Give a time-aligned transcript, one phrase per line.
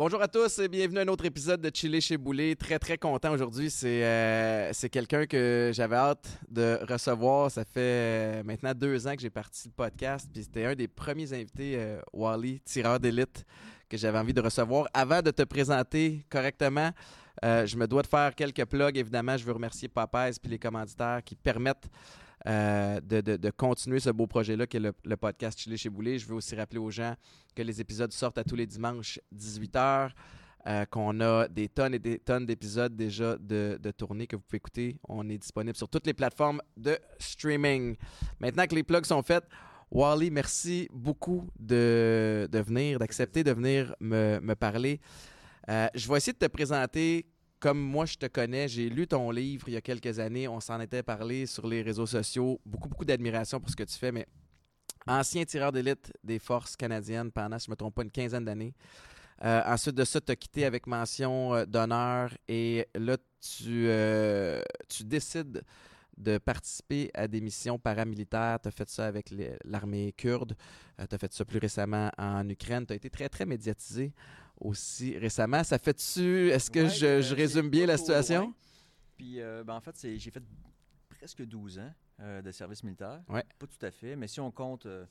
[0.00, 2.54] Bonjour à tous et bienvenue à un autre épisode de Chiller chez Boulet.
[2.56, 3.70] Très très content aujourd'hui.
[3.70, 7.50] C'est euh, c'est quelqu'un que j'avais hâte de recevoir.
[7.50, 10.26] Ça fait euh, maintenant deux ans que j'ai parti le podcast.
[10.32, 13.44] Puis c'était un des premiers invités, euh, Wally, tireur d'élite,
[13.90, 14.88] que j'avais envie de recevoir.
[14.94, 16.92] Avant de te présenter correctement,
[17.44, 18.96] euh, je me dois de faire quelques plugs.
[18.96, 21.90] Évidemment, je veux remercier Papaz et les commanditaires qui permettent
[22.46, 26.18] euh, de, de- continuer ce beau projet-là qui est le, podcast Chiller chez Boulet.
[26.18, 27.14] Je veux aussi rappeler aux gens
[27.54, 30.10] que les épisodes sortent à tous les dimanches 18h,
[30.90, 34.58] qu'on a des tonnes et des tonnes d'épisodes déjà de, de tournée que vous pouvez
[34.58, 34.98] écouter.
[35.08, 37.96] On est disponible sur toutes les plateformes de streaming.
[38.38, 39.44] Maintenant que les plugs sont faits,
[39.90, 45.00] Wally, merci beaucoup de, de venir, d'accepter de venir me, me parler.
[45.68, 47.26] Euh, je vais essayer de te présenter
[47.58, 48.68] comme moi je te connais.
[48.68, 50.46] J'ai lu ton livre il y a quelques années.
[50.46, 52.60] On s'en était parlé sur les réseaux sociaux.
[52.64, 54.26] Beaucoup, beaucoup d'admiration pour ce que tu fais, mais
[55.08, 58.44] ancien tireur d'élite des forces canadiennes pendant, si je ne me trompe pas, une quinzaine
[58.44, 58.74] d'années.
[59.44, 63.88] Euh, ensuite de ça, tu as quitté avec mention euh, d'honneur et là, tu,
[64.88, 65.64] tu décides
[66.16, 68.58] de participer à des missions paramilitaires.
[68.62, 69.32] Tu as fait ça avec
[69.64, 70.54] l'armée kurde.
[70.98, 72.86] tu as fait ça plus récemment en Ukraine.
[72.86, 74.12] Tu as été très, très médiatisé
[74.60, 75.64] aussi récemment.
[75.64, 76.50] Ça fait-tu...
[76.50, 78.40] Est-ce que Ouais, je, euh, je résume bien la situation?
[78.42, 78.54] loin.
[79.16, 80.42] Puis, euh, ben, en fait, j'ai fait
[81.08, 83.22] presque 12 ans euh, de service militaire.
[83.28, 83.44] Ouais.
[83.58, 85.04] Pas tout à fait, mais si on compte euh,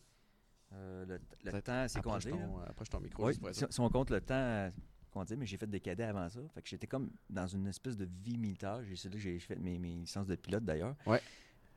[0.73, 1.06] euh,
[1.44, 3.25] le, temps, c'est Approche ton, approche ton micro.
[3.28, 4.69] Oui, si, on compte le temps, euh,
[5.11, 6.39] qu'on dit, mais j'ai fait des cadets avant ça.
[6.53, 8.79] Fait que j'étais comme dans une espèce de vie militaire.
[8.88, 10.95] J'ai- C'est là que j'ai fait mes, mes licences de pilote d'ailleurs.
[11.05, 11.21] Ouais.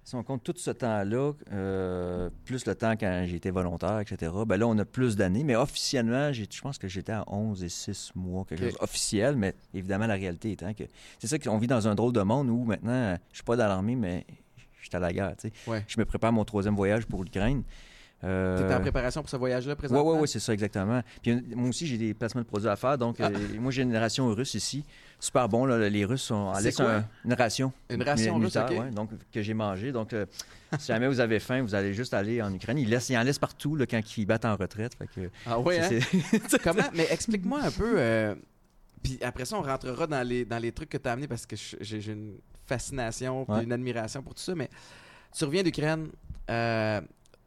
[0.05, 4.56] Si on compte tout ce temps-là, euh, plus le temps quand j'étais volontaire, etc., ben
[4.56, 5.44] là, on a plus d'années.
[5.44, 9.36] Mais officiellement, je pense que j'étais à 11 et 6 mois, quelque chose officiel.
[9.36, 10.83] Mais évidemment, la réalité étant que
[11.20, 13.69] c'est ça qu'on vit dans un drôle de monde où maintenant, je suis pas dans
[13.69, 14.27] l'armée, mais
[14.80, 15.36] je suis à la guerre.
[15.36, 15.70] tu sais.
[15.70, 15.84] Ouais.
[15.86, 17.62] Je me prépare mon troisième voyage pour l'Ukraine.
[18.24, 20.12] Euh, Tu en préparation pour ce voyage-là présentement?
[20.12, 21.02] oui, oui, c'est ça, exactement.
[21.22, 22.96] Puis euh, moi aussi, j'ai des placements de produits à faire.
[22.96, 23.27] Donc, Ah.
[23.33, 24.84] euh, moi, j'ai une ration russe ici.
[25.18, 27.72] Super bon, là, les Russes C'est laisse un- une ration.
[27.90, 28.78] Une ration russe, militaire, OK.
[28.78, 29.92] ouais, donc, que j'ai mangé.
[29.92, 30.27] Donc, euh,
[30.78, 32.78] si jamais vous avez faim, vous allez juste aller en Ukraine.
[32.78, 34.94] Ils, laissent, ils en laissent partout là, quand ils battent en retraite.
[34.96, 35.89] Fait que, Ah oui, hein?
[36.62, 36.83] Comment?
[36.94, 38.36] Mais explique-moi un peu.
[39.02, 41.44] puis après ça, on rentrera dans les, dans les trucs que tu as amenés parce
[41.46, 42.34] que j'ai une
[42.66, 43.64] fascination Ouais.
[43.64, 44.54] une admiration pour tout ça.
[44.54, 44.68] Mais
[45.36, 46.08] tu reviens d'Ukraine.
[46.50, 47.00] euh,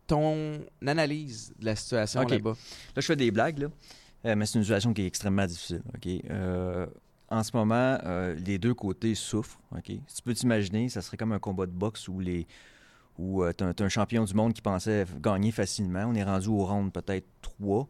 [0.08, 2.52] ton analyse de la situation là-bas?
[2.96, 3.68] Là, je fais des blagues, là.
[4.26, 5.84] Euh, mais c'est une situation qui est extrêmement difficile.
[5.94, 6.08] OK?
[6.30, 6.88] Euh,
[7.30, 9.60] en ce moment, euh, les deux côtés souffrent.
[9.76, 9.92] OK?
[10.08, 12.48] Si tu peux t'imaginer, ça serait comme un combat de boxe où les
[13.18, 16.06] où tu as, un champion du monde qui pensait gagner facilement.
[16.06, 17.88] On est rendu au round peut-être 3.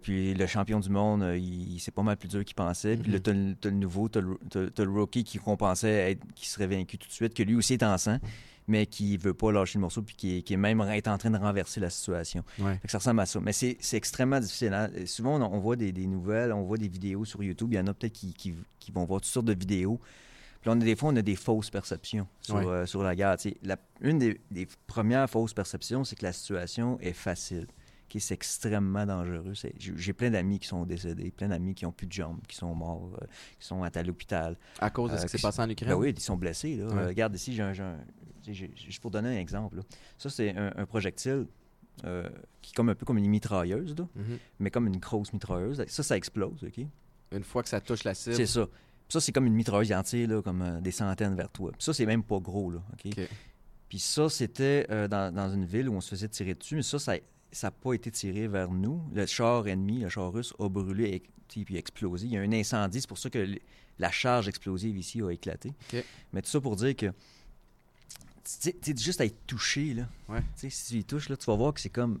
[0.00, 2.96] Puis le champion du monde, euh, il, c'est pas mal plus dur qu'il pensait.
[2.96, 3.22] Puis là, Mhm.
[3.22, 6.98] t'as le, t'as le nouveau, t'as le, rookie qui qu'on pensait être, qui serait vaincu
[6.98, 8.18] tout de suite, que lui aussi est en sang,
[8.68, 11.18] mais qui veut pas lâcher le morceau, puis qui est, qui est même est en
[11.18, 12.44] train de renverser la situation.
[12.60, 12.74] Ouais.
[12.74, 13.40] Fait que ça ressemble à ça.
[13.40, 14.72] Mais c'est extrêmement difficile.
[14.72, 14.88] hein.
[15.06, 17.70] Souvent, on, on voit des, des nouvelles, on voit des vidéos sur YouTube.
[17.72, 19.98] Il y en a peut-être qui, qui- qui vont voir toutes sortes de vidéos.
[20.60, 22.66] Puis là, on a des fois, on a des fausses perceptions sur, Ouais.
[22.66, 23.36] euh, sur la guerre.
[23.62, 27.66] La- une des, des premières fausses perceptions, c'est que la situation est facile.
[28.18, 29.52] C'est extrêmement dangereux.
[29.78, 32.74] J'ai plein d'amis qui sont décédés, plein d'amis qui ont plus de jambes, qui sont
[32.74, 33.26] morts, euh,
[33.58, 34.56] qui sont à l'hôpital.
[34.80, 35.90] À cause de ce Euh, qui s'est passé en Ukraine?
[35.90, 36.76] Ben oui, ils sont blessés.
[36.76, 36.86] Là.
[36.86, 36.94] Ouais.
[37.02, 39.76] Euh, regarde ici, j'ai juste pour donner un exemple.
[39.76, 39.82] là.
[40.18, 41.46] Ça, c'est un, un projectile
[42.04, 42.28] euh,
[42.62, 44.38] qui est comme un peu comme une mitrailleuse, là, Mhm.
[44.58, 45.84] mais comme une grosse mitrailleuse.
[45.88, 46.84] Ça, ça explose, OK?
[47.32, 48.34] Une fois que ça touche la cible?
[48.36, 48.66] C'est ça.
[48.66, 51.72] Puis ça, c'est comme une mitrailleuse entière, là, comme des centaines vers toi.
[51.72, 53.12] Puis ça, c'est même pas gros, là, OK?
[53.88, 56.82] Puis ça, c'était euh, dans, dans une ville où on se faisait tirer dessus, mais
[56.82, 57.14] ça, ça
[57.62, 59.02] n'a pas été tiré vers nous.
[59.12, 61.22] Le char ennemi, le char russe, a brûlé
[61.56, 62.26] et puis explosé.
[62.26, 63.56] Il y a un incendie, c'est pour ça que
[63.98, 65.72] la charge explosive ici a éclaté.
[66.32, 70.08] Mais tout ça pour dire que, tu sais, juste à être touché, là.
[70.28, 70.40] Ouais.
[70.56, 72.18] Si tu y touches, là, tu vas voir que c'est comme...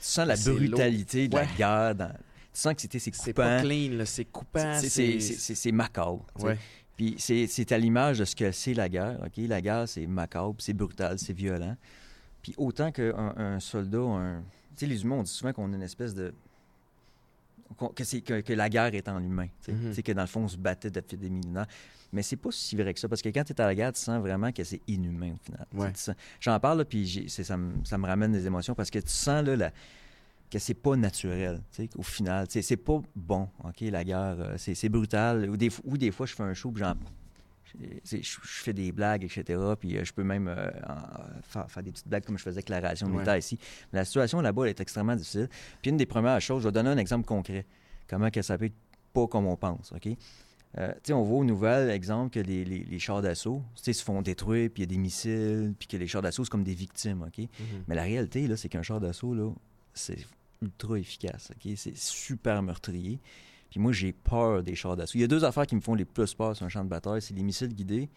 [0.00, 1.46] Tu sens la C'est brutalité de Ouais.
[1.46, 1.94] la guerre.
[1.94, 3.42] dans- Tu sens que c'était c'est C'est coupant.
[3.42, 4.78] pas clean, là, c'est coupant.
[4.80, 6.24] C'est- C'est c'est- c'est- c'est macabre.
[6.40, 6.58] Ouais.
[6.96, 9.18] Puis c'est c'est à l'image de ce que c'est la guerre.
[9.26, 9.32] ok?
[9.48, 11.76] La guerre, c'est macabre, c'est brutal, c'est violent.
[12.44, 14.40] Puis autant qu'un un soldat, un...
[14.76, 16.32] tu sais, les humains, on dit souvent qu'on a une espèce de...
[17.96, 19.46] Que, c'est- que, que la guerre est en humain.
[19.62, 19.72] tu sais.
[19.72, 19.88] Mhm.
[19.88, 21.66] Tu sais, que dans le fond, on se battait depuis des millénaires.
[22.12, 23.92] Mais c'est pas si vrai que ça, parce que quand tu es à la guerre,
[23.92, 25.66] tu sens vraiment que c'est inhumain au final.
[25.74, 25.92] Ouais.
[26.38, 29.42] J'en parle, là, puis ça, me, ça me ramène des émotions, parce que tu sens
[29.44, 29.72] là, la-
[30.50, 32.46] que c'est pas naturel, tu sais, au final.
[32.46, 34.36] Tu sais, C'est pas bon, OK, la guerre.
[34.38, 35.48] euh, c'est c'est brutal.
[35.50, 36.94] Ou des, ou des fois, je fais un show, puis j'en...
[38.04, 39.58] Je, fais des blagues, etc.
[39.78, 40.70] Puis euh, je peux même euh,
[41.42, 43.12] faire, faire des petites blagues comme je faisais avec la ration Ouais.
[43.14, 43.58] militaire ici.
[43.92, 45.48] Mais la situation là-bas, elle est extrêmement difficile.
[45.82, 47.66] Puis une des premières choses, je vais donner un exemple concret.
[48.08, 48.74] Comment que ça peut être
[49.12, 50.08] pas comme on pense, OK?
[50.76, 54.70] Euh, on voit aux nouvelles, exemple, que les, les- les chars d'assaut, se font détruire,
[54.74, 57.22] puis il y a des missiles, puis que les chars d'assaut, c'est comme des victimes,
[57.22, 57.38] OK?
[57.38, 57.48] Mhm.
[57.86, 59.52] Mais la réalité, là, c'est qu'un char d'assaut, là,
[59.92, 60.18] c'est
[60.62, 61.72] ultra efficace, OK?
[61.76, 63.20] C'est super meurtrier.
[63.74, 65.18] Puis moi, j'ai peur des chars d'assaut.
[65.18, 66.88] Il y a deux affaires qui me font les plus peur sur un champ de
[66.88, 68.08] bataille, c'est les missiles guidés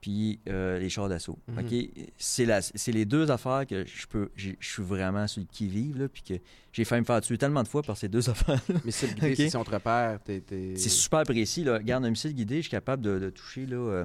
[0.00, 1.36] puis euh, les chars d'assaut.
[1.48, 1.88] Mhm.
[2.16, 6.22] C'est les deux affaires que je peux je suis vraiment celui qui vive là, puis
[6.22, 6.34] que
[6.72, 8.60] j'ai failli me faire tuer tellement de fois par ces deux affaires.
[8.84, 9.36] Mais c'est guidé, Ok.
[9.36, 10.42] c'est si on te repère, t'es.
[10.76, 11.64] C'est super précis.
[11.64, 11.78] Là.
[11.78, 13.66] Regarde, un missile guidé, je suis capable de, de toucher.
[13.66, 14.04] Là, euh,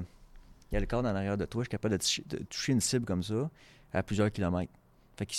[0.72, 2.38] il y a le cadre en arrière de toi, je suis capable de, toucher- de
[2.38, 3.48] toucher une cible comme ça
[3.92, 4.72] à plusieurs kilomètres.
[5.16, 5.32] Fait que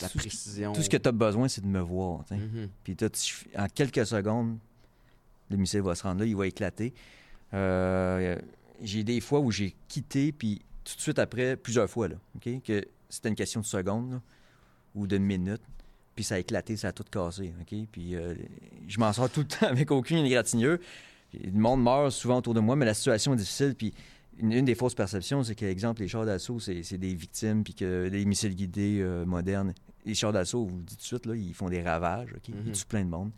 [0.00, 0.72] La tout, ce qui- précision.
[0.72, 2.24] tout ce que tu as besoin, c'est de me voir.
[2.82, 4.58] Puis toi, tu- en quelques secondes,
[5.50, 6.92] le missile va se rendre là, il va éclater.
[7.54, 8.36] Euh,
[8.82, 12.84] j'ai des fois où j'ai quitté, puis tout de suite après, plusieurs fois, là, que
[13.08, 14.22] c'était une question de secondes là,
[14.94, 15.62] ou de minutes,
[16.14, 17.52] puis ça a éclaté, ça a tout cassé.
[17.92, 18.34] Puis euh,
[18.88, 20.78] je m'en sors tout le temps avec aucune égratignure.
[21.34, 23.74] Le monde meurt souvent autour de moi, mais la situation est difficile.
[23.76, 23.92] Puis
[24.38, 27.74] une, une des fausses perceptions, c'est que, exemple, les chars d'assaut, c'est des victimes, puis
[27.74, 31.26] que les missiles guidés euh, modernes, les chars d'assaut, vous le dit tout de suite,
[31.26, 32.48] là, ils font des ravages, OK?
[32.48, 32.62] Mhm.
[32.66, 33.30] Ils tuent plein de monde.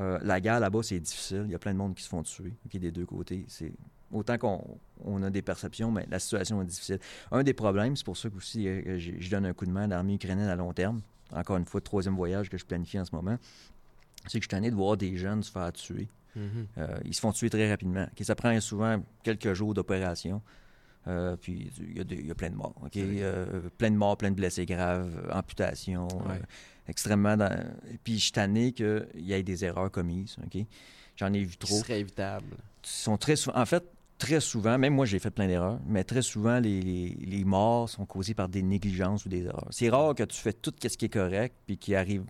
[0.00, 1.42] Euh, la guerre là-bas, c'est difficile.
[1.46, 3.44] Il y a plein de monde qui se font tuer, des deux côtés.
[3.48, 3.72] C'est
[4.12, 6.98] autant qu'on on a des perceptions, mais la situation est difficile.
[7.30, 9.70] Un des problèmes, c'est pour ça que aussi euh, que je donne un coup de
[9.70, 11.00] main à l'armée ukrainienne à long terme.
[11.32, 13.38] Encore une fois, troisième voyage que je planifie en ce moment.
[14.26, 16.08] C'est que je suis tanné de voir des jeunes se faire tuer.
[16.34, 16.66] Mhm.
[16.78, 18.06] Euh, ils se font tuer très rapidement.
[18.20, 20.42] Ça prend souvent quelques jours d'opération.
[21.08, 22.74] Euh, puis il y, a y plein de morts.
[22.96, 26.40] Euh, plein de morts, plein de blessés graves, euh, amputations, Ouais.
[26.90, 27.36] Extrêmement.
[27.36, 27.64] dans-
[28.04, 30.36] Puis je suis tanné qu'il y ait des erreurs commises.
[30.44, 30.64] OK?
[31.16, 31.74] J'en ai vu trop.
[31.78, 32.56] serait évitable.
[32.82, 33.84] Sont très En fait,
[34.18, 37.88] très souvent, même moi j'ai fait plein d'erreurs, mais très souvent les, les- les morts
[37.88, 39.68] sont causées par des négligences ou des erreurs.
[39.70, 42.24] C'est rare que tu fais tout ce qui est correct puis qu'il arrive,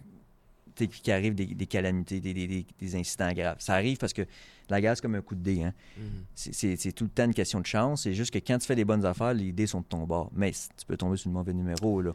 [0.89, 3.57] puis qu'il arrive des, des calamités, des, des- des- des incidents graves.
[3.59, 4.23] Ça arrive parce que
[4.69, 5.63] la guerre c'est comme un coup de dé.
[5.63, 5.75] Hein?
[5.99, 6.05] Mhm.
[6.35, 8.03] C'est- tout le temps une question de chance.
[8.03, 10.31] C'est juste que quand tu fais les bonnes affaires, les dés sont de ton bord.
[10.35, 12.01] Mais tu peux tomber sur le mauvais numéro.
[12.03, 12.13] Là.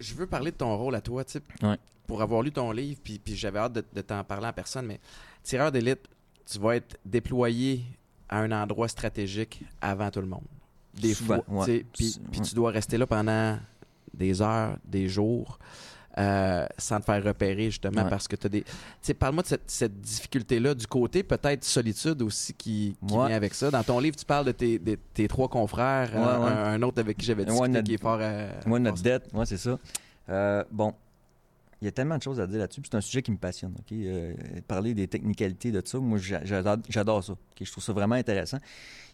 [0.00, 1.24] Je- veux parler de ton rôle à toi.
[1.62, 1.76] Ouais.
[2.06, 4.86] Pour avoir lu ton livre, puis, puis j'avais hâte de, de t'en parler en personne,
[4.86, 4.98] mais
[5.42, 6.00] tireur d'élite,
[6.44, 7.82] tu vas être déployé
[8.28, 10.44] à un endroit stratégique avant tout le monde.
[10.94, 11.64] Des Souvent, fois.
[11.66, 12.40] Puis, ouais.
[12.42, 13.58] tu dois rester là pendant
[14.12, 15.58] des heures, des jours,
[16.18, 18.10] euh, sans te faire repérer, justement, Ouais.
[18.10, 18.62] parce que tu as des.
[18.62, 18.70] Tu
[19.02, 23.28] sais, parle-moi de cette, cette difficulté-là, du côté peut-être solitude aussi qui, qui Ouais.
[23.28, 23.70] vient avec ça.
[23.70, 27.16] Dans ton livre, tu parles de tes, de tes trois confrères, Ouais, un, autre avec
[27.16, 28.46] qui j'avais discuté notre- qui est fort à.
[28.66, 29.78] Moi, notre dette, moi, c'est ça.
[30.28, 30.94] Euh, bon,
[31.80, 32.80] il y a tellement de choses à dire là-dessus.
[32.80, 33.74] puis C'est un sujet qui me passionne.
[33.78, 33.92] ok?
[33.92, 34.34] Euh,
[34.68, 37.32] parler des technicalités de ça, moi, j'a- j'adore, j'adore ça.
[37.32, 37.38] ok?
[37.62, 38.58] Je trouve ça vraiment intéressant.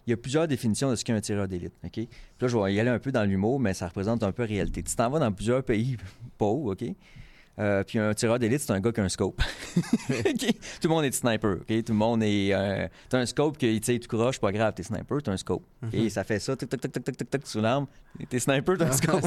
[0.06, 1.72] Il y a plusieurs définitions de ce qu'est un tireur d'élite.
[1.84, 1.90] ok?
[1.92, 2.08] Puis
[2.40, 4.48] là, je vais y aller un peu dans l'humour, mais ça représente un peu la
[4.48, 4.82] réalité.
[4.82, 5.96] Tu t'en vas dans plusieurs pays
[6.38, 6.84] pauvres, OK?
[7.58, 9.40] Euh, puis un tireur d'élite, c'est un gars qui a un scope.
[9.76, 10.18] Tout
[10.84, 11.56] le monde est sniper.
[11.66, 12.52] Tout le monde est.
[12.52, 15.64] Euh, t'as un scope que tu croches, pas grave, t'es sniper, t'as un scope.
[15.82, 15.94] OK?
[15.94, 16.10] Mhm.
[16.10, 17.86] Ça fait ça, tic, tic, tic, tic, tic, tic, tic, sur l'arme.
[18.28, 19.22] T'es sniper, t'as un scope.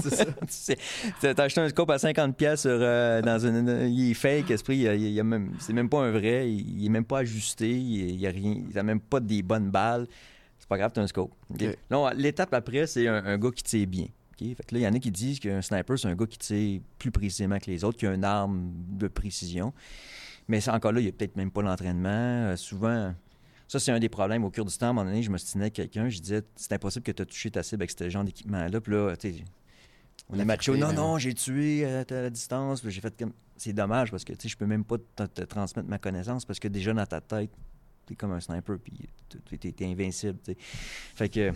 [1.22, 3.90] t'as acheté un scope à 50$ pièces sur, euh, dans une.
[3.92, 4.78] Il est fake, esprit.
[4.78, 6.52] Il, y a- il y a même, c'est même pas un vrai.
[6.52, 7.70] Il, il est même pas ajusté.
[7.72, 8.58] Il, il a rien.
[8.70, 10.08] Il a même pas des bonnes balles.
[10.70, 11.34] C'est pas grave, t'as un scope.
[12.16, 14.06] L'étape après, c'est un, un gars qui tire bien.
[14.38, 16.38] Fait que là, il y en a qui disent qu'un sniper, c'est un gars qui
[16.38, 19.74] tire plus précisément que les autres, qui a une arme de précision.
[20.48, 22.10] Mais ça, encore là, il n'y a peut-être même pas l'entraînement.
[22.10, 23.14] Euh, souvent,
[23.68, 24.44] ça, c'est un des problèmes.
[24.44, 26.42] Au cours du temps, à un moment donné, je me stinais avec quelqu'un, je disais,
[26.56, 28.82] c'est impossible que tu aies touché ta cible avec ce genre d'équipement-là.
[28.82, 29.44] Puis là, tu sais,
[30.30, 30.76] on est macho.
[30.78, 32.82] Non, non, j'ai tué à, la distance.
[32.88, 33.34] J'ai fait comme.
[33.58, 36.46] C'est dommage parce que, tu sais, je peux même pas te, te transmettre ma connaissance
[36.46, 37.52] parce que déjà dans ta tête,
[38.10, 38.94] t'es comme un sniper, puis
[39.60, 40.38] t'es- t'es invincible.
[41.16, 41.52] Fait que.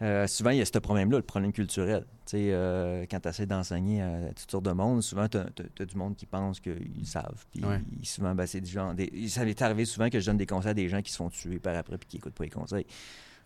[0.00, 2.04] euh, souvent, il y a ce problème-là, le problème culturel.
[2.34, 6.16] Euh, quand tu essaies d'enseigner à toutes sortes de monde, souvent, tu as, du monde
[6.16, 7.44] qui pense qu'ils savent.
[7.52, 7.80] Puis Ouais.
[8.02, 8.94] souvent, ben, c'est du genre.
[8.94, 11.16] Des, ça m'est arrivé souvent que je donne des conseils à des gens qui se
[11.18, 12.86] font tuer par après puis qui n'écoutent pas les conseils.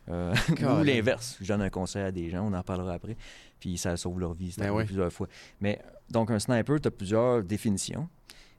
[0.08, 0.32] Euh,
[0.80, 1.36] ou l'inverse.
[1.40, 3.16] Je donne un conseil à des gens, on en parlera après,
[3.58, 4.54] puis ça sauve leur vie.
[4.56, 4.84] Ben ouais.
[4.84, 5.26] plusieurs fois.
[5.60, 8.08] Mais donc, un sniper, tu as plusieurs définitions.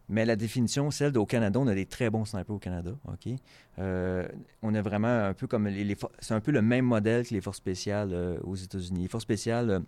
[0.10, 2.92] Mais la définition, celle au Canada, on a des très bons snipers au Canada.
[3.08, 3.34] OK?
[3.80, 4.26] Euh,
[4.62, 7.42] on a vraiment un peu comme les, c'est un peu le même modèle que les
[7.42, 9.02] forces spéciales euh, aux États-Unis.
[9.04, 9.80] Les forces spéciales, euh,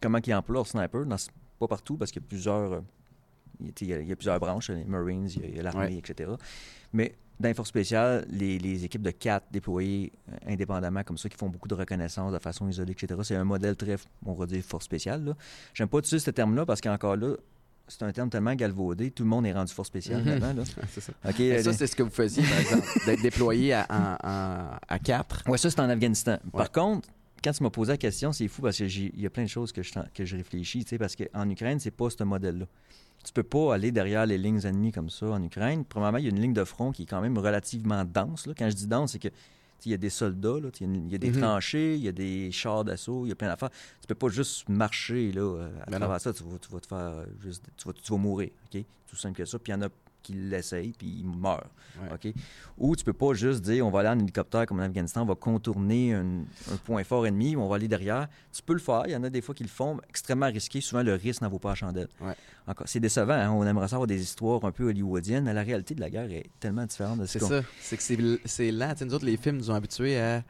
[0.00, 1.16] comment ils emploient leurs snipers, dans-
[1.58, 2.82] pas partout parce qu'il y a plusieurs,
[3.60, 5.94] il y a- il y a, plusieurs branches, les Marines, il y a, l'armée, Ouais.
[5.96, 6.30] etc.
[6.94, 10.12] Mais dans les forces spéciales, les, les équipes de quatre déployées
[10.46, 13.20] indépendamment comme ça, qui font beaucoup de reconnaissance de façon isolée, etc.
[13.22, 15.34] C'est un modèle très, on va dire, force spéciale.
[15.74, 17.34] J'aime pas utiliser ce terme-là parce qu'encore là,
[17.88, 20.56] c'est un terme tellement galvaudé, tout le monde est rendu force spéciale Mhm.
[20.56, 20.64] Là.
[20.92, 21.12] c'est ça.
[21.26, 24.98] OK, Mais euh, ça, c'est ce que vous faisiez, par exemple, d'être déployé à, à
[24.98, 25.42] quatre.
[25.48, 26.32] Ouais, ça, c'est en Afghanistan.
[26.44, 26.58] Ouais.
[26.58, 27.08] Par contre,
[27.42, 29.72] quand tu m'as posé la question, c'est fou parce qu'il y a plein de choses
[29.72, 32.66] que je, que je réfléchis, tu sais, parce qu'en Ukraine, c'est pas ce modèle-là.
[33.24, 35.84] Tu peux pas aller derrière les lignes ennemies comme ça en Ukraine.
[35.84, 38.46] Premièrement, il y a une ligne de front qui est quand même relativement dense.
[38.46, 38.54] Là.
[38.56, 39.28] Quand je dis dense, c'est que
[39.84, 41.40] il y a des soldats, il y, a des mhm.
[41.40, 43.70] tranchées, il y a des chars d'assaut, il y a plein d'affaires.
[44.00, 46.86] Tu peux pas juste marcher là, à ben travers ça, tu vas, tu vas, te
[46.86, 48.84] faire juste, tu vas, tu vas mourir, ok?
[49.06, 49.58] Tout simple que ça.
[49.58, 49.88] Puis il y en a
[50.22, 51.64] qui l'essayent, puis il meurt.
[52.12, 52.32] OK?
[52.78, 55.26] Ou tu peux pas juste dire on va aller en hélicoptère comme en Afghanistan, on
[55.26, 56.44] va contourner un,
[56.84, 58.28] point fort ennemi, on va aller derrière.
[58.52, 59.02] Tu peux le faire.
[59.06, 60.80] Il y en a des fois qui le font, extrêmement risqué.
[60.80, 62.08] Souvent, le risque n'en vaut pas la chandelle.
[62.84, 63.32] C'est décevant.
[63.32, 63.50] Hein?
[63.50, 66.50] On aimerait savoir des histoires un peu hollywoodiennes, mais la réalité de la guerre est
[66.60, 67.62] tellement différente de ce C'est ça.
[67.80, 68.94] C'est que c'est lent.
[69.00, 70.42] nous autres, les films nous ont habitués à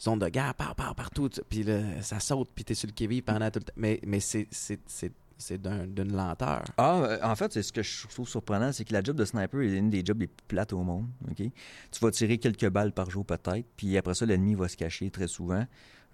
[0.00, 1.30] zone de guerre, par, par, partout.
[1.48, 1.64] Puis
[2.00, 3.72] ça saute, puis tu es sur le qui pendant tout le temps.
[3.76, 5.12] Mais, mais c'est c'est
[5.50, 6.64] d'une lenteur.
[6.76, 9.24] Ah, euh, en fait, c'est ce que je trouve surprenant, c'est que la job de
[9.24, 11.06] sniper est une des jobs les plus plates au monde.
[11.30, 14.76] Ok, Tu vas tirer quelques balles par jour peut-être, puis après ça, l'ennemi va se
[14.76, 15.64] cacher très souvent.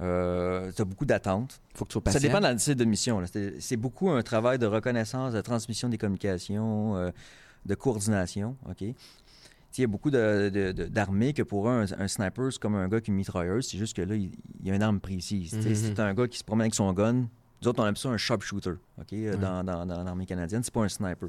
[0.01, 1.61] Euh, tu as beaucoup d'attentes.
[1.75, 2.21] Faut que tu sois patient.
[2.21, 3.23] Ça dépend de la de mission.
[3.59, 7.11] C'est beaucoup un travail de reconnaissance, de transmission des communications, euh,
[7.67, 8.57] de coordination.
[8.69, 8.83] OK?
[9.77, 13.11] Il y a beaucoup d'armées que pour un, un sniper, c'est comme un gars qui
[13.11, 13.69] est mitrailleuse.
[13.69, 14.33] C'est juste que là, il,
[14.65, 15.55] y a une arme précise.
[15.55, 15.75] Mm-hmm.
[15.75, 17.29] C'est un gars qui se promène avec son gun,
[17.61, 20.63] nous autres, on appelle ça un sharpshooter OK, euh, dans, dans, dans l'armée canadienne.
[20.63, 21.29] C'est pas un sniper.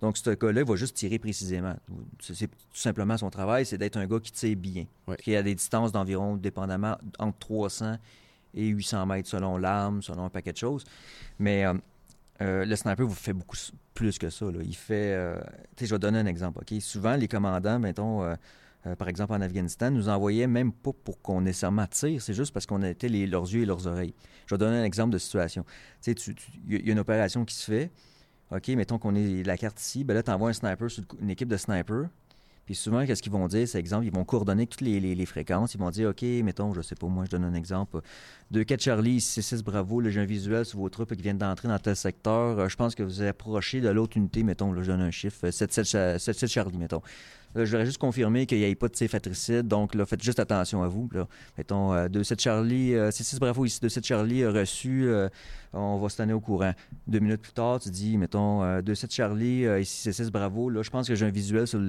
[0.00, 1.74] Donc, ce gars-là, il va juste tirer précisément.
[2.20, 4.86] C'est tout simplement son travail, c'est d'être un gars qui tire bien.
[5.22, 7.96] Qui a des distances d'environ, dépendamment, entre 300
[8.54, 10.84] et 800 mètres selon l'arme, selon un paquet de choses.
[11.38, 11.74] Mais euh,
[12.42, 13.56] euh, le sniper vous fait beaucoup
[13.94, 14.46] plus que ça.
[14.46, 14.58] Là.
[14.62, 15.16] Il fait.
[15.76, 16.58] tu sais, je vais donner un exemple.
[16.60, 16.80] OK?
[16.82, 18.36] Souvent, les commandants, mettons
[18.86, 22.52] euh, par exemple en Afghanistan, nous envoyaient même pas pour qu'on nécessairement tire, c'est juste
[22.52, 24.14] parce qu'on était leurs yeux et leurs oreilles.
[24.46, 25.64] Je vais donner un exemple de situation.
[26.02, 26.34] Tu sais,
[26.68, 27.90] il y a une opération qui se fait.
[28.52, 31.30] OK, mettons qu'on est la carte ici, ben là, tu envoies un sniper sur une
[31.30, 32.08] équipe de snipers.
[32.66, 33.66] Puis souvent, qu'est-ce qu'ils vont dire?
[33.66, 35.74] C'est exemple, ils vont coordonner toutes les, fréquences.
[35.74, 38.00] Ils vont dire, OK, mettons, je sais pas, moi, je donne un exemple.
[38.52, 41.94] 2-4 Charlie, 6-6 Bravo, j'ai un visuel sur vos troupes qui viennent d'entrer dans tel
[41.94, 42.58] secteur.
[42.58, 45.12] Euh, je pense que vous êtes approché de l'autre unité, mettons, là, je donne un
[45.12, 47.02] chiffre, 7-7 Charlie, mettons.
[47.54, 49.66] Là, je voudrais juste confirmer qu'il n'y ait pas de tiffatricide.
[49.66, 51.08] Donc, là, faites juste attention à vous.
[51.12, 51.26] Là.
[51.56, 55.28] Mettons, 2-7 euh, Charlie, euh, c'est 6 bravo ici, 2-7 Charlie a reçu, euh,
[55.72, 56.72] on va se tenir au courant.
[57.06, 60.68] Deux minutes plus tard, tu dis, mettons, 2-7 Charlie, ici c'est 6 bravo.
[60.68, 61.80] Là, je pense que j'ai un visuel sur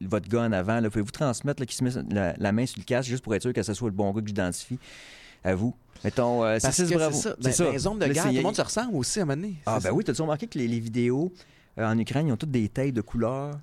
[0.00, 0.80] votre gars en avant.
[0.82, 1.90] Pouvez-vous transmettre qui se met
[2.38, 4.20] la, main sur le casque juste pour être sûr que ce soit le bon gars
[4.20, 4.78] que j'identifie
[5.42, 5.74] à vous?
[6.04, 7.16] Mettons, c'est 6 bravo.
[7.16, 7.36] C'est ça.
[7.40, 7.72] Ben, ça.
[7.72, 9.56] Les zones de guerre, tout le monde se ressemble aussi à un moment donné.
[9.66, 11.32] Ah, ben oui, tu as remarqué que les, les vidéos
[11.76, 13.58] en Ukraine, ils ont toutes des tailles de couleurs?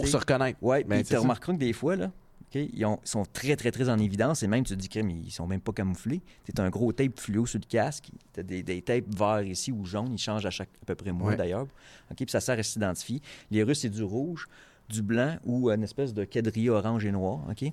[0.00, 0.58] Pour se reconnaître.
[0.62, 2.10] Oui, mais tu remarqueras que des fois, là,
[2.54, 4.42] ils, sont très, très, très en évidence.
[4.42, 6.22] Et même, tu te dis qu'ils ils sont même pas camouflés.
[6.44, 8.10] Tu as un gros tape fluo sur le casque.
[8.32, 10.12] Tu as des, des tapes verts ici ou jaunes.
[10.12, 11.66] Ils changent à chaque à peu près mois, d'ailleurs.
[12.10, 13.20] OK, puis ça sert à s'identifier.
[13.50, 14.46] Les Russes, c'est du rouge,
[14.88, 17.40] du blanc ou une espèce de quadrille orange et noir.
[17.50, 17.70] OK?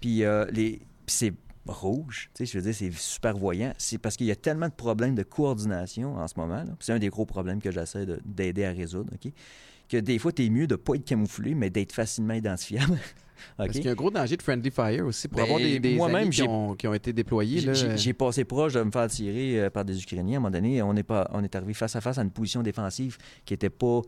[0.00, 0.80] Puis, euh, les...
[1.06, 1.32] c'est
[1.66, 3.72] rouge, tu sais, je veux dire, c'est super voyant.
[3.78, 6.64] C'est parce qu'il y a tellement de problèmes de coordination en ce moment.
[6.80, 9.12] C'est un des gros problèmes que j'essaie d'aider à résoudre.
[9.14, 9.32] OK?
[9.90, 12.98] Que des fois, tu es mieux de ne pas être camouflé, mais d'être facilement identifiable.
[13.56, 15.80] Parce qu'il y a un gros danger de friendly fire aussi pour ben, avoir des,
[15.80, 17.66] des moi-même qui ont, qui ont, été déployés.
[17.96, 20.34] J'ai passé proche de me faire tirer euh, par des Ukrainiens.
[20.34, 22.30] À un moment donné, on est, pas, on est arrivé face à face à une
[22.30, 23.16] position défensive
[23.46, 24.02] qui n'était pas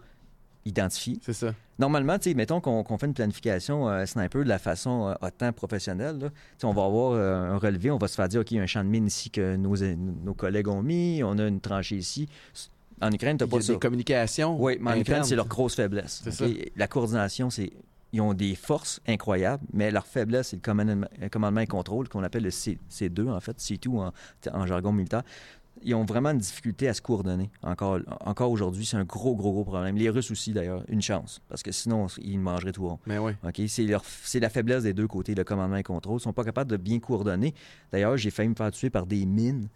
[0.66, 1.18] identifiée.
[1.22, 1.54] C'est ça.
[1.78, 6.18] Normalement, mettons qu'on fait une planification euh, sniper de la façon euh, autant professionnelle.
[6.18, 6.28] Là.
[6.62, 8.66] On va avoir un relevé, on va se faire dire, OK, il y a un
[8.66, 12.28] champ de mine ici que nos, nos collègues ont mis, on a une tranchée ici
[13.00, 13.72] en Ukraine, tu n'as pas ça.
[13.72, 14.56] des communications.
[14.60, 16.22] Oui, mais en Ukraine, c'est leur grosse faiblesse.
[16.76, 17.72] La coordination, c'est.
[18.14, 22.42] Ils ont des forces incroyables, mais leur faiblesse, c'est le commandement, et contrôle, qu'on appelle
[22.42, 24.12] le C, 2 en fait, C2
[24.52, 25.22] en, jargon militaire.
[25.82, 27.50] Ils ont vraiment une difficulté à se coordonner.
[27.62, 29.96] Encore, encore aujourd'hui, c'est un gros, gros, gros problème.
[29.96, 32.98] Les Russes aussi, d'ailleurs, une chance, parce que sinon, ils mangeraient tout rond.
[33.06, 33.32] Mais oui.
[33.42, 33.62] OK?
[33.66, 36.18] C'est la faiblesse des deux côtés, le commandement et contrôle.
[36.18, 37.54] Ils sont pas capables de bien coordonner.
[37.90, 39.68] D'ailleurs, j'ai failli me faire tuer par des mines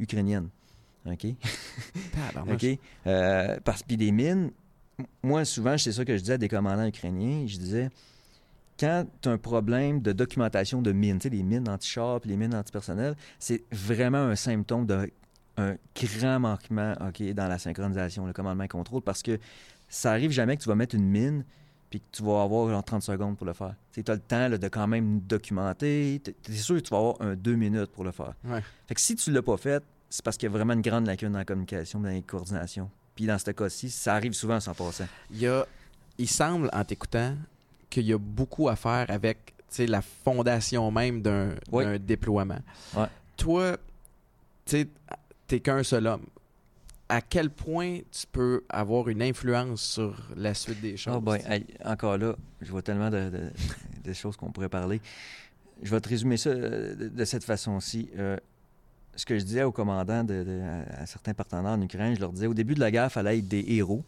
[0.00, 0.48] ukrainiennes.
[1.06, 1.26] OK?
[2.50, 2.66] OK?
[3.06, 4.50] Euh, parce que des mines,
[5.22, 7.46] moi, souvent, c'est ça que je disais à des commandants ukrainiens.
[7.46, 7.90] Je disais,
[8.78, 12.36] quand tu as un problème de documentation de mines, tu sais, les mines anti-char les
[12.36, 15.06] mines antipersonnelles, c'est vraiment un symptôme d'un
[15.94, 19.38] grand manquement OK, dans la synchronisation, le commandement et contrôle, parce que
[19.88, 21.44] ça arrive jamais que tu vas mettre une mine
[21.90, 23.74] puis que tu vas avoir genre 30 secondes pour le faire.
[23.92, 26.20] Tu as le temps de quand même documenter.
[26.22, 28.34] Tu es sûr que tu vas avoir un deux minutes pour le faire.
[28.88, 31.06] Fait que si tu l'as pas fait, c'est parce qu'il y a vraiment une grande
[31.06, 32.90] lacune dans la communication, dans la coordination.
[33.14, 35.04] Puis dans ce cas-ci, ça arrive souvent sans passer.
[35.30, 35.66] Il, y a,
[36.18, 37.34] il semble, en t'écoutant,
[37.88, 41.54] qu'il y a beaucoup à faire avec la fondation même d'un
[41.98, 42.60] déploiement.
[43.36, 43.76] Toi,
[44.64, 44.88] tu
[45.50, 46.26] n'es qu'un seul homme.
[47.08, 51.14] À quel point tu peux avoir une influence sur la suite des choses?
[51.16, 51.38] Oh ben,
[51.84, 55.00] encore là, je vois tellement de, choses qu'on pourrait parler.
[55.82, 58.08] Je vais te résumer ça euh, de, cette façon-ci.
[58.18, 58.38] Euh,
[59.16, 60.60] ce que je disais aux commandants, de, de-
[60.96, 63.10] à, à certains partenaires en Ukraine, je leur disais, au début de la guerre, il
[63.10, 64.04] fallait être des héros.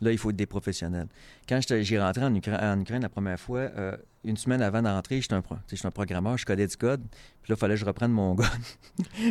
[0.00, 1.06] Là, il faut être des professionnels.
[1.48, 5.20] Quand j'ai rentré en, Ukra- en Ukraine la première fois, euh, une semaine avant d'entrer,
[5.20, 7.00] j'étais un, pro- un programmeur, je codais du code.
[7.42, 8.44] Puis là, il fallait que je reprenne mon gun.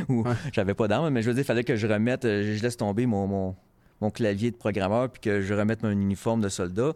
[0.10, 0.34] Ou Ouais.
[0.54, 2.78] j'avais pas d'arme, mais je veux dire, il fallait que je remette, euh, je laisse
[2.78, 3.56] tomber mon, mon,
[4.02, 6.94] mon clavier de programmeur, puis que je remette mon uniforme de soldat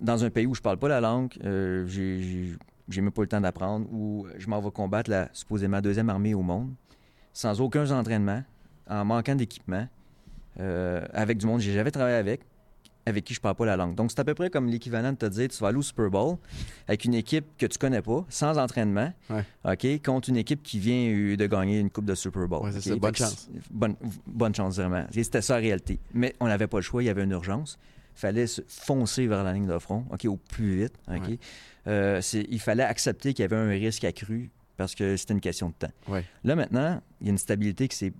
[0.00, 1.32] dans un pays où je parle pas la langue.
[1.44, 2.56] euh, j'ai-
[3.00, 6.42] même pas le temps d'apprendre, où je m'en vais combattre la supposément deuxième armée au
[6.42, 6.74] monde,
[7.32, 8.42] sans aucun entraînement,
[8.88, 9.86] en manquant d'équipement,
[10.60, 12.42] euh, avec du monde que j'ai jamais travaillé avec,
[13.04, 13.94] avec qui je parle pas la langue.
[13.96, 16.08] Donc, c'est à peu près comme l'équivalent de te dire, tu vas aller au Super
[16.10, 16.36] Bowl
[16.86, 19.44] avec une équipe que tu connais pas, sans entraînement, Ouais.
[19.64, 22.62] OK, contre une équipe qui vient euh, de gagner une coupe de Super Bowl.
[22.64, 23.50] Ouais, Bonne chance.
[23.70, 23.96] Bonne,
[24.26, 25.04] bonne chance, vraiment.
[25.10, 25.98] C'était ça la réalité.
[26.14, 27.78] Mais on n'avait pas le choix, il y avait une urgence.
[28.14, 30.92] Il fallait se foncer vers la ligne de front, OK, au plus vite.
[31.08, 31.26] OK?
[31.28, 31.38] Ouais.
[31.88, 35.68] Euh, il fallait accepter qu'il y avait un risque accru parce que c'était une question
[35.68, 35.92] de temps.
[36.08, 36.24] Ouais.
[36.44, 38.12] Là, maintenant, il y a une stabilité qui s'est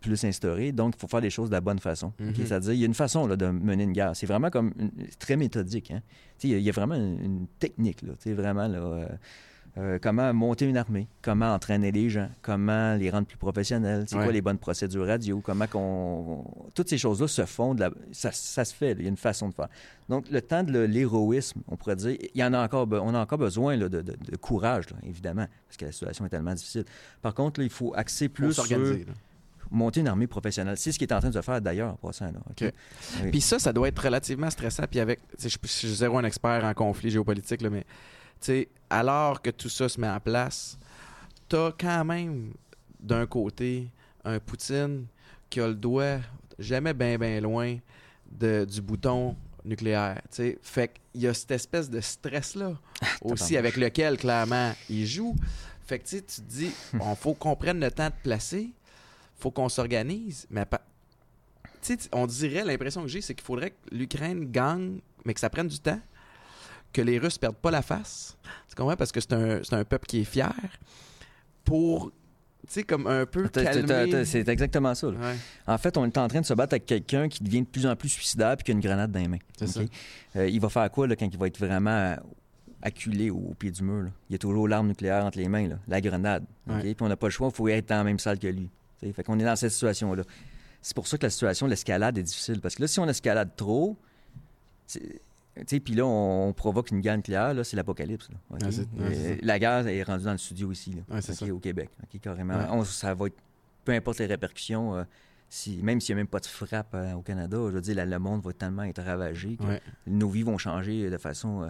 [0.00, 2.12] plus instaurée, donc il faut faire les choses de la bonne façon.
[2.20, 2.34] Mhm.
[2.36, 4.14] C'est-à-dire, il y a une façon là, de mener une guerre.
[4.14, 5.90] C'est vraiment comme une- très méthodique.
[5.90, 6.02] Hein?
[6.44, 9.08] Il y, a- il y a vraiment une, technique, là, vraiment, là, euh,
[9.78, 14.16] euh, comment monter une armée, comment entraîner les gens, comment les rendre plus professionnels, c'est
[14.16, 14.24] Ouais.
[14.24, 16.44] quoi les bonnes procédures radio, comment qu'on...
[16.74, 17.90] Toutes ces choses-là se font, de la...
[18.12, 19.68] ça, ça se fait, là, il y a une façon de faire.
[20.08, 23.20] Donc, le temps de l'héroïsme, on pourrait dire, il y en a encore, on a
[23.20, 26.54] encore besoin là, de, de- de courage, là, évidemment, parce que la situation est tellement
[26.54, 26.84] difficile.
[27.22, 28.64] Par contre, là, il faut axer plus sur
[29.70, 30.78] monter une armée professionnelle.
[30.78, 32.24] C'est ce qu'il est en train de se faire d'ailleurs, en passant.
[32.26, 32.40] Là.
[32.60, 33.30] Oui.
[33.30, 34.84] Puis ça, ça doit être relativement stressant.
[34.90, 37.84] Puis avec, je je suis zéro un expert en conflit géopolitique, là, mais
[38.46, 40.78] sais, alors que tout ça se met en place,
[41.48, 42.52] t'as quand même
[43.00, 43.88] d'un côté
[44.24, 45.06] un Poutine
[45.50, 46.18] qui a le doigt
[46.58, 47.76] jamais bien bien loin
[48.30, 50.20] de- du bouton nucléaire.
[50.30, 50.58] tu sais.
[50.62, 52.74] Fait qu'il y a cette espèce de stress-là
[53.22, 55.34] aussi avec lequel clairement il joue.
[55.86, 58.70] Fait que tu te dis, on faut qu'on prenne le temps de placer,
[59.38, 60.64] faut qu'on s'organise, mais
[61.82, 65.48] tu- on dirait, l'impression que j'ai, c'est qu'il faudrait que l'Ukraine gagne, mais que ça
[65.48, 66.00] prenne du temps,
[66.92, 68.36] que les Russes perdent pas la face.
[68.68, 68.96] Tu comprends?
[68.96, 70.54] Parce que c'est un, un peuple qui est fier
[71.64, 72.10] pour,
[72.66, 74.24] tu sais, comme un peu calmer...
[74.24, 75.08] C'est exactement ça.
[75.08, 75.36] Ouais,
[75.66, 77.86] En fait, on est en train de se battre avec quelqu'un qui devient de plus
[77.86, 79.38] en plus suicidaire puis qui a une grenade dans les mains.
[79.58, 79.88] c'est OK?
[80.34, 80.40] ça.
[80.40, 82.16] Euh, il va faire quoi là, quand il va être vraiment
[82.82, 84.04] acculé au, au pied du mur?
[84.04, 84.10] là?
[84.30, 86.44] Il y a toujours l'arme nucléaire entre les mains, là, la grenade.
[86.66, 86.80] Ouais.
[86.80, 88.70] Puis on n'a pas le choix, il faut être dans la même salle que lui.
[89.00, 90.22] Tu sais, Fait qu'on est dans cette situation-là.
[90.80, 92.60] C'est pour ça que la situation, l'escalade est difficile.
[92.60, 93.96] Parce que là, si on escalade trop,
[95.66, 98.28] puis là, on, on provoque une guerre nucléaire, là, c'est l'apocalypse.
[98.50, 101.48] là, c'est Euh, la guerre est rendue dans le studio ici, là, Ouais, c'est OK,
[101.48, 101.54] ça.
[101.54, 101.90] au Québec,
[102.22, 102.54] carrément.
[102.70, 103.36] On- ça va être,
[103.84, 105.02] peu importe les répercussions, euh,
[105.48, 108.04] si, même s'il n'y a même pas de frappe euh, au Canada, je veux dire,
[108.04, 109.82] le monde va tellement être ravagé que Ouais.
[110.06, 111.62] nos vies vont changer de façon...
[111.62, 111.68] euh,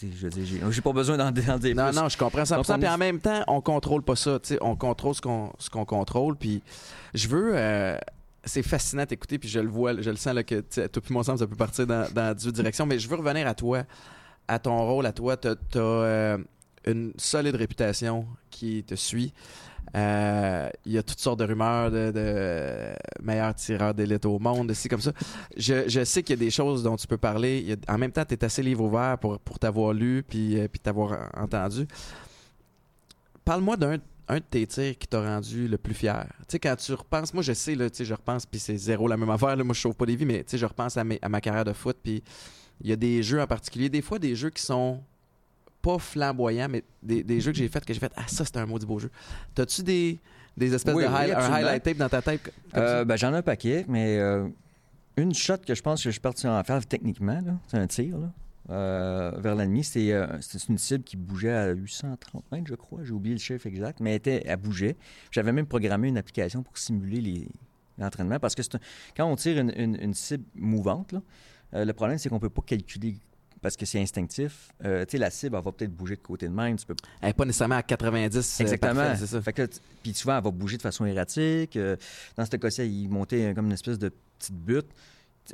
[0.00, 1.96] je veux j'ai- pas besoin d'en dire Non, plus.
[1.96, 2.60] non, je comprends ça.
[2.60, 4.38] Puis en même temps, on contrôle pas ça.
[4.60, 6.36] On contrôle ce qu'on ce qu'on contrôle.
[6.36, 6.62] Puis
[7.14, 7.52] je veux.
[7.54, 7.96] euh,
[8.46, 11.38] c'est fascinant d'écouter, puis je le vois, je le sens là, que puis moi ensemble,
[11.38, 12.86] ça peut partir dans, dans deux directions.
[12.86, 13.84] Mais je veux revenir à toi,
[14.48, 15.36] à ton rôle, à toi.
[15.36, 16.38] Tu as,
[16.86, 19.32] une solide réputation qui te suit.
[19.96, 24.70] Euh, Il y a toutes sortes de rumeurs de, de meilleur tireur d'élite au monde,
[24.70, 25.12] ici comme ça.
[25.56, 27.76] Je, sais qu'il y a des choses dont tu peux parler.
[27.88, 30.80] En même temps, tu es assez livre ouvert pour, pour t'avoir lu puis, euh, puis
[30.80, 31.86] t'avoir entendu.
[33.44, 33.98] Parle-moi d'un
[34.28, 36.26] un de tes tirs qui t'a rendu le plus fier.
[36.40, 38.76] Tu sais, quand tu repenses, moi je sais, là, tu sais, je repense, puis c'est
[38.76, 40.66] zéro la même affaire, là, moi je sauve pas des vies, mais tu sais, je
[40.66, 42.22] repense à, mes- à ma carrière de foot, puis
[42.80, 45.02] il y a des jeux en particulier, des fois des jeux qui sont
[45.82, 48.56] pas flamboyants, mais des, des jeux que j'ai fait, que j'ai fait, ah ça c'est
[48.56, 49.10] un maudit beau jeu.
[49.54, 50.18] T'as-tu des,
[50.56, 52.50] des espèces Oui, de oui, high- un highlight tape dans ta tête?
[52.76, 54.48] Euh, ben, J'en ai un paquet, mais euh,
[55.18, 58.16] une shot que je pense que je suis parti en faire techniquement, c'est un tir
[58.16, 58.32] là,
[58.70, 59.84] euh, vers l'ennemi.
[59.84, 63.00] C'est euh, c'est une cible qui bougeait à 830 mètres, je crois.
[63.04, 64.96] J'ai oublié le chiffre exact, mais elle, était, elle bougeait.
[65.30, 67.48] J'avais même programmé une application pour simuler
[67.98, 68.80] l'entraînement parce que un-
[69.16, 71.22] quand on tire une, une- une cible mouvante, là,
[71.74, 73.16] euh, le problème c'est qu'on peut pas calculer
[73.60, 74.68] parce que c'est instinctif.
[74.82, 76.76] Tu sais, la cible, elle va peut-être bouger de côté de même.
[76.76, 78.36] Tu peux Elle est pas nécessairement à 90.
[78.60, 79.14] euh, Exactement.
[79.16, 79.40] c'est ça.
[79.40, 79.66] Fait que,
[80.02, 81.78] puis souvent, elle va bouger de façon erratique.
[82.36, 84.88] Dans ce cas-ci, il montait comme une espèce de petite butte.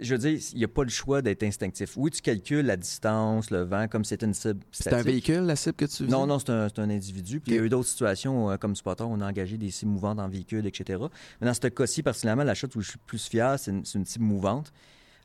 [0.00, 1.96] Je veux dire, il n'y a pas le choix d'être instinctif.
[1.96, 4.60] Oui, tu calcules la distance, le vent, comme c'est une cible.
[4.70, 6.26] C'est un véhicule, la cible que tu Non, visais?
[6.28, 7.40] non, c'est un, c'est un individu.
[7.40, 9.90] Puis il y a eu d'autres situations, euh, comme spotter, on a engagé des cibles
[9.90, 11.02] mouvantes en véhicule, etc.
[11.40, 14.24] Mais dans ce cas-ci, particulièrement, la shot où je suis plus fier, c'est une, cible
[14.24, 14.72] mouvante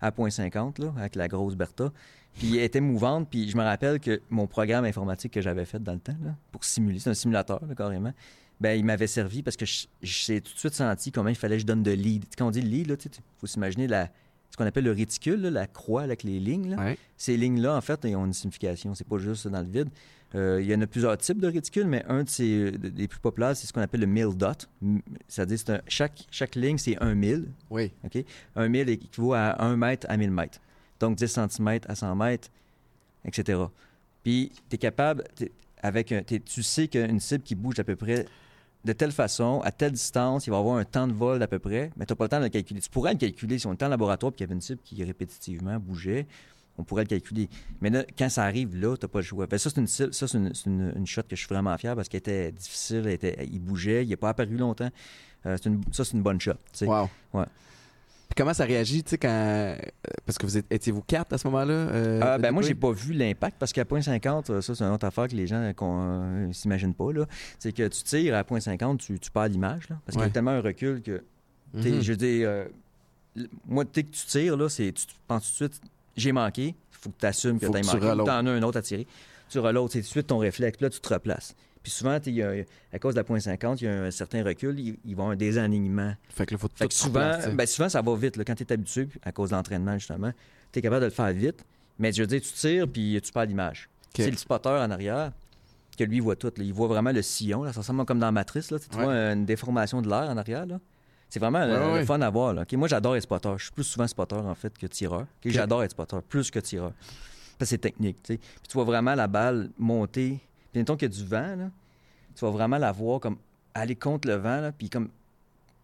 [0.02, 1.92] à 0.50, là, avec la grosse Bertha.
[2.34, 5.82] Puis elle était mouvante, puis je me rappelle que mon programme informatique que j'avais fait
[5.82, 8.14] dans le temps, là, pour simuler, c'est un simulateur, là, carrément,
[8.60, 9.66] ben, il m'avait servi parce que
[10.02, 12.26] j'ai tout de suite senti comment il fallait que je donne de lead.
[12.38, 14.10] Quand on dit lead, tu- faut s'imaginer la.
[14.56, 16.70] Ce qu'on appelle le réticule, là, la croix avec les lignes.
[16.70, 16.78] là.
[16.78, 16.98] Ouais.
[17.18, 18.96] Ces lignes-là, en fait, ont une signification.
[18.96, 19.90] C'est pas juste dans le vide.
[20.34, 23.20] Euh, il y en a plusieurs types de réticules, mais un de ces, des plus
[23.20, 24.70] populaires, c'est ce qu'on appelle le mill dot.
[25.28, 27.48] C'est-à-dire, c'est chaque, chaque ligne, c'est un mille.
[27.70, 27.92] Oui.
[28.06, 28.24] OK?
[28.56, 30.60] Un mille équivaut à 1 mètre à 1000 mètres.
[31.00, 32.48] Donc 10 cm à 100 mètres,
[33.26, 33.60] etc.
[34.24, 35.24] Puis tu es capable,
[35.82, 38.26] avec un- tu sais qu'une cible qui bouge à peu près
[38.86, 41.60] de telle façon, à telle distance, il va avoir un temps de vol d'à peu
[41.60, 42.80] près, mais tu n'as pas le temps de le calculer.
[42.80, 44.80] Tu pourrais le calculer si on était en laboratoire et qu'il y avait une cible
[44.84, 46.28] qui répétitivement bougeait.
[46.78, 47.50] On pourrait le calculer.
[47.82, 49.46] Mais là, quand ça arrive là, tu n'as pas le choix.
[49.48, 51.42] Fait que ça, c'est une, cible- ça, c'est une, c'est une- une shot que je
[51.42, 53.04] suis vraiment fier parce qu'elle était difficile.
[53.06, 54.90] elle était- il bougeait, il n'est pas apparu longtemps.
[55.46, 56.54] Euh, c'est une- ça, c'est une bonne shot.
[56.82, 57.10] Wow.
[57.34, 57.46] Ouais.
[58.38, 59.30] Comment ça réagit, tu sais, quand.
[59.30, 59.76] euh,
[60.26, 61.74] Parce que vous étiez-vous quatre à ce moment-là?
[61.74, 64.84] euh, Ah, ben moi, j'ai pas vu l'impact parce qu'à point 50, euh, ça, c'est
[64.84, 67.14] une autre affaire que les gens ne s'imaginent pas.
[67.14, 67.26] là.
[67.60, 69.88] C'est que tu tires à point 50, tu, tu perds l'image.
[69.90, 70.30] là, Parce qu'il y Ouais.
[70.30, 71.24] a tellement un recul que.
[71.74, 72.02] Mhm.
[72.02, 72.66] Je veux dire, euh,
[73.68, 75.82] moi, dès que tu tires, là, c'est, tu penses tout de suite,
[76.18, 78.24] j'ai manqué, il faut que tu assumes que tu as que tu manqué.
[78.24, 79.08] Tu en as un autre à tirer.
[79.50, 81.56] Tu reloads, c'est tout de suite ton réflexe, là, tu te replaces.
[81.86, 84.44] Puis souvent, y a- à cause de la point 50, il y a un certain
[84.44, 86.16] recul, il, il va y avoir un désalignement.
[86.30, 88.38] Fait que là, faut Fait tout que souvent, ben souvent, ça va vite.
[88.38, 88.44] là.
[88.44, 90.32] quand tu es habitué, à cause de l'entraînement, justement,
[90.72, 91.64] tu es capable de le faire vite.
[92.00, 93.88] Mais je veux dire, tu tires, puis tu perds l'image.
[94.16, 95.32] C'est le spotter en arrière
[95.96, 96.48] que lui, il voit tout.
[96.58, 96.64] là.
[96.64, 97.64] Il voit vraiment le sillon.
[97.64, 97.72] Là.
[97.72, 98.72] Ça ressemble comme dans Matrice.
[98.72, 98.80] Là.
[98.80, 99.04] Tu Ouais.
[99.04, 100.66] vois une déformation de l'air en arrière.
[100.66, 100.80] Là.
[101.30, 102.06] C'est vraiment euh, Ouais, le ouais.
[102.06, 102.54] fun à voir.
[102.54, 102.66] Là.
[102.74, 103.54] Moi, j'adore être spotter.
[103.58, 105.26] Je suis plus souvent spotter, en fait, que tireur.
[105.46, 106.92] J'adore être spotter, plus que tireur.
[107.60, 108.18] Ça, c'est technique.
[108.24, 110.40] Puis tu vois vraiment la balle monter.
[110.76, 111.70] Puis mettons qu'il y a du vent, là,
[112.36, 113.38] tu vas vraiment la voir comme
[113.74, 115.08] aller contre le vent, là, puis comme,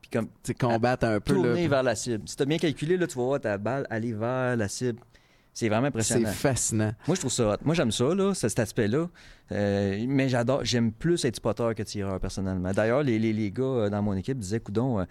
[0.02, 1.34] puis comme Tu combattre un peu.
[1.34, 2.28] tourner Là, vers la cible.
[2.28, 5.00] Si tu as bien calculé, là, tu vas voir ta balle aller vers la cible.
[5.54, 6.28] C'est vraiment c'est impressionnant.
[6.30, 6.94] fascinant.
[7.08, 7.58] Moi, je trouve ça hot.
[7.64, 9.08] Moi, j'aime ça, là, ce- cet aspect-là.
[9.54, 12.72] Euh, mais j'adore, j'aime plus être spotter que tireur, personnellement.
[12.74, 15.06] D'ailleurs, les, les, les gars euh, dans mon équipe disaient, coudon, euh,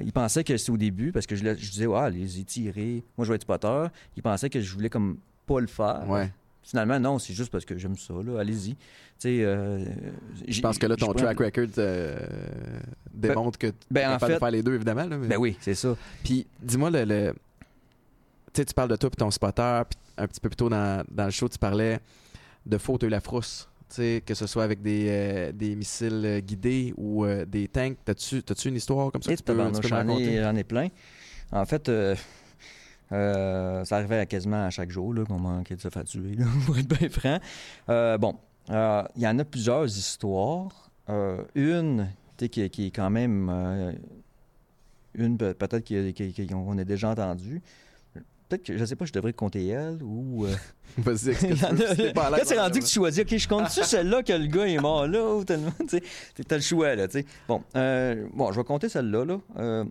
[0.00, 3.02] ils pensaient que c'était au début, parce que je, je disais, ouais, allez-y, tirez.
[3.18, 3.86] Moi, je vais être spotter.
[4.16, 6.04] Ils pensaient que je voulais comme pas le faire.
[6.08, 6.32] Ouais.
[6.64, 8.40] Finalement, non, c'est juste parce que j'aime ça, là.
[8.40, 8.74] Allez-y.
[9.26, 9.84] Euh,
[10.48, 12.18] Je pense que là, ton track record euh,
[13.12, 15.04] démontre que tu Ben, en fait, de faire les deux, évidemment.
[15.04, 15.96] Là, mais- ben oui, c'est ça.
[16.24, 17.34] Puis, dis-moi, le, le-
[18.52, 20.68] tu sais, tu parles de toi puis ton spotter, puis un petit peu plus tôt
[20.68, 22.00] dans, dans le show, tu parlais
[22.66, 23.68] de faux, tu eu la frousse.
[23.96, 27.96] Que ce soit avec des, euh, des missiles guidés ou euh, des tanks.
[28.04, 30.56] T'as-tu t'as-tu une histoire comme ça Et que tu peux, tu peux j'en ai, j'en
[30.56, 30.88] ai plein.
[31.52, 31.88] En fait,
[33.12, 36.34] euh, ça arrivait à quasiment à chaque jour là, qu'on manquait de se faire tuer,
[36.34, 37.38] là, pour être bien franc.
[37.88, 38.36] Euh, bon,
[38.70, 40.90] euh, il y en a plusieurs histoires.
[41.54, 43.96] Une tu sais, qui, qui est quand même...
[45.14, 47.60] une pe- peut-être qu'on a déjà entendue.
[48.48, 50.44] Peut-être que, je sais pas, je devrais compter elle ou...
[50.46, 50.54] euh,
[50.98, 51.30] Vas-y,
[51.64, 53.82] a- si t'es pas à l'aise, Quand c'est rendu que tu choisis, OK, je compte-tu
[53.84, 55.72] celle-là que le gars est mort là ou tellement,
[56.48, 57.26] t'as le choix, là, tu sais.
[57.48, 59.38] Bon, euh, bon, je vais compter celle-là, là.
[59.58, 59.84] Euh,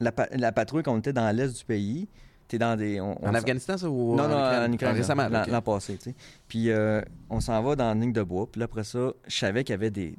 [0.00, 2.08] la, la patrouille qu'on était dans l'est du pays,
[2.48, 3.00] t'es dans des...
[3.00, 4.70] on- on En Afghanistan, ça, ou non, non, Ukraine?
[4.70, 6.14] en Ukraine, Ah, récemment, l'an passé, tu sais.
[6.48, 7.00] Puis euh,
[7.30, 9.72] on s'en va dans la ligne de bois, puis là, après ça, je savais qu'il
[9.72, 10.14] y avait des...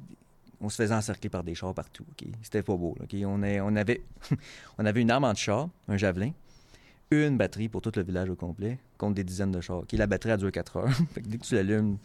[0.60, 2.26] On se faisait encercler par des chars partout, OK?
[2.42, 3.06] C'était pas beau, là?
[3.28, 4.02] On, est- on, avait...
[4.78, 6.30] on avait une arme anti-char, un javelin,
[7.10, 9.82] une batterie pour tout le village au complet, contre des dizaines de chars.
[9.92, 10.90] La batterie, elle dure 4 heures.
[11.14, 11.98] Fait que dès que tu l'allumes...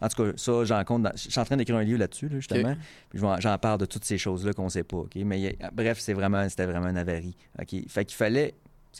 [0.00, 1.02] En tout cas, ça, j'en compte.
[1.04, 2.74] dans- Je suis en train d'écrire un livre là-dessus, là, justement.
[3.08, 5.14] Puis vais en- j'en parle de toutes ces choses-là qu'on sait pas, OK?
[5.16, 7.74] Mais a- bref, c'est vraiment, c'était vraiment une avarie, OK?
[7.88, 8.54] Fait qu'il fallait,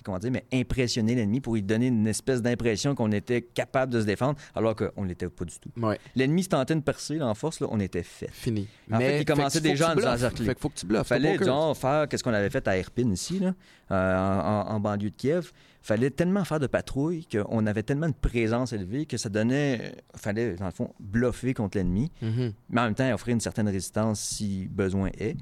[0.04, 4.00] comment dire, mais impressionner l'ennemi pour lui donner une espèce d'impression qu'on était capable de
[4.00, 5.70] se défendre, alors qu'on l'était pas du tout.
[5.80, 8.30] Ouais, L'ennemi se tentait de percer là, en force, là, on était fait.
[8.32, 8.66] fini.
[8.92, 10.46] En fait, il commençait déjà à nous encercler.
[10.46, 11.06] Fait qu'il faut que tu bluffes.
[11.06, 13.54] fallait, faire qu'est-ce qu'on avait fait à Irpin ici, là,
[13.90, 15.52] euh, en, en- en banlieue de Kiev.
[15.82, 19.92] fallait tellement faire de patrouilles qu'on avait tellement de présence élevée que ça donnait...
[20.16, 22.52] fallait, dans le fond, bluffer contre l'ennemi Mhm.
[22.70, 25.36] mais en même temps offrir une certaine résistance si besoin est,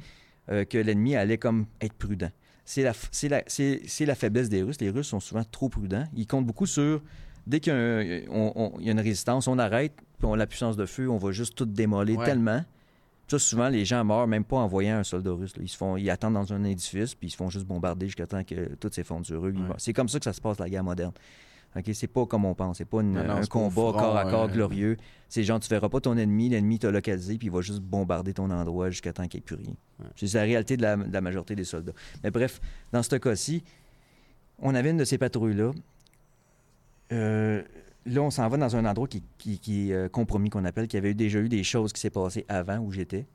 [0.51, 2.31] euh, que l'ennemi allait comme être prudent.
[2.65, 4.81] C'est la, faiblesse des Russes.
[4.81, 6.07] Les Russes sont souvent trop prudents.
[6.17, 7.03] Ils comptent beaucoup sur,
[7.47, 10.87] dès qu'il y a, y une résistance, on arrête, puis on a la puissance de
[10.87, 12.25] feu, on va juste tout démolir Ouais.
[12.25, 12.65] tellement.
[13.29, 15.57] Ça, souvent, les gens meurent même pas en voyant un soldat russe.
[15.57, 15.63] là.
[15.63, 18.27] Ils, se font, ils attendent dans un édifice, puis ils se font juste bombarder jusqu'à
[18.27, 19.53] temps que tout s'effondre sur eux.
[19.53, 19.75] Ouais.
[19.79, 21.13] C'est comme ça que ça se passe, la guerre moderne.
[21.77, 21.91] OK?
[21.93, 22.79] C'est pas comme on pense.
[22.79, 24.97] C'est pas une- Non, non, un combat front, corps à corps euh, glorieux.
[25.29, 28.33] C'est genre, tu verras pas ton ennemi, l'ennemi t'a localisé, puis il va juste bombarder
[28.33, 29.75] ton endroit jusqu'à temps qu'il n'y ait plus rien.
[30.01, 30.07] Ouais.
[30.17, 31.93] C'est la réalité de la, de la majorité des soldats.
[32.23, 32.61] Mais bref,
[32.93, 33.65] dans ce cas-ci,
[34.61, 35.73] on avait une de ces patrouilles-là.
[37.13, 37.63] Euh,
[38.07, 40.89] là, on s'en va dans un endroit qui, qui, qui est euh, compromis, qu'on appelle,
[40.89, 43.27] qui avait eu- déjà eu des choses qui s'est passées avant où j'étais.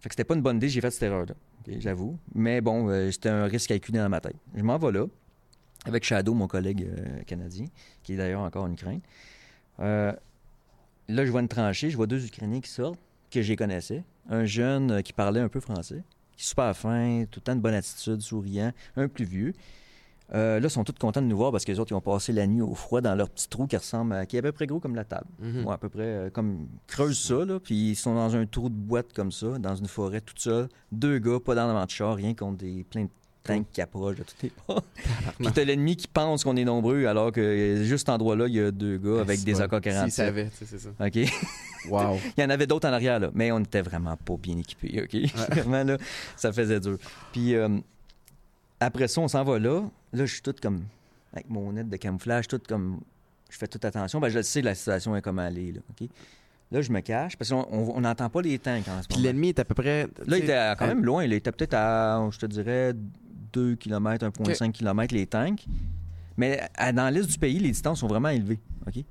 [0.00, 1.34] Fait que c'était pas une bonne idée, j'ai fait cette erreur-là,
[1.78, 2.18] j'avoue.
[2.34, 4.36] Mais bon, euh, c'était un risque calculé dans ma tête.
[4.54, 5.06] Je m'en vais là,
[5.84, 7.66] avec Shadow, mon collègue euh, canadien,
[8.02, 9.00] qui est d'ailleurs encore en Ukraine.
[9.80, 10.12] Euh,
[11.08, 12.98] là, je vois une tranchée, je vois deux Ukrainiens qui sortent,
[13.30, 14.04] que j'ai connaissais.
[14.28, 16.02] Un jeune euh, qui parlait un peu français,
[16.36, 19.52] qui est super fin, tout le temps de bonne attitude, souriant, un plus vieux.
[20.32, 22.00] Euh, là, ils sont tous contents de nous voir parce que les autres, ils ont
[22.00, 24.42] passé la nuit au froid dans leur petit trou qui ressemble à, qui est à
[24.42, 25.26] peu près gros comme la table.
[25.38, 25.66] Mhm.
[25.66, 28.70] Ouais, à peu près euh, comme creuse ça, là, puis ils sont dans un trou
[28.70, 30.68] de boîte comme ça, dans une forêt toute seule.
[30.92, 33.10] Deux gars, pas dans le de char, rien contre des plein de
[33.44, 34.82] tanks qui approchent de toutes les parts.
[35.38, 38.54] puis t'as l'ennemi qui pense qu'on est nombreux, alors que euh, juste cet endroit-là, il
[38.54, 39.60] y a deux gars avec des bon.
[39.60, 40.00] AK-47.
[40.02, 40.88] S'ils savaient, tu sais, c'est ça.
[40.98, 41.90] OK?
[41.90, 42.18] Wow.
[42.36, 45.02] Il y en avait d'autres en arrière, là, mais on était vraiment pas bien équipés,
[45.04, 45.30] OK?
[45.50, 45.98] Vraiment, là,
[46.36, 46.96] ça faisait dur.
[47.32, 47.68] Puis euh,
[48.80, 49.82] après ça, on s'en va là.
[50.14, 50.84] Là, je suis tout comme,
[51.32, 53.00] avec mon net de camouflage, tout comme,
[53.50, 54.20] je fais toute attention.
[54.20, 56.08] Ben, je sais la situation est comme elle est, là, OK?
[56.72, 59.16] Là, je me cache, parce qu'on on- on n'entend pas les tanks en ce Puis
[59.18, 59.26] moment.
[59.26, 60.08] l'ennemi est à peu près.
[60.26, 61.22] Là, il était quand à- même loin.
[61.22, 62.94] Il était peut-être à, je te dirais,
[63.54, 65.64] 2 km, 1,5 km les tanks.
[66.36, 68.58] Mais à- dans l'est du pays, les distances sont vraiment élevées.
[68.86, 69.02] OK?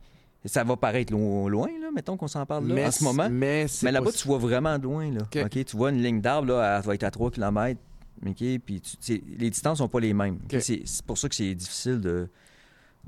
[0.46, 3.30] Ça va paraître lo- loin, là, mettons qu'on s'en parle là, Mais en ce moment.
[3.30, 5.10] Mais, là-bas, tu vois vraiment de loin.
[5.10, 5.22] Là.
[5.66, 7.80] Tu vois une ligne d'arbre, elle va être à 3 km.
[8.22, 10.40] Puis tu- les distances sont pas les mêmes.
[10.60, 12.28] C'est pour ça que c'est difficile de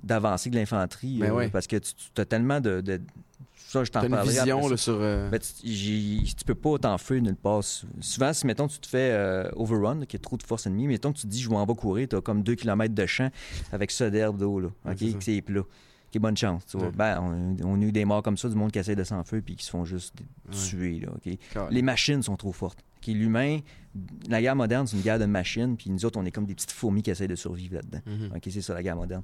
[0.03, 1.17] d'avancer de l'infanterie.
[1.19, 1.49] Ben euh, ouais.
[1.49, 2.81] Parce que tu as tellement de.
[2.81, 3.01] de-
[3.67, 4.97] Ça, je t'en T'as une vision là, sur.
[4.99, 7.63] euh, Ben, tu, peux pas t'enfuir nulle part.
[7.63, 10.65] Sou- Souvent, si, mettons, tu te fais euh, overrun, qu'il y a trop de force
[10.67, 12.55] ennemie, mettons que tu te dis, je vais en bas courir, tu as comme 2
[12.55, 13.29] km de champ
[13.71, 15.61] avec ça d'herbe d'eau, là, Ouais, OK, que c'est plat.
[15.61, 16.65] OK, bonne chance.
[16.67, 16.87] tu vois.
[16.87, 16.93] Ouais.
[16.95, 19.41] Ben, on, on a eu des morts comme ça, du monde qui essaie de s'enfuir
[19.43, 20.13] puis qui se font juste
[20.49, 20.55] Ouais.
[20.55, 21.67] tuer, là, OK?
[21.71, 22.79] Les machines sont trop fortes.
[23.01, 23.59] OK, L'humain,
[24.29, 26.55] la guerre moderne, c'est une guerre de machines, puis nous autres, on est comme des
[26.55, 27.99] petites fourmis qui essaient de survivre là-dedans.
[28.05, 28.31] Mhm.
[28.35, 29.23] OK, c'est ça la guerre moderne.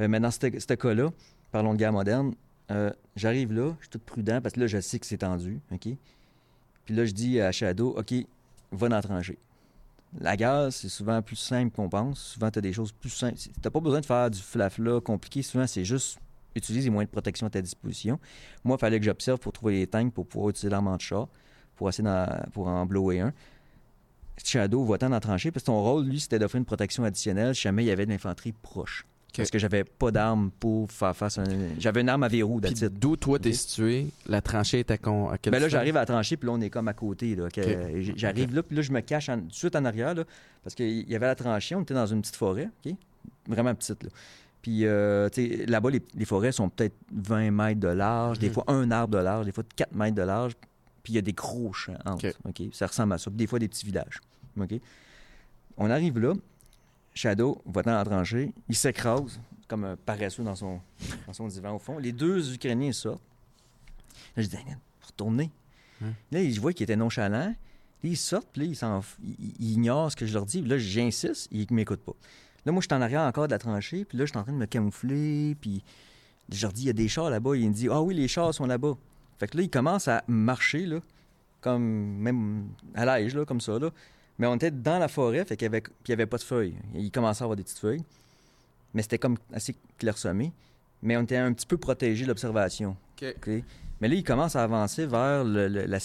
[0.00, 1.10] Euh, mais dans ce cas-là,
[1.52, 2.34] parlons de guerre moderne,
[2.70, 5.60] euh, j'arrive là, je suis tout prudent parce que là, je sais que c'est tendu.
[5.72, 5.88] OK?
[6.84, 8.14] Puis là, je dis à Shadow, OK,
[8.72, 9.38] va dans la tranchée.
[10.18, 12.18] La guerre, c'est souvent plus simple qu'on pense.
[12.18, 13.36] Souvent, tu as des choses plus simples.
[13.38, 15.42] Tu pas besoin de faire du flafla compliqué.
[15.42, 16.18] Souvent, c'est juste
[16.56, 18.18] utiliser les moyens de protection à ta disposition.
[18.64, 21.28] Moi, il fallait que j'observe pour trouver les tanks pour pouvoir utiliser l'arme de char,
[21.76, 23.32] pour d'en- pour en blower un.
[24.42, 27.54] Shadow va-t'en dans la tranchée, parce que son rôle, lui, c'était d'offrir une protection additionnelle
[27.54, 29.06] si jamais il y avait de l'infanterie proche.
[29.36, 31.78] Parce que j'avais pas d'arme pour faire face à un...
[31.78, 35.28] J'avais une arme à verrou, d'où toi t'es situé, la tranchée est à, con...
[35.28, 37.34] à quelle Ben là, j'arrive à la tranchée, puis là, on est comme à côté.
[37.36, 37.48] Là,
[38.16, 40.24] J'arrive là, puis là, je me cache en- tout de suite en arrière, là,
[40.64, 42.94] parce qu'il y avait la tranchée, on était dans une petite forêt, OK?
[43.48, 44.10] Vraiment petite, là.
[44.62, 48.48] Puis, euh, tu sais, là-bas, les, les forêts sont peut-être 20 mètres de large, des
[48.48, 48.52] Mhm.
[48.54, 50.52] fois un arbre de large, des fois 4 mètres de large,
[51.02, 52.26] puis il y a des gros champs entre?
[52.72, 54.20] Ça ressemble à ça, puis des fois des petits villages,
[54.60, 54.74] OK?
[55.78, 56.34] On arrive là,
[57.20, 60.80] Shadow va dans la tranchée, il s'écrase comme un paresseux dans son,
[61.26, 61.98] dans son divan au fond.
[61.98, 63.22] Les deux Ukrainiens sortent.
[64.36, 64.56] Là, je dis,
[65.06, 65.50] retournez.
[66.02, 66.12] Hein?
[66.32, 67.38] Là, je vois qu'ils étaient nonchalants.
[67.48, 67.54] Là,
[68.02, 70.60] ils sortent, puis là, ils, s'en ils- ils ignorent ce que je leur dis.
[70.62, 72.14] Puis là, j'insiste, ils ne m'écoutent pas.
[72.64, 74.42] Là, moi, je suis en arrière encore de la tranchée, puis là, je suis en
[74.42, 75.82] train de me camoufler, puis
[76.50, 77.54] je leur dis, il y a des chars là-bas.
[77.56, 78.94] Ils me disent, ah oui, les chars sont là-bas.
[79.38, 81.00] Fait que là, ils commencent à marcher, là,
[81.60, 83.90] comme, même à l'âge, là, comme ça, là.
[84.40, 86.38] Mais on était dans la forêt, fait qu'il y avait, puis il y avait pas
[86.38, 86.74] de feuilles.
[86.94, 88.02] Il commençait à avoir des petites feuilles.
[88.94, 90.52] Mais c'était comme assez clairsemé.
[91.02, 92.96] Mais on était un petit peu protégé de l'observation.
[94.00, 95.98] Mais là, il commence à avancer vers le, le, la-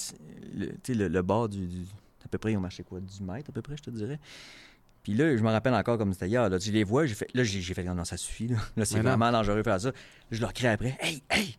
[0.54, 1.86] le- tu sais, le- le bord du, du-
[2.24, 3.00] À peu près, on marchait quoi?
[3.00, 4.20] 10 mètres à peu près, je te dirais.
[5.04, 6.50] Puis là, je me rappelle encore comme c'était hier.
[6.50, 8.48] Là, je les vois, j'ai fait, là, j'ai fait, non, ça suffit.
[8.50, 9.92] Là, Là, c'est vraiment dangereux de faire ça.
[10.32, 11.58] Je leur crie après, hey, hey,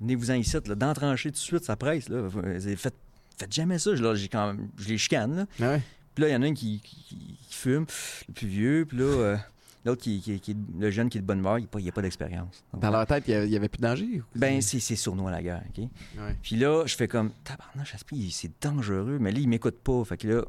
[0.00, 2.08] venez-vous-en ici, là, d'entrancher tout de suite, ça presse.
[2.10, 2.28] Là.
[2.76, 2.94] Faites,
[3.38, 3.94] faites jamais ça.
[3.94, 5.36] Je, là, j'ai quand même- je les chicane.
[5.36, 5.46] Là.
[5.60, 5.82] Ah ouais.
[6.14, 7.04] Puis là, il y en a un qui, qui-
[7.48, 7.86] qui fume,
[8.28, 8.86] le plus vieux.
[8.88, 9.36] Puis là, euh,
[9.84, 12.62] l'autre, qui, qui- le jeune qui est de bonne mort, il n'a pas, d'expérience.
[12.72, 14.20] Dans leur tête, il y avait, plus de danger?
[14.20, 15.78] ou- Ben, c'est sournois la guerre, OK?
[16.18, 16.36] Ouais.
[16.42, 19.18] Puis là, je fais comme, tabarnak, j'aspire, c'est dangereux.
[19.20, 20.04] Mais là, il m'écoute pas.
[20.04, 20.42] Fait que là,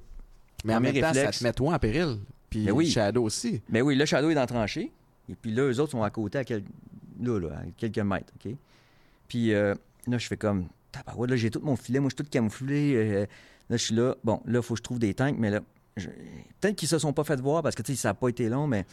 [0.63, 2.19] Mais en même temps, ça te met toi en péril.
[2.49, 2.89] Puis Ben oui.
[2.89, 3.61] Shadow aussi.
[3.67, 4.91] ben oui, là, Shadow est dans la tranchée.
[5.27, 6.63] Et puis là, eux autres sont à côté, à, quel-
[7.19, 8.53] là, là, à quelques mètres, OK?
[9.27, 9.73] Puis euh,
[10.07, 12.93] là, je fais comme, tabarouette, là, j'ai tout mon filet, moi, je suis tout camouflé.
[12.95, 13.25] euh,
[13.69, 15.59] là, je suis là, bon, là, il faut que je trouve des tanks, mais là,
[15.97, 16.07] je-
[16.61, 18.49] peut-être qu'ils se sont pas fait voir parce que, tu sais, ça n'a pas été
[18.49, 18.85] long, mais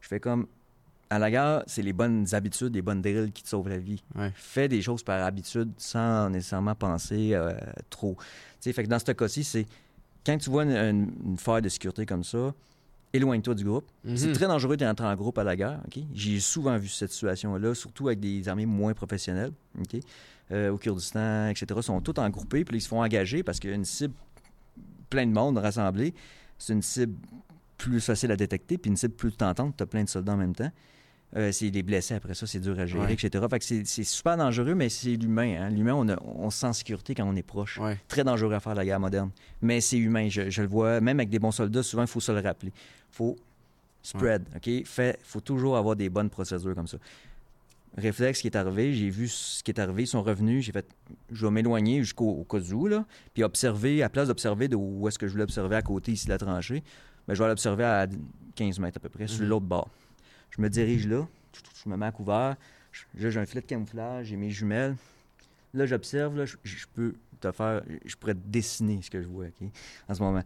[0.00, 0.46] je fais comme,
[1.08, 4.02] à la guerre, c'est les bonnes habitudes, les bonnes drills qui te sauvent la vie.
[4.16, 4.32] Ouais.
[4.34, 7.52] Fais des choses par habitude sans nécessairement penser euh,
[7.90, 8.16] trop.
[8.18, 8.24] Tu
[8.60, 9.66] sais, fait que dans ce cas-ci, c'est
[10.24, 12.52] quand tu vois une, une, une faille de sécurité comme ça,
[13.12, 13.86] éloigne-toi du groupe.
[14.16, 14.32] C'est Mhm.
[14.32, 15.80] très dangereux d'entrer en groupe à la guerre.
[16.12, 19.52] J'ai souvent vu cette situation-là, surtout avec des armées moins professionnelles.
[20.52, 21.66] Euh, au Kurdistan, etc.
[21.82, 24.14] Sont tous engroupés, puis ils se font engager parce qu'il y a une cible,
[25.10, 26.14] plein de monde rassemblé.
[26.56, 27.14] C'est une cible
[27.76, 29.76] plus facile à détecter, puis une cible plus tentante.
[29.76, 30.70] Tu as plein de soldats en même temps.
[31.36, 33.12] Euh, c'est les blessés après ça, c'est dur à gérer, Ouais.
[33.14, 33.44] etc.
[33.50, 35.56] Fait que c'est, super dangereux, mais c'est l'humain.
[35.62, 35.68] hein.
[35.70, 36.06] L'humain, on,
[36.44, 37.78] on se sent en sécurité quand on est proche.
[37.78, 37.98] Ouais.
[38.06, 39.30] Très dangereux à faire la guerre moderne.
[39.60, 41.00] Mais c'est humain, je, je le vois.
[41.00, 42.72] Même avec des bons soldats, souvent, il faut se le rappeler.
[43.10, 43.34] faut
[44.00, 44.66] spread, OK?
[44.68, 46.98] Il faut toujours avoir des bonnes procédures comme ça.
[47.96, 50.86] Réflexe qui est arrivé, j'ai vu ce qui est arrivé, ils sont revenus, j'ai fait,
[51.32, 55.08] je vais m'éloigner jusqu'au au cas où, là, puis observer, à place d'observer de où
[55.08, 56.82] est-ce que je voulais observer à côté, ici, de la tranchée,
[57.26, 58.06] ben, je vais l'observer à
[58.54, 59.48] 15 mètres à peu près, sur Mhm.
[59.48, 59.88] l'autre bord.
[60.50, 61.26] Je me dirige là,
[61.84, 62.56] je me mets à couvert.
[63.16, 64.94] J'ai un filet de camouflage, j'ai mes jumelles.
[65.74, 69.26] Là, j'observe, là, je, je peux te faire, je pourrais te dessiner ce que je
[69.28, 69.68] vois, OK,
[70.08, 70.42] en ce moment.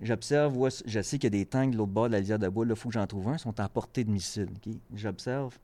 [0.00, 2.48] J'observe, je sais qu'il y a des tanks de l'autre bord de la lisière de
[2.48, 4.72] bois, là, il faut que j'en trouve un, ils sont à portée de missile, OK.
[4.94, 5.56] J'observe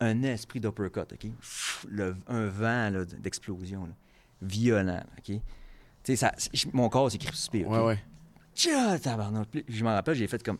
[0.00, 1.30] un esprit d'uppercut, OK?
[1.88, 3.92] Le- un vent là, d'explosion, là,
[4.42, 5.24] violent, OK?
[5.24, 5.40] Tu
[6.04, 6.32] sais, ça,
[6.72, 7.72] mon corps s'est crispé, OK?
[7.72, 7.98] Ouais, ouais.
[8.54, 9.48] Tcha, tabarnak.
[9.50, 10.58] Puis Je m'en rappelle, j'ai fait comme.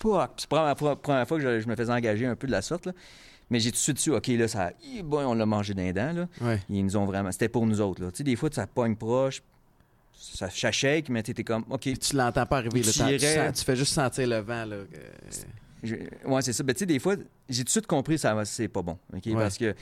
[0.00, 2.52] C'est la première fois, première fois que je, je me faisais engager un peu de
[2.52, 2.86] la sorte.
[2.86, 2.92] Là.
[3.50, 4.70] Mais j'ai tout de suite su, OK, là, ça.
[5.02, 6.12] Boy, on l'a mangé d'un dent.
[6.12, 6.28] Là.
[6.40, 6.60] Ouais.
[6.68, 7.32] Ils nous ont vraiment.
[7.32, 8.02] C'était pour nous autres.
[8.02, 8.10] Là.
[8.12, 9.42] Tu sais, des fois, ça pogne proche,
[10.12, 11.80] ça, ça shake, mais t'étais comme, OK.
[11.80, 12.82] Puis tu l'entends pas arriver.
[12.82, 13.46] Là, t'en- tu, tirait.
[13.48, 14.64] sens- tu fais juste sentir le vent.
[14.66, 15.36] Là, que-
[15.82, 15.94] je-
[16.26, 16.62] ouais, c'est ça.
[16.62, 17.16] Ben, tu sais, des fois,
[17.48, 18.98] j'ai tout de suite compris que ça c'est pas bon.
[19.12, 19.20] Ouais.
[19.34, 19.74] Parce que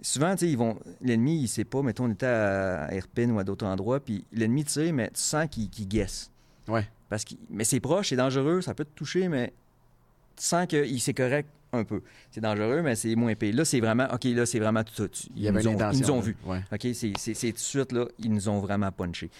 [0.00, 0.78] souvent, tu sais, ils vont.
[1.00, 1.82] L'ennemi, il sait pas.
[1.82, 5.46] Mettons, on était à, Irpin ou à d'autres endroits, puis l'ennemi tire, mais tu sens
[5.50, 6.30] qu'il guesse.
[6.68, 6.86] Ouais.
[7.08, 9.52] Parce que, mais c'est proche, c'est dangereux, ça peut te toucher, mais
[10.36, 12.02] tu sens qu'il c'est correct un peu.
[12.30, 13.54] C'est dangereux, mais c'est moins pire.
[13.54, 15.08] Là, c'est vraiment, OK, là, c'est vraiment tout.
[15.08, 16.36] tout- Il y avait nous ont, ils nous ont vus.
[16.46, 16.60] Ouais.
[16.72, 19.30] OK, c'est tout de suite, là, ils nous ont vraiment punché.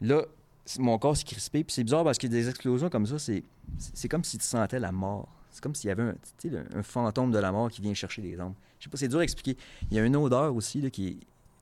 [0.00, 0.22] Là,
[0.78, 4.24] mon corps s'est crispé, puis c'est bizarre parce que des explosions comme ça, c'est comme
[4.24, 5.28] si tu sentais la mort.
[5.54, 6.02] C'est comme s'il y avait
[6.74, 8.54] un, fantôme de la mort qui vient chercher les hommes.
[8.80, 9.56] Je sais pas, c'est dur à expliquer.
[9.88, 11.16] Il y a une odeur aussi là, qui est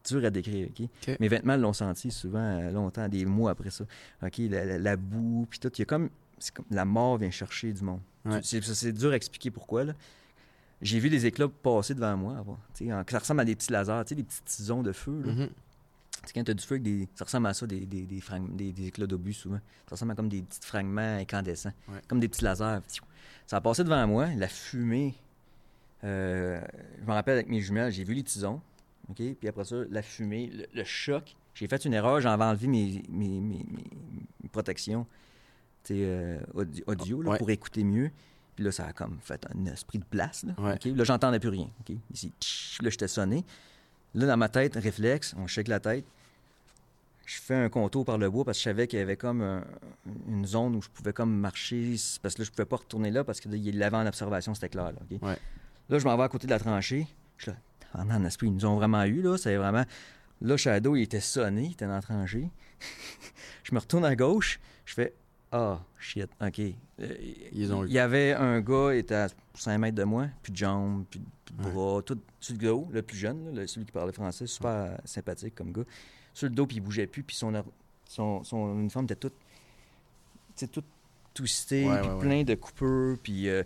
[0.09, 0.69] dure à décrire.
[0.71, 0.89] OK?
[1.09, 1.21] OK.
[1.21, 3.85] Mes vêtements l'ont senti souvent euh, longtemps, des mois après ça.
[4.23, 4.39] OK?
[4.51, 5.71] La, la- la boue, puis tout.
[5.77, 8.01] Il y a comme, c'est comme la mort vient chercher du monde.
[8.25, 8.41] Ouais.
[8.43, 9.85] C'est c'est dur à expliquer pourquoi.
[9.85, 9.93] là.
[10.81, 12.39] J'ai vu des éclats passer devant moi.
[12.39, 12.59] avant.
[12.81, 15.23] En- Ça ressemble à des petits lasers, des petits tisons de feu.
[15.25, 15.33] là.
[16.23, 17.09] Tu sais, quand tu as du feu, des...
[17.17, 19.57] ça ressemble à ça, des, des, éclats d'obus souvent.
[19.89, 22.01] Ça ressemble à comme des petits fragments incandescents, Ouais.
[22.07, 22.79] comme des petits lasers.
[23.47, 25.15] Ça a passé devant moi, la fumée.
[26.05, 26.61] euh,
[27.01, 28.61] je me rappelle avec mes jumelles, j'ai vu les tisons.
[29.11, 29.17] OK?
[29.17, 31.35] Puis après ça, la fumée, le, le choc.
[31.55, 35.07] J'ai fait une erreur, j'avais enlevé mes, mes, mes- mes- protections
[35.91, 37.39] euh, audi- audio là, Ouais.
[37.39, 38.11] pour écouter mieux.
[38.55, 40.45] Puis là, ça a comme fait un esprit de place.
[40.45, 40.79] Là, Ouais.
[40.93, 41.69] Là, j'entendais plus rien.
[41.81, 41.97] OK?
[42.13, 43.45] Ici, tch, là, j'étais sonné.
[44.15, 46.05] Là, dans ma tête, réflexe, on shake la tête.
[47.35, 49.41] Je fais un contour par le bois parce que je savais qu'il y avait comme
[49.43, 49.65] un-
[50.29, 51.95] une zone où je pouvais comme marcher.
[52.21, 54.93] Parce que là, je pouvais pas retourner là parce qu'il l'avait en observation, c'était clair.
[54.93, 55.23] Là, OK?
[55.23, 55.39] Ouais.
[55.89, 57.07] là, je m'en vais à côté de la tranchée.
[57.39, 57.57] Je suis là,
[57.95, 59.23] en en esprit, ils nous ont vraiment eu.
[59.23, 59.85] Là, c'est vraiment...
[60.43, 62.51] Là, Shadow, il était sonné, il était dans la tranchée.
[63.63, 64.61] je me retourne à gauche.
[64.85, 65.15] Je fais
[65.53, 66.61] Ah, shit, OK.
[67.01, 67.15] Euh,
[67.53, 67.89] Ils ont eu.
[67.89, 71.05] Il y avait un gars, il était à 5 mètres de moi, plus de jambes,
[71.07, 71.25] plus de,
[71.65, 71.71] Ouais.
[71.71, 74.97] bras, tout sur le dos, le plus jeune, là, celui qui parlait français, super euh,
[75.05, 75.85] sympathique comme gars.
[76.35, 77.53] Sur le dos, puis il bougeait plus, puis son,
[78.09, 79.33] son, son uniforme était tout,
[80.67, 80.83] tout
[81.43, 82.19] Ouais, puis ouais, ouais.
[82.21, 83.63] plein de coupures, puis euh,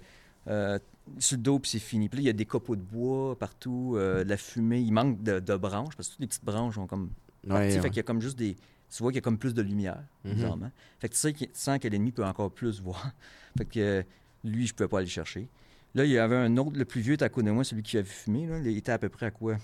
[0.49, 0.79] euh,
[1.19, 2.09] sur le dos, puis c'est fini.
[2.09, 4.93] Puis là, il y a des copeaux de bois partout, euh, de la fumée, il
[4.93, 7.11] manque de, de branches, parce que toutes les petites branches ont comme
[7.47, 8.57] parti, fait qu'il y a comme juste des...
[8.89, 10.71] Tu vois qu'il y a comme plus de lumière, bizarrement.
[11.01, 13.11] Fait que tu, sais tu sens que l'ennemi peut encore plus voir.
[13.59, 14.05] fait que
[14.45, 15.49] lui, je pouvais pas aller chercher.
[15.97, 17.83] Là, il y avait un autre, le plus vieux était à côté de moi, celui
[17.83, 18.47] qui avait fumé.
[18.47, 19.57] Là, il était à peu près à quoi?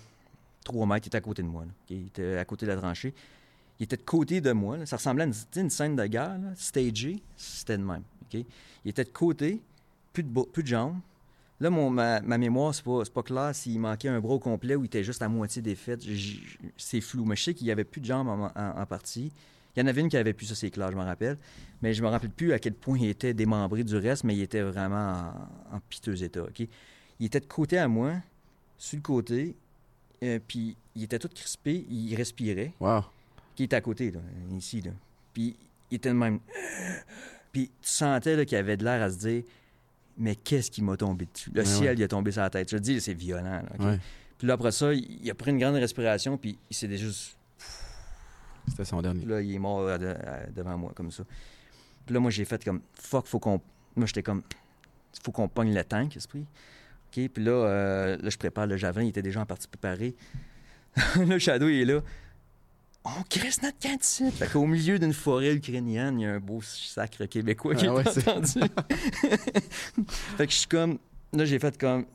[0.64, 1.64] 3 mètres, il était à côté de moi.
[1.90, 3.14] Il était à côté de la tranchée.
[3.80, 4.84] Il était de côté de moi.
[4.86, 6.50] Ça ressemblait à une, scène de guerre, là.
[6.56, 6.90] C'était
[7.78, 8.02] de même.
[8.32, 8.44] Il
[8.86, 9.60] était de côté,
[10.12, 10.98] plus de, plus de jambes.
[11.60, 14.74] Là, mon, ma, ma mémoire, c'est pas, pas clair s'il manquait un bras au complet
[14.74, 15.62] ou il était juste à moitié
[16.00, 17.24] j- C'est flou.
[17.24, 19.32] Mais je sais qu'il n'y avait plus de jambes en, partie.
[19.74, 21.38] Il y en avait une qui avait plus, ça c'est clair, je me rappelle.
[21.80, 24.42] Mais je me rappelle plus à quel point il était démembré du reste, mais il
[24.42, 25.32] était vraiment
[25.72, 26.44] en, piteux état.
[27.20, 28.14] Il était de côté à moi,
[28.76, 29.54] sur le côté,
[30.22, 33.02] euh, puis il était tout crispé, il respirait Wow.
[33.56, 34.20] qui était à côté, là,
[34.56, 34.80] ici.
[34.80, 34.90] Là.
[35.32, 35.56] Puis
[35.90, 36.40] il était de même.
[37.52, 39.42] Puis tu sentais qu'il avait de l'air à se dire
[40.16, 41.50] Mais qu'est-ce qui m'a tombé dessus?
[41.54, 41.94] Le Ouais, ciel, ouais.
[41.96, 42.70] il a tombé sur la tête.
[42.70, 43.62] Je te dis, c'est violent.
[43.78, 43.86] là?
[43.86, 43.98] Ouais.
[44.38, 47.36] Puis là, après ça, il, a pris une grande respiration, puis il s'est juste.
[48.68, 49.20] C'était son dernier.
[49.20, 51.24] Puis là, il est mort euh, de- euh, devant moi, comme ça.
[52.06, 53.60] Puis là, moi, j'ai fait comme Fuck, faut qu'on.
[53.96, 54.42] Moi, j'étais comme
[55.22, 56.44] Faut qu'on pogne le tank, esprit.
[57.14, 60.14] OK, puis là, euh, là, je prépare le javelin, il était déjà en partie préparé.
[61.26, 62.00] là, Shadow, il est là.
[63.04, 64.30] On crisse notre camp d'ici.
[64.30, 67.94] Fait qu'au milieu d'une forêt ukrainienne, il y a un beau sacre québécois qui Ah
[67.94, 68.60] ouais, est c'est- entendu.
[70.36, 70.98] fait que je suis comme.
[71.32, 72.06] Là, j'ai fait comme.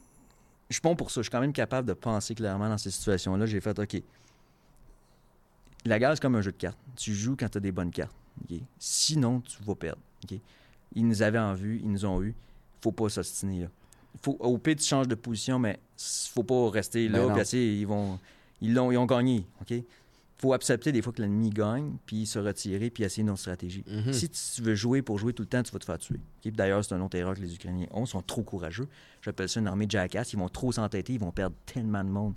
[0.70, 1.20] Je suis bon pour ça.
[1.22, 3.46] Je suis quand même capable de penser clairement dans ces situations-là.
[3.46, 4.02] J'ai fait OK.
[5.86, 6.78] La guerre, c'est comme un jeu de cartes.
[6.96, 8.16] Tu joues quand tu as des bonnes cartes.
[8.80, 10.02] Sinon, tu vas perdre.
[10.96, 12.34] Ils nous avaient en vue, ils nous ont eu.
[12.82, 13.68] faut pas s'ostiner.
[14.22, 15.80] Faut, au pire, tu changes de position, mais
[16.34, 17.36] faut pas rester Ben là.
[17.36, 17.44] non.
[17.44, 18.20] puis ils, vont,
[18.62, 19.46] ils, l'ont, ils ont gagné.
[19.62, 19.74] OK?
[20.40, 23.84] faut accepter des fois que l'ennemi gagne, puis se retirer, puis essayer notre stratégie.
[23.88, 24.14] Mhm.
[24.14, 26.20] Si tu veux jouer pour jouer tout le temps, tu vas te faire tuer.
[26.46, 28.04] D'ailleurs, c'est un autre erreur que les Ukrainiens ont.
[28.04, 28.88] Ils sont trop courageux.
[29.24, 30.34] J'appelle ça une armée de jackass.
[30.34, 31.14] Ils vont trop s'entêter.
[31.14, 32.36] Ils vont perdre tellement de monde.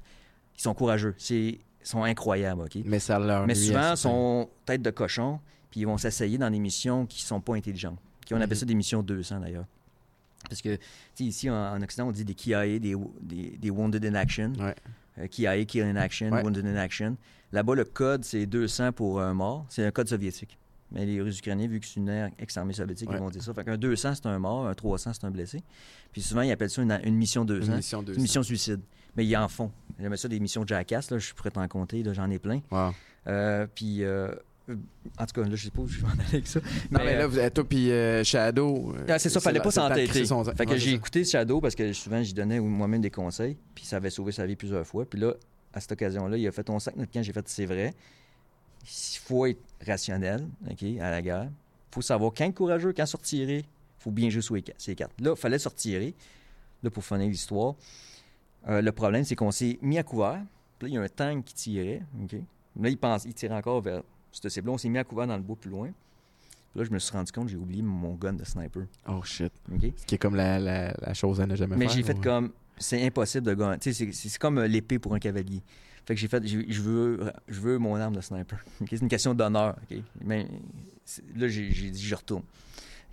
[0.57, 1.15] Ils sont courageux.
[1.19, 2.63] C'est, ils sont incroyables.
[2.63, 2.79] OK?
[2.87, 5.39] Mais ça leur Mais souvent, sont tête de cochon,
[5.71, 7.99] puis ils vont s'essayer dans des missions qui sont pas intelligentes.
[8.33, 8.55] On appelle Mhm.
[8.55, 9.67] ça des missions 200 d'ailleurs.
[10.49, 10.79] Parce que,
[11.19, 14.53] ici, en, en Occident, on dit des KIA, des, des, des Wounded in Action.
[14.59, 14.75] Ouais.
[15.19, 16.43] Euh, KIA, Kill in Action, Ouais.
[16.43, 17.17] Wounded in Action.
[17.53, 19.67] Là-bas, le code, c'est 200 pour un mort.
[19.69, 20.57] C'est un code soviétique.
[20.93, 23.17] Mais les Russes ukrainiens, vu que c'est une ex-armée soviétique, Ouais.
[23.17, 23.55] ils vont dire ça.
[23.55, 25.63] Fait qu'un 200, c'est un mort, un 300, c'est un blessé.
[26.13, 27.71] Puis souvent, ils appellent ça une, une mission 200.
[27.71, 28.17] Une mission C'est 200.
[28.17, 28.81] une mission suicide.
[29.17, 29.71] Mais ils en font.
[30.01, 32.61] J'aime ça des missions Jackass, là, je pourrais t'en compter, là, j'en ai plein.
[32.71, 32.93] Wow.
[33.27, 34.33] Euh, puis, euh,
[35.19, 36.61] en tout cas, là, je sais pas où je vais en aller avec ça.
[36.91, 38.95] Non, mais euh, là, vous- toi puis euh, Shadow.
[38.97, 40.25] euh, ah, c'est ça, fallait la- pas s'entêter.
[40.25, 43.57] son- Fait que Ouais, j'ai écouté Shadow parce que souvent j'y donnais moi-même des conseils,
[43.75, 45.05] puis ça avait sauvé sa vie plusieurs fois.
[45.05, 45.35] Puis là,
[45.73, 47.95] à cette occasion-là, il a fait ton sac notre camp, j'ai fait c'est vrai.
[48.83, 51.51] Il faut être rationnel, OK, à la guerre.
[51.93, 53.49] faut savoir quand être courageux, quand sortir.
[53.51, 53.65] Il
[53.99, 55.21] faut bien jouer sur ces cartes.
[55.21, 56.01] Là, il fallait sortir.
[56.83, 57.75] Là, pour finir l'histoire,
[58.69, 60.41] euh, le problème, c'est qu'on s'est mis à couvert.
[60.79, 62.37] Puis là, il y a un tank qui tirait, OK.
[62.81, 64.03] Là, il pense, il tirait encore vers
[64.33, 64.73] cette cible-là.
[64.75, 65.89] On s'est mis à couvert dans le bois plus loin.
[66.73, 69.23] Puis là, je me suis rendu compte que j'ai oublié mon gun de sniper, Oh
[69.25, 69.53] shit.
[69.97, 71.97] Ce qui est comme la, la, la chose à ne jamais Mais faire.
[71.97, 75.63] j'ai fait ou- comme c'est impossible de sais, c'est- comme l'épée pour un cavalier.
[76.07, 78.59] Fait que j'ai fait je veux je veux mon arme de sniper.
[78.89, 79.77] C'est une question d'honneur.
[80.25, 80.47] Mais
[81.37, 82.43] là j'ai dit je retourne.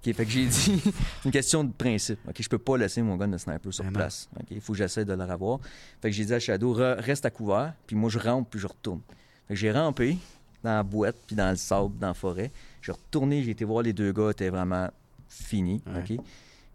[0.03, 0.51] Fait que j'ai dit
[0.83, 2.19] c'est une question de principe.
[2.29, 4.29] Ok, je peux pas laisser mon gun de sniper sur place.
[4.49, 5.59] Il faut que j'essaie de le revoir.
[6.01, 8.59] Fait que j'ai dit à Shadow Re- reste à couvert, puis moi je rampe puis
[8.59, 9.01] je retourne.
[9.49, 10.17] Fait que j'ai rampé
[10.67, 12.51] dans la boîte puis dans le sable dans la forêt.
[12.81, 14.89] J'ai retourné, j'ai été voir les deux gars étaient vraiment
[15.29, 15.81] finis.
[15.87, 16.15] Ouais.
[16.17, 16.23] ok?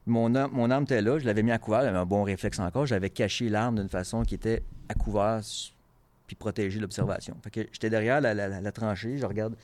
[0.06, 2.58] Mon, arme- mon arme était là, je l'avais mis à couvert, j'avais un bon réflexe
[2.58, 2.86] encore.
[2.86, 5.40] J'avais caché l'arme d'une façon qui était à couvert
[6.26, 7.36] puis protéger l'observation.
[7.44, 9.54] Fait que j'étais derrière la, la- la- la tranchée, je regarde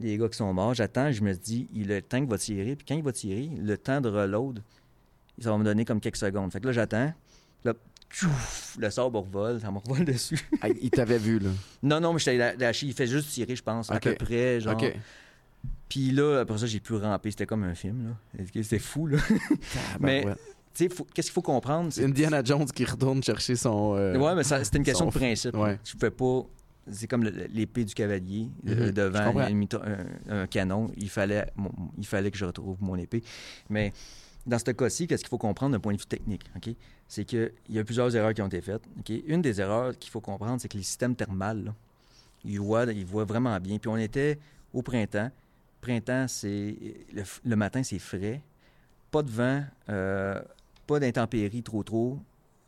[0.00, 2.84] les gars qui sont morts, j'attends, je me dis, il le tank va tirer, puis
[2.88, 4.60] quand il va tirer, le temps de reload,
[5.40, 6.50] ça va me donner comme quelques secondes.
[6.52, 7.12] Fait que là, j'attends,
[7.64, 7.74] là,
[8.22, 10.38] le me revole, ça me revole dessus.
[10.60, 11.50] Ah, il t'avait vu, là.
[11.82, 14.76] non, non, mais j'étais lâché, il fait juste tirer, je pense, à peu près, genre.
[15.88, 18.08] Puis là, après ça, j'ai pu ramper, c'était comme un film,
[18.38, 18.44] là.
[18.52, 19.18] C'était fou, là?
[20.00, 20.24] Mais-.
[20.76, 21.92] Tu sais, faut- qu'est-ce qu'il faut comprendre?
[21.92, 23.94] C'est Indiana Jones qui retourne chercher son.
[23.96, 25.56] euh, Ouais, mais c'était une question son- de principe.
[25.56, 25.78] ouais.
[25.84, 26.40] Tu pouvais pas.
[26.90, 30.90] C'est comme l'épée du cavalier Mhm, devant un, un canon.
[30.96, 31.46] Il fallait,
[31.96, 33.22] il fallait que je retrouve mon épée.
[33.70, 33.92] Mais
[34.44, 36.42] dans ce cas-ci, qu'est-ce qu'il faut comprendre d'un point de vue technique?
[36.56, 36.74] ok?
[37.08, 38.82] C'est qu'il y a plusieurs erreurs qui ont été faites.
[39.26, 41.74] Une des erreurs qu'il faut comprendre, c'est que les systèmes thermales, là,
[42.44, 43.78] ils, voient, ils voient vraiment bien.
[43.78, 44.38] Puis on était
[44.72, 45.30] au printemps.
[45.80, 46.76] Printemps, c'est
[47.12, 48.40] le, le matin, c'est frais.
[49.10, 50.40] Pas de vent, euh,
[50.86, 52.18] pas d'intempéries trop trop.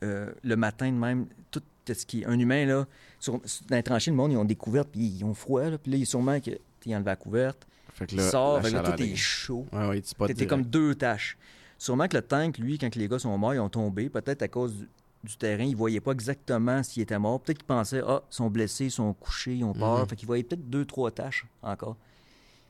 [0.03, 2.87] Euh, le matin de même, tout ce qui un humain là,
[3.21, 5.79] sur, dans les tranchées, le monde ils ont des couvertes puis ils ont froid là,
[5.79, 6.51] puis là il est sûrement que
[6.85, 9.17] il enlève la couverte, Fait que il sort, la fait que là, chaleur tout est
[9.17, 9.67] chaud.
[9.73, 11.37] Ouais, ouais, T'étais comme deux tâches.
[11.79, 14.49] Sûrement que le tank, lui, quand les gars sont morts, ils ont tombé, peut-être à
[14.49, 14.89] cause du,
[15.25, 17.41] du terrain, ils voyaient pas exactement s'ils étaient morts.
[17.41, 20.01] Peut-être qu'ils pensaient, ah, ils sont blessés, ils sont couchés, ils ont peur.
[20.01, 20.07] Mhm.
[20.09, 21.97] Fait qu'ils voyaient peut-être deux, trois tâches encore.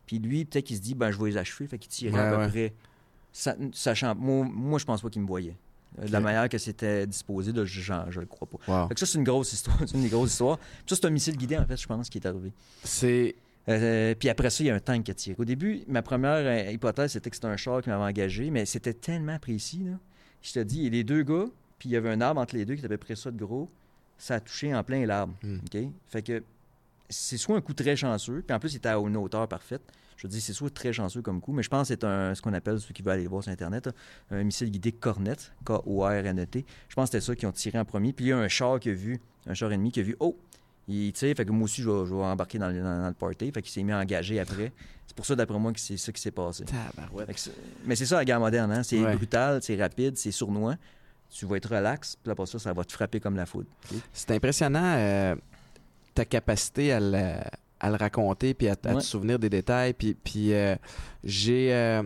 [0.07, 1.67] Puis lui, peut-être qu'il se dit, ben, je vais les achever.
[1.67, 2.49] Fait qu'il tirait à peu ouais.
[2.49, 2.73] près.
[3.33, 5.57] Sa- Sachant, moi, moi, je pense pas qu'il me voyait.
[6.01, 8.59] Euh, De la manière que c'était disposé, là, je, je le crois pas.
[8.83, 8.89] Wow.
[8.89, 9.77] Fait que ça, c'est une grosse histoire.
[9.87, 10.59] C'est une des grosses histoires.
[10.59, 12.53] Puis ça, c'est un missile guidé, en fait, je pense, qui est arrivé.
[12.85, 13.35] C'est.
[13.69, 15.37] Euh, puis après ça, il y a un tank qui a tiré.
[15.39, 18.65] Au début, ma première euh, hypothèse, c'était que c'était un char qui m'avait engagé, mais
[18.65, 19.85] c'était tellement précis.
[19.85, 19.99] Là.
[20.43, 21.47] Je te dis, il y a les deux gars,
[21.79, 23.31] puis il y avait un arbre entre les deux qui était à peu près ça
[23.31, 23.69] de gros.
[24.19, 25.35] Ça a touché en plein l'arbre.
[25.43, 25.59] Hmm.
[26.07, 26.43] Fait que
[27.09, 29.83] c'est soit un coup très chanceux, puis en plus, il était à une hauteur parfaite.
[30.17, 32.41] Je dis, c'est soit très chanceux comme coup, mais je pense que c'est un, ce
[32.41, 33.91] qu'on appelle, ceux qui veulent aller voir sur Internet,
[34.31, 36.65] un missile guidé Cornet, K-O-R-N-E-T.
[36.89, 38.15] Je pense que c'était ça qui ont tiré en premier.
[38.15, 40.17] Puis il y a un char qui a vu, un char ennemi qui a vu,
[40.21, 40.39] oh,
[40.89, 43.09] il tire, fait que moi aussi, je vais, je vais embarquer dans le, dans- dans
[43.09, 43.51] le party.
[43.53, 44.73] Fait qu'il s'est mis à engager après.
[45.07, 46.65] C'est pour ça, d'après moi, que c'est ça qui s'est passé.
[46.67, 47.41] Fait que
[47.85, 48.83] mais c'est ça la guerre moderne, hein?
[48.83, 49.17] C'est Ouais.
[49.17, 50.77] brutal, c'est rapide, c'est sournois.
[51.31, 53.67] Tu vas être relax, puis après ça, ça va te frapper comme la foudre.
[54.13, 55.35] C'est impressionnant euh,
[56.15, 57.35] ta capacité à le,
[57.81, 59.01] à le raconter puis à, à Ouais.
[59.01, 59.93] te souvenir des détails.
[59.93, 60.77] Puis, puis euh,
[61.25, 61.75] j'ai.
[61.75, 62.03] euh,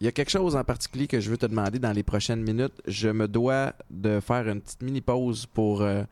[0.00, 2.42] il y a quelque chose en particulier que je veux te demander dans les prochaines
[2.42, 2.80] minutes.
[2.86, 6.04] Je me dois de faire une petite mini pause pour euh,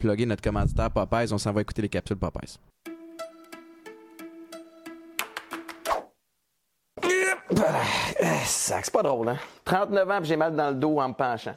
[0.00, 1.32] plugger notre commanditaire Popeyes.
[1.32, 2.58] On s'en va écouter les capsules Popeyes.
[8.44, 9.38] C'est pas drôle, hein?
[9.64, 11.54] 39 ans, j'ai mal dans le dos en me penchant.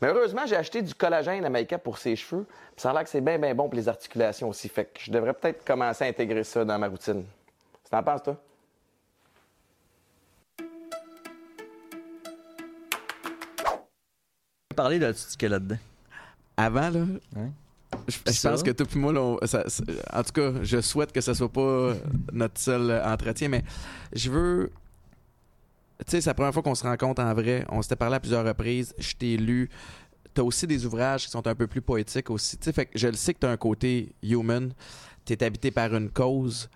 [0.00, 2.44] Mais heureusement, j'ai acheté du collagène à Maïka pour ses cheveux.
[2.44, 4.68] Puis ça a l'air que c'est bien, bien bon pour les articulations aussi.
[4.68, 7.24] Fait que je devrais peut-être commencer à intégrer ça dans ma routine.
[7.90, 8.36] T'en penses, toi?
[14.72, 15.78] Parler de ce qu'il y a là-dedans.
[16.56, 17.04] Avant, là,
[18.08, 18.50] je, je Ça.
[18.50, 21.20] pense que toi puis moi, là, on- ça- ça- en tout cas, je souhaite que
[21.20, 21.94] ce soit pas
[22.32, 23.64] notre seul entretien, mais
[24.14, 24.70] je veux...
[26.06, 27.64] Tu sais, c'est la première fois qu'on se rencontre en vrai.
[27.68, 28.92] On s'était parlé à plusieurs reprises.
[28.98, 29.70] Je t'ai lu.
[30.34, 32.56] T'as aussi des ouvrages qui sont un peu plus poétiques aussi.
[32.58, 34.72] Tu sais, fait que je le sais que t'as un côté human.
[35.24, 36.68] T'es habité par une cause.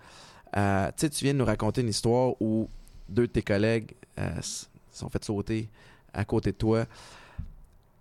[0.55, 2.69] Euh, tu sais, tu viens de nous raconter une histoire où
[3.09, 4.29] deux de tes collègues euh,
[4.93, 5.67] sont fait sauter
[6.13, 6.85] à côté de toi.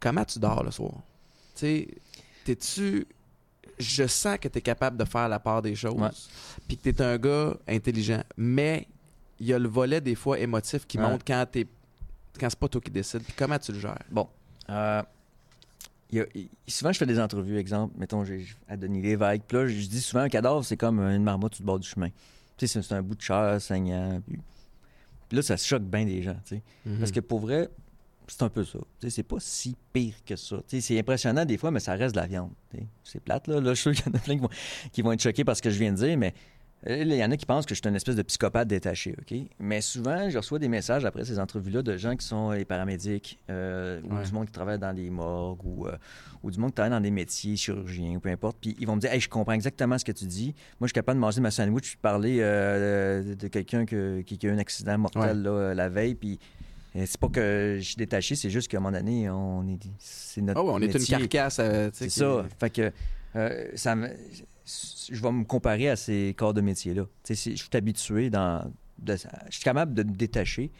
[0.01, 0.93] Comment tu dors le soir?
[2.45, 3.07] T'es-tu.
[3.79, 6.29] Je sens que tu es capable de faire la part des choses,
[6.67, 8.87] puis que tu es un gars intelligent, mais
[9.39, 11.05] il y a le volet des fois émotif qui Ouais.
[11.09, 11.67] monte quand t'es
[12.41, 13.23] quand c'est pas toi qui décide.
[13.23, 14.03] Puis comment tu le gères?
[14.11, 14.29] Bon.
[14.71, 15.03] Euh,
[16.11, 16.27] y a-
[16.67, 19.43] souvent, je fais des entrevues, exemple, mettons, j'ai à Denis Lévesque.
[19.49, 21.89] Puis là, je dis souvent, un cadavre, c'est comme une marmotte sur le bord du
[21.89, 22.09] chemin.
[22.59, 24.21] Tu sais, c'est- un bout de chair saignant.
[24.27, 24.39] Puis,
[25.29, 26.63] puis là, ça choque bien des gens, tu sais.
[26.87, 26.99] Mhm.
[26.99, 27.69] Parce que pour vrai,
[28.29, 28.79] c'est un peu ça.
[29.09, 30.57] C'est pas si pire que ça.
[30.67, 32.51] C'est impressionnant des fois, mais ça reste de la viande.
[33.05, 33.61] C'est plate, là.
[33.61, 34.49] Là, je suis sûr qu'il y en a plein qui vont,
[34.93, 36.35] qui vont être choqués par ce que je viens de dire, mais
[36.89, 39.15] euh, il y en a qui pensent que je suis une espèce de psychopathe détaché,
[39.19, 39.37] OK?
[39.59, 43.39] Mais souvent, je reçois des messages après ces entrevues-là de gens qui sont les paramédics
[43.51, 45.97] euh, ou du monde qui travaille dans les morgues ou, euh,
[46.43, 48.59] ou du monde qui travaille dans des métiers chirurgiens ou peu importe.
[48.61, 50.55] Puis ils vont me dire Hey, je comprends exactement ce que tu dis.
[50.79, 54.21] Moi, je suis capable de manger ma sandwich puis de parler euh, de, quelqu'un que-
[54.21, 55.35] qui, qui a eu un accident mortel Ouais.
[55.35, 56.15] là, euh, la veille.
[56.15, 56.56] Puis euh,
[57.05, 60.41] c'est pas que je suis détaché, c'est juste qu'à un moment donné, on est, c'est
[60.41, 61.59] notre Ah ouais, on est une carcasse.
[61.61, 62.47] euh, C'est qui- ça.
[62.59, 62.93] Fait que
[63.37, 64.09] euh, ça me-
[65.13, 67.05] je vais me comparer à ces corps de métier-là.
[67.29, 68.73] Je suis habitué dans.
[68.99, 70.71] de- je suis capable de me détacher.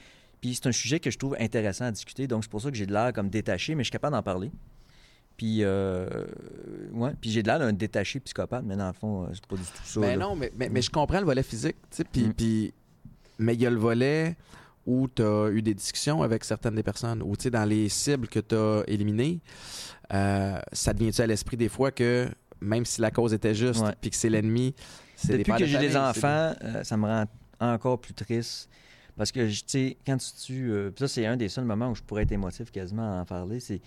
[0.41, 2.27] Puis c'est un sujet que je trouve intéressant à discuter.
[2.27, 4.23] Donc c'est pour ça que j'ai de l'air comme détaché, mais je suis capable d'en
[4.23, 4.51] parler.
[5.37, 6.09] Puis, euh,
[6.93, 9.57] ouais, puis j'ai de l'air d'un détaché psychopathe, mais dans le fond, euh, c'est pas
[9.57, 10.01] du tout ça.
[10.01, 10.25] Mais là.
[10.25, 11.77] non, mais, mais, mais je comprends le volet physique,
[12.11, 12.33] puis, Mm.
[12.33, 12.75] puis-
[13.39, 14.35] mais il y a le volet
[14.87, 18.41] où tu as eu des discussions avec certaines des personnes, ou dans les cibles que
[18.41, 19.41] tu as éliminées,
[20.13, 22.29] euh, ça devient-tu à l'esprit des fois que
[22.61, 24.75] même si la cause était juste, puis que c'est l'ennemi,
[25.17, 27.25] c'est des Depuis pères que de j'ai des enfants, euh, ça me rend
[27.61, 28.69] encore plus triste.
[29.17, 30.71] Parce que, tu sais, quand tu tues.
[30.71, 33.23] euh, puis ça, c'est un des seuls moments où je pourrais être émotif quasiment à
[33.23, 33.61] en parler.
[33.61, 33.81] C'est,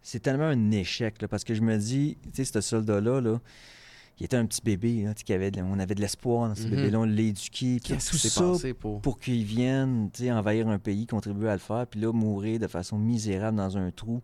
[0.00, 1.20] c'est tellement un échec.
[1.20, 3.40] là, parce que je me dis, tu sais, ce soldat-là, là,
[4.22, 5.02] il était un petit bébé.
[5.02, 6.70] Là, tu sais, qui avait de- on avait de l'espoir dans ce Mhm.
[6.70, 7.00] bébé-là.
[7.00, 7.80] On l'a éduqué.
[7.80, 9.00] Puis Qu'est-ce tout qui s'est pour.
[9.00, 12.98] pour qu'il vienne envahir un pays, contribuer à le faire, puis là, mourir de façon
[12.98, 14.22] misérable dans un trou,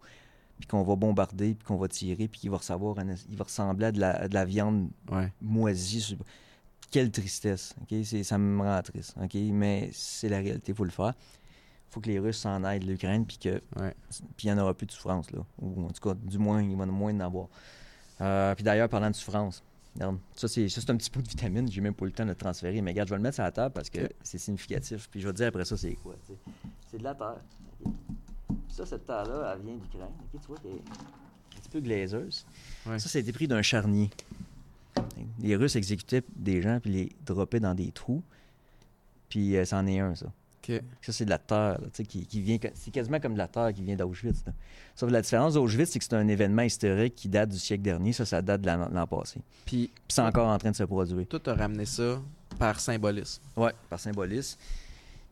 [0.60, 3.42] puis qu'on va bombarder, puis qu'on va tirer, puis qu'il va recevoir un- il va
[3.44, 5.32] ressembler à de la, à de la viande Ouais.
[5.42, 6.00] moisi.
[6.00, 6.16] sur-
[6.90, 7.74] Quelle tristesse.
[7.82, 7.98] ok?
[8.22, 9.14] Ça me rend triste.
[9.20, 9.34] ok?
[9.52, 11.12] Mais c'est la réalité, il faut le faire.
[11.90, 13.94] Il faut que les Russes s'en aillent de l'Ukraine, puis que Ouais.
[14.36, 15.30] puis il n'y en aura plus de souffrance.
[15.32, 15.40] Là.
[15.60, 17.48] Ou en tout cas, du moins, il va moins en avoir.
[18.20, 19.62] Euh, puis d'ailleurs, parlant de souffrance,
[19.94, 21.70] regarde, ça, c'est ça, c'est un petit pot de vitamine.
[21.70, 22.80] J'ai même pas eu le temps de le transférer.
[22.82, 25.08] Mais regarde, je vais le mettre sur la table parce que c'est significatif.
[25.10, 26.14] Puis je vais te dire après ça, c'est quoi.
[26.90, 27.40] C'est de la terre.
[28.68, 30.08] Ça, cette terre-là, elle vient d'Ukraine.
[30.32, 30.40] ok?
[30.40, 32.46] Tu vois qu'elle est un petit peu glaiseuse.
[32.86, 32.98] Ouais.
[32.98, 34.10] Ça, été pris d'un charnier.
[35.40, 38.22] Les Russes exécutaient des gens puis les droppaient dans des trous.
[39.28, 40.32] Puis euh, c'en est un, ça.
[41.02, 42.58] Ça, c'est de la terre, là, qui, qui vient.
[42.74, 44.44] C'est quasiment comme de la terre qui vient d'Auschwitz.
[44.94, 47.82] Sauf que la différence d'Auschwitz, c'est que c'est un événement historique qui date du siècle
[47.82, 48.12] dernier.
[48.12, 49.40] Ça, ça date de l'an passé.
[49.64, 51.26] Puis, c'est encore en train de se produire.
[51.26, 52.20] toi, tu as ramené ça
[52.58, 53.42] par symbolisme.
[53.56, 54.58] Ouais, par symbolisme.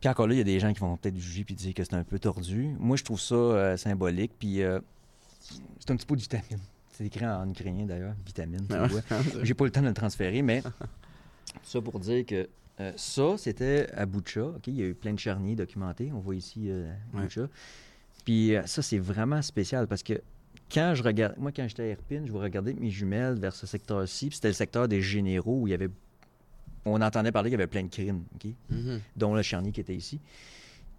[0.00, 1.82] Puis encore là, il y a des gens qui vont peut-être juger puis dire que
[1.82, 2.74] c'est un peu tordu.
[2.78, 4.32] Moi, je trouve ça euh, symbolique.
[4.38, 4.78] Puis euh,
[5.80, 6.60] c'est un petit pot de vitamine.
[6.92, 8.66] C'est écrit en ukrainien d'ailleurs, vitamine.
[9.42, 10.62] J'ai pas le temps de le transférer, mais
[11.62, 12.48] ça pour dire que
[12.80, 14.44] euh, ça, c'était à Boucha.
[14.44, 14.66] ok?
[14.68, 16.10] Il y a eu plein de charniers documentés.
[16.12, 17.26] On voit ici euh, Ouais.
[18.24, 20.20] Puis euh, ça, c'est vraiment spécial parce que
[20.72, 23.66] quand je regarde, moi, quand j'étais à Irpine, je vous regardais mes jumelles vers ce
[23.66, 24.28] secteur-ci.
[24.28, 25.88] Puis c'était le secteur des généraux où il y avait.
[26.84, 28.24] On entendait parler qu'il y avait plein de crimes?
[28.70, 29.00] Mhm.
[29.16, 30.20] dont le charnier qui était ici.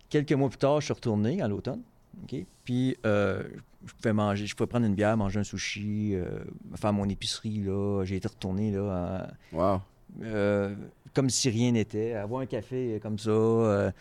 [0.10, 1.82] Quelques mois plus tard, je suis retourné à l'automne.
[2.24, 2.46] ok?
[2.64, 3.44] Puis, euh,
[3.86, 6.40] je pouvais manger, je pouvais prendre une bière, manger un sushi, euh,
[6.76, 7.60] faire mon épicerie.
[7.64, 8.04] là.
[8.06, 9.82] J'ai été retourné là, à- Wow.
[10.24, 10.76] euh,
[11.14, 13.30] comme si rien n'était, avoir un café comme ça.
[13.30, 13.92] euh,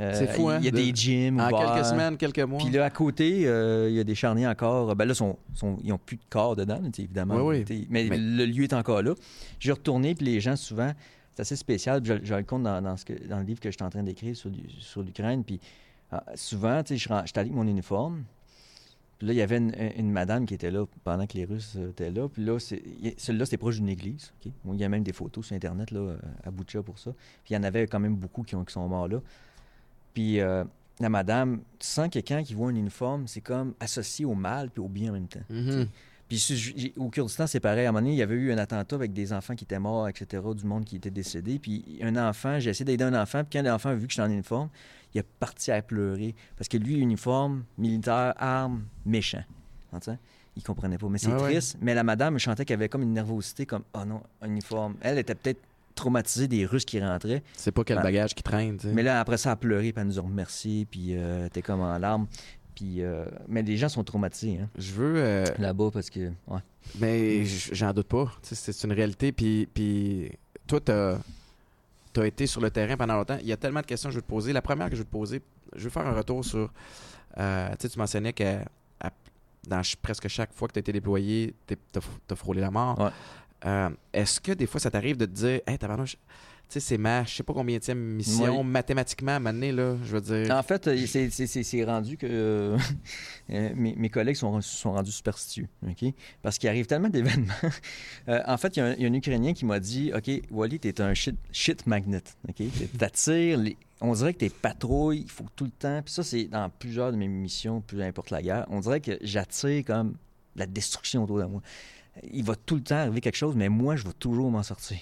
[0.00, 1.74] euh, C'est fou, hein, Il y a de- des gyms En ouverts.
[1.74, 2.58] quelques semaines, quelques mois.
[2.58, 4.94] Puis là, à côté, euh, il y a des charniers encore.
[4.96, 7.36] Ben là, sont, sont- ils n'ont plus de corps dedans, évidemment.
[7.44, 7.86] Oui, oui.
[7.90, 9.14] Mais, Mais- le lieu est encore là.
[9.58, 10.92] J'ai retourné, puis les gens, souvent,
[11.34, 12.00] c'est assez spécial.
[12.04, 13.90] Je, je le compte dans, dans ce que- dans le livre que je suis en
[13.90, 15.44] train d'écrire sur, sur l'Ukraine.
[15.44, 15.60] Puis
[16.12, 18.24] ah, souvent, tu sais, je j'étais allé avec mon uniforme.
[19.20, 21.74] Puis là, il y avait une, une madame qui était là pendant que les Russes
[21.76, 22.26] euh, étaient là.
[22.26, 22.82] Puis là, c'est-
[23.18, 24.32] celle-là, c'était proche d'une église.
[24.46, 27.12] il y a même des photos sur Internet là, euh, à Boucha pour ça.
[27.44, 29.20] Puis il y en avait quand même beaucoup qui, ont, qui sont morts là.
[30.14, 30.64] Puis euh,
[31.00, 34.82] la madame, tu sens quelqu'un qui voit un uniforme, c'est comme associé au mal puis
[34.82, 35.40] au bien en même temps.
[35.50, 35.86] Mhm.
[36.26, 37.86] Puis si j'ai- au Kurdistan, c'est pareil.
[37.86, 39.78] À un moment donné, il y avait eu un attentat avec des enfants qui étaient
[39.80, 41.58] morts, etc., du monde qui était décédé.
[41.58, 44.22] Puis un enfant, j'ai essayé d'aider un enfant, puis quand l'enfant a vu que j'étais
[44.22, 44.68] en uniforme,
[45.14, 46.34] il est parti à pleurer.
[46.56, 49.44] Parce que lui, uniforme, militaire, arme, méchant.
[49.92, 50.18] Entends?
[50.56, 51.08] Il comprenait pas.
[51.08, 51.52] Mais c'est ouais.
[51.52, 51.78] triste.
[51.80, 54.96] Mais la madame chantait qu'elle avait comme une nervosité, comme «Oh non, un uniforme».
[55.00, 55.60] Elle était peut-être
[55.94, 57.42] traumatisée des Russes qui rentraient.
[57.54, 58.02] C'est pas quel Ah.
[58.02, 58.78] bagage qui traîne.
[58.84, 61.62] Mais là, après ça, elle a pleuré, puis elle nous a remercié, puis euh, était
[61.62, 62.26] comme en larmes.
[62.74, 65.14] Puis, euh, mais les gens sont traumatisés hein, Je veux.
[65.16, 66.30] euh, là-bas parce que...
[66.48, 66.60] Ouais.
[66.98, 68.32] Mais j'en doute pas.
[68.42, 69.32] C'est une réalité.
[69.32, 70.30] Puis, puis
[70.66, 70.80] toi,
[72.12, 73.38] tu as, été sur le terrain pendant longtemps.
[73.40, 74.52] Il y a tellement de questions que je veux te poser.
[74.52, 75.42] La première que je veux te poser,
[75.76, 76.70] je veux faire un retour sur
[77.38, 78.58] Euh, tu sais, tu mentionnais que
[79.00, 79.10] à-
[79.68, 81.76] dans presque chaque fois que tu as été déployé, tu
[82.28, 82.98] as frôlé la mort.
[82.98, 83.10] Ouais.
[83.66, 86.16] Euh, Est-ce que des fois, ça t'arrive de te dire, hey, tabarnouche,
[86.74, 88.64] sais, c'est ma, je sais pas combien de mission, Oui.
[88.66, 90.54] mathématiquement, à donné, là, je veux dire.
[90.54, 91.30] En fait, euh, c'est-
[91.84, 92.78] rendu que euh,
[93.50, 96.12] euh, mes, mes collègues sont, sont rendus superstitieux, OK?
[96.42, 97.52] Parce qu'il arrive tellement d'événements.
[98.28, 100.12] Euh, en fait, il y, a un- il y a un Ukrainien qui m'a dit,
[100.14, 102.62] OK, Wally, t'es un shit, shit magnet, OK?
[102.98, 106.44] T'attires, les- on dirait que tes patrouilles, il faut tout le temps, puis ça, c'est
[106.44, 110.14] dans plusieurs de mes missions, peu importe la guerre, on dirait que j'attire comme
[110.56, 111.62] la destruction autour de moi.
[112.32, 114.98] Il va tout le temps arriver quelque chose, mais moi, je vais toujours m'en sortir.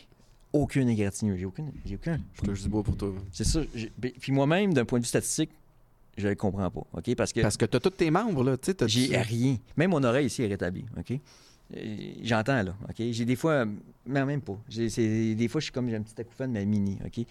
[0.62, 2.18] Aucune égratignure, j'ai aucune, j'ai aucun.
[2.34, 3.12] Je touche du bois pour toi.
[3.32, 3.60] C'est ça.
[3.98, 5.50] ben, Puis moi-même, d'un point de vue statistique,
[6.16, 6.82] je le comprends pas.
[6.92, 7.14] OK?
[7.14, 8.56] Parce que Parce que tu as tous tes membres, là.
[8.56, 9.56] Tu sais, t'as- j'ai rien.
[9.76, 10.84] Même mon oreille ici est rétablie.
[10.98, 11.12] OK?
[11.76, 12.74] Euh, J'entends, là.
[12.88, 12.96] OK?
[13.10, 13.64] J'ai des fois.
[14.06, 14.58] Mais même pas.
[14.68, 16.98] Des fois, je suis comme j'ai un petit acouphène, mais mini.
[17.04, 17.24] OK?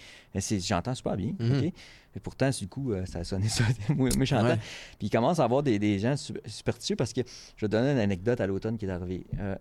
[0.60, 1.34] J'entends super bien.
[1.40, 1.58] Mhm.
[1.58, 1.74] OK?
[2.16, 3.64] Et pourtant, du coup, euh, ça a sonné ça.
[3.96, 4.48] moi, j'entends.
[4.48, 4.56] Ouais.
[4.98, 7.22] Puis il commence à avoir des, des gens su- superstitieux parce que
[7.56, 9.24] je vais te donner une anecdote à l'automne qui est arrivée.
[9.40, 9.56] Euh,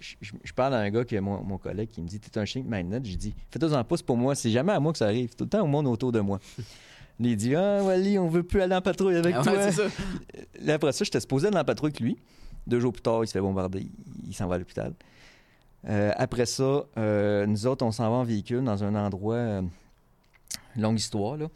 [0.00, 2.18] je, je- je parle à un gars qui est mon, mon collègue qui me dit
[2.18, 3.00] T'es un chien de magnet.
[3.04, 4.34] J'ai dit Fais-toi-en c'est pour moi.
[4.34, 5.34] C'est jamais à moi que ça arrive.
[5.34, 6.40] Tout le temps au monde autour de moi.
[7.20, 9.52] Il dit Ah, Wally, on veut plus aller en patrouille avec Ah toi.
[9.52, 9.82] ouais, ça.
[10.60, 12.16] Là, après ça, j'étais supposé aller en patrouille avec lui.
[12.66, 13.80] Deux jours plus tard, il se fait bombarder.
[13.80, 13.90] Il,
[14.28, 14.94] il s'en va à l'hôpital.
[15.88, 19.34] Euh, après ça, euh, nous autres, on s'en va en véhicule dans un endroit.
[19.34, 19.62] euh,
[20.76, 21.46] longue histoire, là.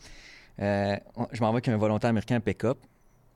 [1.17, 2.79] On- je m'en vais avec un volontaire américain pick-up.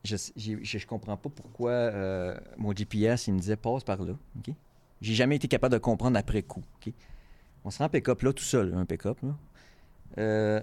[0.04, 4.12] Je, je comprends pas pourquoi euh, mon GPS, il me disait passe par là.
[5.00, 6.62] J'ai jamais été capable de comprendre après coup.
[7.64, 9.18] On se rend en pick-up là, tout seul, un pick-up.
[9.22, 9.34] Là.
[10.18, 10.60] Euh,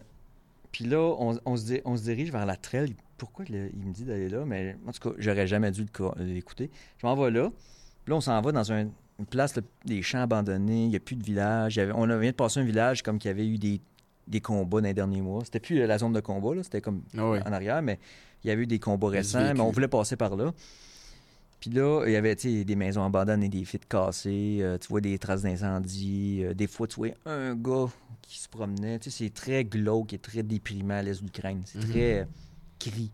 [0.72, 2.96] puis là, on, on se di- on se dirige vers la trail.
[3.18, 4.44] Pourquoi le- il me dit d'aller là?
[4.46, 5.86] Mais en tout cas, j'aurais jamais dû
[6.20, 6.70] l'écouter.
[6.98, 7.50] Je m'en vais là.
[8.04, 10.84] Puis là, on s'en va dans un- une place, là, des champs abandonnés.
[10.84, 11.78] Il n'y a plus de village.
[11.78, 13.80] Avait- on vient de passer un village comme qu'il y avait eu des,
[14.28, 15.46] des combats dans les derniers mois.
[15.46, 16.64] C'était plus euh, la zone de combat, là.
[16.64, 18.00] C'était comme Ah en arrière, mais
[18.44, 20.52] il y avait eu des combats récents, mais on voulait passer par là.
[21.60, 25.18] Puis là, il y avait des maisons abandonnées, des fils cassés, euh, tu vois des
[25.18, 26.42] traces d'incendie.
[26.44, 27.88] euh, des fois, tu vois un gars
[28.22, 29.00] qui se promenait.
[29.00, 31.62] Tu sais, c'est très glauque et très déprimant à l'est de l'Ukraine.
[31.66, 31.90] C'est Mhm.
[31.90, 32.26] très euh,
[32.80, 33.12] gris.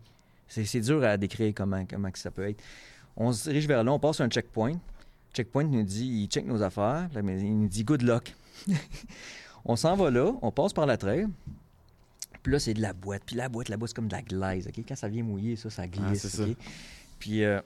[0.48, 2.62] C'est c'est dur à décrire comment, comment que ça peut être.
[3.16, 4.72] On se dirige vers là, on passe un checkpoint.
[5.32, 8.34] Checkpoint nous dit, il check nos affaires, là, mais il nous dit good luck.
[9.64, 11.26] on s'en va là, on passe par la trail.
[12.42, 13.22] Puis là, c'est de la boîte.
[13.24, 14.66] Puis la boîte, la boîte, c'est comme de la glaise.
[14.66, 14.84] ok?
[14.86, 16.24] Quand ça vient mouiller, ça, ça glisse.
[16.26, 16.42] Ah, ça.
[16.44, 16.56] ok?
[17.18, 17.60] Puis euh,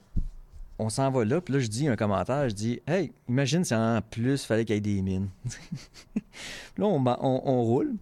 [0.79, 1.41] on s'en va là.
[1.41, 2.49] Puis là, je dis un commentaire.
[2.49, 5.29] Je dis Hey, imagine si en plus, il fallait qu'il y ait des mines.
[6.79, 7.95] Là, on- on roule.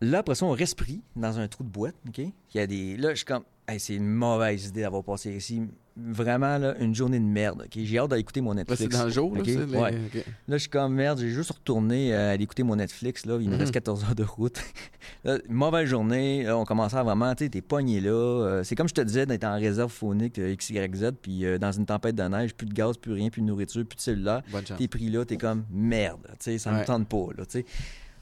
[0.00, 1.94] Là, après ça, on reste pris dans un trou de boîte.
[2.08, 2.18] OK?
[2.18, 2.96] Il y a des.
[2.96, 3.42] Là, je suis comme.
[3.66, 5.62] Hey, c'est une mauvaise idée d'avoir passé ici.
[6.00, 7.66] Vraiment, là, une journée de merde.
[7.74, 8.82] J'ai hâte d'écouter mon Là, Netflix.
[8.82, 9.90] c'est dans le jour, là, les- Ouais.
[9.92, 13.26] Là, je suis comme merde, j'ai juste retourné euh, aller écouter mon Netflix.
[13.26, 13.38] Là.
[13.40, 13.60] Il me Mhm.
[13.60, 14.60] reste 14 heures de route.
[15.24, 16.44] Là, mauvaise journée.
[16.44, 18.10] Là, on commençait à vraiment, tu sais, t'es pogné là.
[18.10, 21.72] Euh, c'est comme je te disais d'être en réserve phonique euh, XYZ, puis euh, dans
[21.72, 24.42] une tempête de neige, plus de gaz, plus rien, plus de nourriture, plus de cellulaire.
[24.52, 24.62] Bonne.
[24.62, 26.20] T'es pris là, t'es comme merde.
[26.32, 26.84] Tu sais, ça me Ouais.
[26.84, 27.26] tente pas.
[27.36, 27.64] Là, tu sais.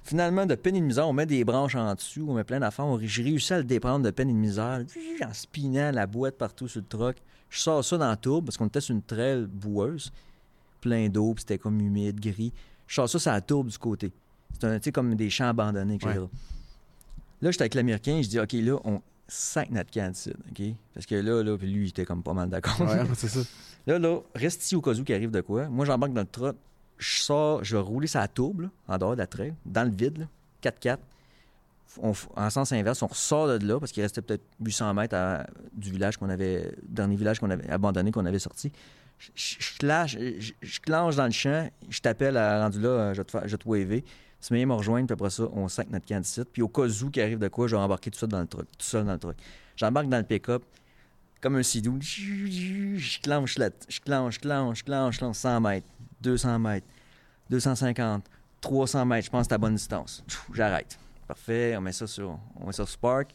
[0.06, 2.60] Finalement, de peine et de misère, on met des branches en dessous, on met plein
[2.60, 2.86] d'affaires.
[2.86, 4.84] On- J'ai réussi à le déprendre de peine et de misère,
[5.24, 7.16] en spinant la boîte partout sur le truck.
[7.50, 10.12] Je sors ça dans la tourbe parce qu'on était sur une trail boueuse,
[10.80, 12.52] plein d'eau, puis c'était comme humide, gris.
[12.86, 14.12] Je sors ça sur la tourbe du côté.
[14.80, 16.12] Sais, comme des champs abandonnés, etc.
[17.42, 20.62] Là, j'étais avec l'Américain, je dis, OK, là, on sac notre d'ici, OK?
[20.94, 22.80] Parce que là, là, puis lui, il était comme pas mal d'accord.
[22.80, 23.40] Ouais, c'est ça.
[23.86, 25.68] Là, là, reste ici au cas où qu'il arrive de quoi.
[25.68, 26.56] Moi, j'embarque dans le truck.
[26.98, 30.18] Je sors, je vais rouler sa tourbe, en dehors de la trail, dans le vide,
[30.18, 30.26] là,
[30.62, 30.98] 4x4.
[32.02, 35.16] On f- en sens inverse, on ressort de là parce qu'il restait peut-être 800 mètres
[35.72, 38.70] du village qu'on avait, dernier village qu'on avait abandonné, qu'on avait sorti.
[39.18, 43.38] Je, je, je clenche dans le champ, je t'appelle à rendu là, euh, je te,
[43.46, 44.04] je te waver.
[44.46, 46.20] Tu viens me rejoindre, puis après ça, on sac notre camp.
[46.52, 48.46] Puis au cas où qu'il arrive de quoi, je vais embarquer tout ça dans le
[48.46, 49.36] truck, tout seul dans le truck.
[49.76, 50.62] J'embarque dans le pick-up,
[51.40, 51.96] comme un sidou.
[52.00, 53.54] Je clenche,
[53.88, 55.86] je clenche, je clenche, je clenche 100 mètres,
[56.20, 56.86] 200 mètres,
[57.50, 58.24] 250,
[58.60, 59.26] 300 mètres.
[59.26, 60.24] Je pense que c'est à bonne distance.
[60.52, 60.98] J'arrête.
[61.26, 61.76] Parfait.
[61.76, 63.30] On met ça sur, on met ça sur Spark.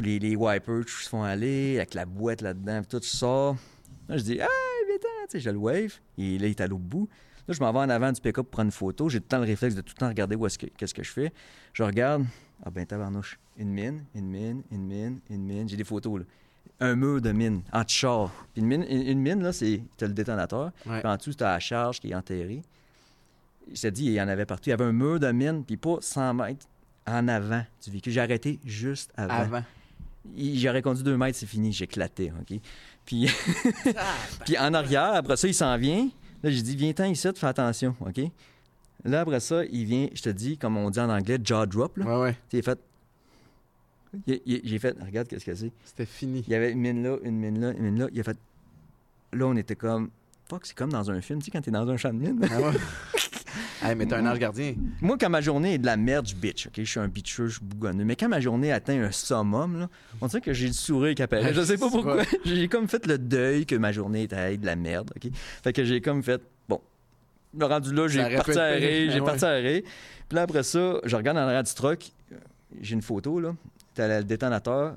[0.00, 2.82] Les, les wipers se font aller avec la boîte là-dedans.
[2.88, 3.56] Tout, sors.
[4.08, 4.46] Là, je dis, hey,
[4.86, 5.94] viens tu sais, je le wave.
[6.16, 7.08] Et là, il est à l'autre bout.
[7.46, 9.08] Là, je m'en vais en avant du pick-up pour prendre une photo.
[9.08, 10.94] J'ai tout le temps le réflexe de tout le temps regarder où est-ce que, qu'est-ce
[10.94, 11.32] que je fais.
[11.72, 12.24] Je regarde.
[12.64, 13.38] Ah ben, tabarnouche.
[13.56, 15.68] Une mine, une mine, une mine, une mine.
[15.68, 16.24] J'ai des photos, là.
[16.80, 18.30] Un mur de mine, anti-char.
[18.52, 20.70] Puis une mine, une, mine, là, c'est t'as le détonateur.
[20.86, 21.00] Ouais.
[21.00, 22.62] Puis en dessous, t'as la charge qui est enterrée.
[23.72, 24.68] Je t'ai dit, il y en avait partout.
[24.68, 26.66] Il y avait un mur de mine, puis pas 100 mètres
[27.06, 28.12] en avant du véhicule.
[28.12, 29.34] J'ai arrêté juste avant.
[29.34, 29.64] Avant.
[30.36, 31.72] J'aurais conduit deux mètres, c'est fini.
[31.72, 32.58] J'ai éclaté, OK?
[33.04, 33.28] Puis,
[34.44, 36.08] puis en arrière, après ça, il s'en vient.
[36.42, 38.20] Là, j'ai dit, viens-t'en ici, fais attention, OK?
[39.04, 41.96] Là, après ça, il vient, je te dis, comme on dit en anglais, jaw drop.
[41.98, 42.20] Là.
[42.20, 42.78] Ouais, fait.
[44.26, 45.72] J'ai fait, regarde qu'est-ce que c'est.
[45.84, 46.44] C'était fini.
[46.46, 48.06] Il y avait une mine là, une mine là, une mine là.
[48.12, 48.38] Il a fait.
[49.32, 50.10] Là, on était comme.
[50.48, 52.40] Fuck, c'est comme dans un film, tu sais, quand t'es dans un champ de mine.
[52.50, 52.72] Ah ouais.
[53.82, 54.74] hey, mais t'es un ange gardien.
[55.02, 56.72] Moi, quand ma journée est de la merde, je bitch, OK?
[56.78, 58.04] Je suis un bitcheux, je suis bougonneux.
[58.04, 59.88] Mais quand ma journée atteint un summum, là,
[60.22, 61.52] on dirait que j'ai le sourire qui apparaît.
[61.52, 62.22] Je sais pas pourquoi.
[62.46, 65.30] J'ai comme fait le deuil que ma journée était de la merde, OK?
[65.62, 66.80] Fait que j'ai comme fait, bon,
[67.56, 69.20] le rendu là, j'ai parti à j'ai ouais.
[69.20, 69.60] parti à.
[69.60, 72.10] Puis là, après ça, je regarde dans l'arrière du truck,
[72.80, 73.54] j'ai une photo, là.
[73.98, 74.94] Le détonateur,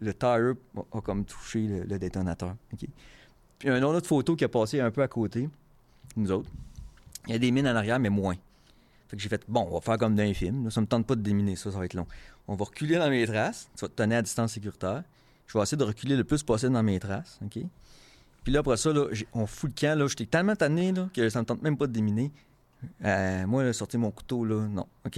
[0.00, 0.54] le tire
[0.92, 2.88] a, comme touché le, le détonateur, OK?
[3.58, 5.48] Puis une autre photo qui a passé un peu à côté,
[6.16, 6.50] nous autres.
[7.26, 8.36] Il y a des mines en arrière, mais moins.
[9.08, 10.64] Fait que j'ai fait, bon, on va faire comme dans un film.
[10.64, 12.06] Là, ça me tente pas de déminer ça, va être long.
[12.48, 13.68] On va reculer dans mes traces.
[13.76, 15.02] Tu vas te tenir à distance sécuritaire.
[15.46, 17.38] Je vais essayer de reculer le plus possible dans mes traces?
[17.50, 18.90] Puis là, après ça,
[19.32, 20.06] on fout le camp.
[20.08, 22.30] J'étais tellement tanné que ça me tente même pas de déminer.
[23.04, 24.86] Euh, moi, là, sortir mon couteau, là, non.
[25.06, 25.14] OK?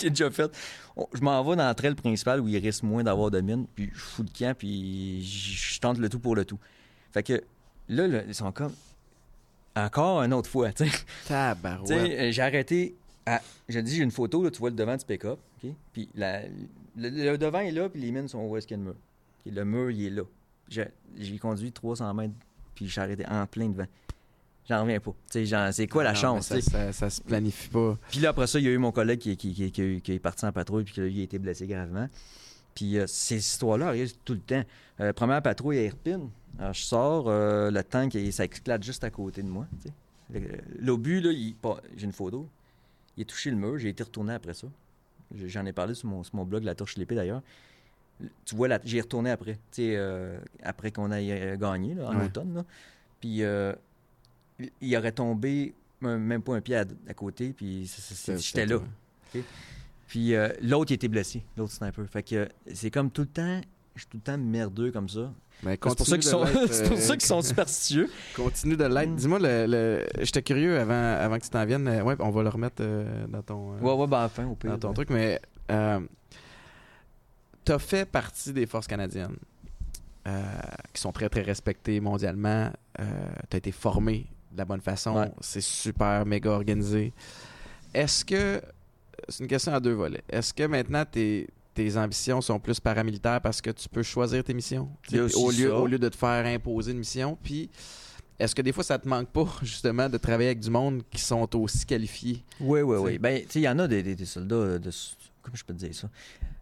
[0.00, 0.50] J'ai déjà fait.
[0.96, 3.66] On- je m'en vais dans la trail principale où il risque moins d'avoir de mine.
[3.74, 6.58] Puis je fous le camp, puis je je tente le tout pour le tout.
[7.12, 7.42] Fait que
[7.88, 8.72] là, là, ils sont comme.
[9.76, 12.32] Encore une autre fois, tu sais.
[12.32, 12.96] J'ai arrêté.
[13.26, 13.40] À...
[13.68, 15.38] J'ai dit, j'ai une photo, là, tu vois le devant du pick-up.
[15.62, 15.70] OK?
[15.92, 16.42] Puis la-
[16.96, 18.90] le, le devant est là, puis les mines sont où est-ce qu'il y a le
[18.90, 18.96] mur.
[19.46, 20.22] Le mur, il est là.
[20.68, 22.34] J'ai j'ai conduit 300 mètres,
[22.74, 23.86] puis j'ai arrêté en plein devant.
[24.68, 25.12] J'en reviens pas.
[25.72, 26.46] C'est quoi la Non, chance?
[26.46, 27.98] ça, ça, ça se planifie pas.
[28.10, 30.18] Puis là, après ça, il y a eu mon collègue qui, qui, qui- qui- est
[30.20, 32.08] parti en patrouille, puis qui lui a été blessé gravement.
[32.74, 34.62] Puis euh, ces histoires-là arrivent tout le temps.
[35.00, 36.28] Euh, première patrouille à Irpine.
[36.58, 39.66] Alors, je sors, euh, le tank, ça éclate juste à côté de moi.
[40.78, 41.30] L'obus, là,
[41.96, 42.48] j'ai une photo.
[43.16, 44.68] Il a touché le mur, j'ai été retourné après ça.
[45.46, 47.42] J'en ai parlé sur mon, sur mon blog, La Torche Lépée d'ailleurs.
[48.44, 49.58] Tu vois, j'ai retourné après.
[50.62, 52.26] Après qu'on ait gagné, là, en Ouais.
[52.26, 52.54] automne.
[52.54, 52.64] là.
[53.20, 53.42] Puis
[54.80, 57.90] il- aurait tombé même pas un pied à, à côté, puis
[58.38, 58.78] j'étais là.
[60.06, 62.04] Puis euh, l'autre, il était blessé, l'autre sniper.
[62.08, 63.60] Fait que euh, c'est comme tout le temps,
[63.94, 65.32] je suis tout le temps merdeux comme ça.
[65.62, 68.10] Mais C'est pour ça qu'ils sont, euh, sont superstitieux.
[68.34, 69.10] Continue de l'être.
[69.10, 69.16] Mm.
[69.16, 71.86] Dis-moi, le, le- j'étais curieux avant, avant que tu t'en viennes.
[72.02, 74.70] Ouais, on va le remettre euh, dans ton, euh, Ouais, ouais, ben enfin, au pire.
[74.72, 74.94] dans ton ouais.
[74.94, 75.40] truc, mais
[75.70, 76.00] euh,
[77.64, 79.36] tu as fait partie des forces canadiennes
[80.92, 82.70] qui sont très, très respectées mondialement.
[82.96, 83.02] tu
[83.52, 85.16] as été formé de la bonne façon.
[85.16, 85.30] Ouais.
[85.40, 87.12] C'est super, méga organisé.
[87.94, 88.60] Est-ce que.
[89.28, 90.22] C'est une question à deux volets.
[90.28, 94.54] Est-ce que maintenant tes, tes ambitions sont plus paramilitaires parce que tu peux choisir tes
[94.54, 94.88] missions?
[95.12, 95.74] Au, lieu, ça.
[95.76, 97.36] au lieu de te faire imposer une mission?
[97.42, 97.70] Puis.
[98.38, 101.20] Est-ce que des fois ça te manque pas justement de travailler avec du monde qui
[101.20, 102.42] sont aussi qualifiés?
[102.58, 103.04] Oui, oui, T'sais.
[103.04, 103.18] oui.
[103.18, 104.90] Ben, tu sais, il y en a des, des- des soldats euh, de.
[105.42, 106.08] Comment je peux te dire ça?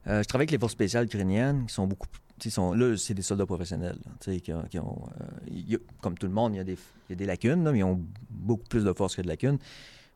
[0.08, 2.08] Euh, je travaille avec les forces spéciales ukrainiennes qui sont beaucoup.
[2.08, 2.20] plus-
[2.50, 3.96] sont, là, c'est des soldats professionnels.
[4.04, 6.78] là, qui ont, qui ont, euh, a- comme tout le monde, il y a des,
[7.10, 9.58] y a des lacunes, là, mais ils ont beaucoup plus de force que de lacunes.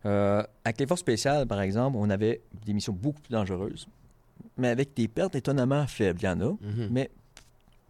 [0.05, 3.87] Euh, avec les forces spéciales, par exemple, on avait des missions beaucoup plus dangereuses,
[4.57, 6.21] mais avec des pertes étonnamment faibles.
[6.23, 6.55] Il y en a,
[6.91, 7.11] mais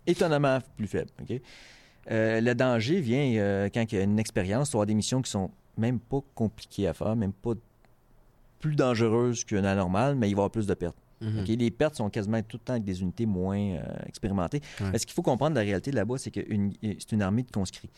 [0.07, 1.11] étonnamment plus faible.
[1.23, 1.41] OK?
[2.11, 5.51] Euh, le danger vient quand il y a une expérience, tu des missions qui sont
[5.79, 7.53] même pas compliquées à faire, même pas
[8.59, 10.97] plus dangereuses qu'une anormale, mais il va y avoir plus de pertes.
[11.23, 11.41] Mhm.
[11.41, 11.49] OK?
[11.49, 14.61] Les pertes sont quasiment tout le temps avec des unités moins euh, expérimentées.
[14.81, 14.87] Ouais.
[14.93, 17.43] Mais ce qu'il faut comprendre de la réalité là-bas, c'est que une- c'est une armée
[17.45, 17.91] de conscrits.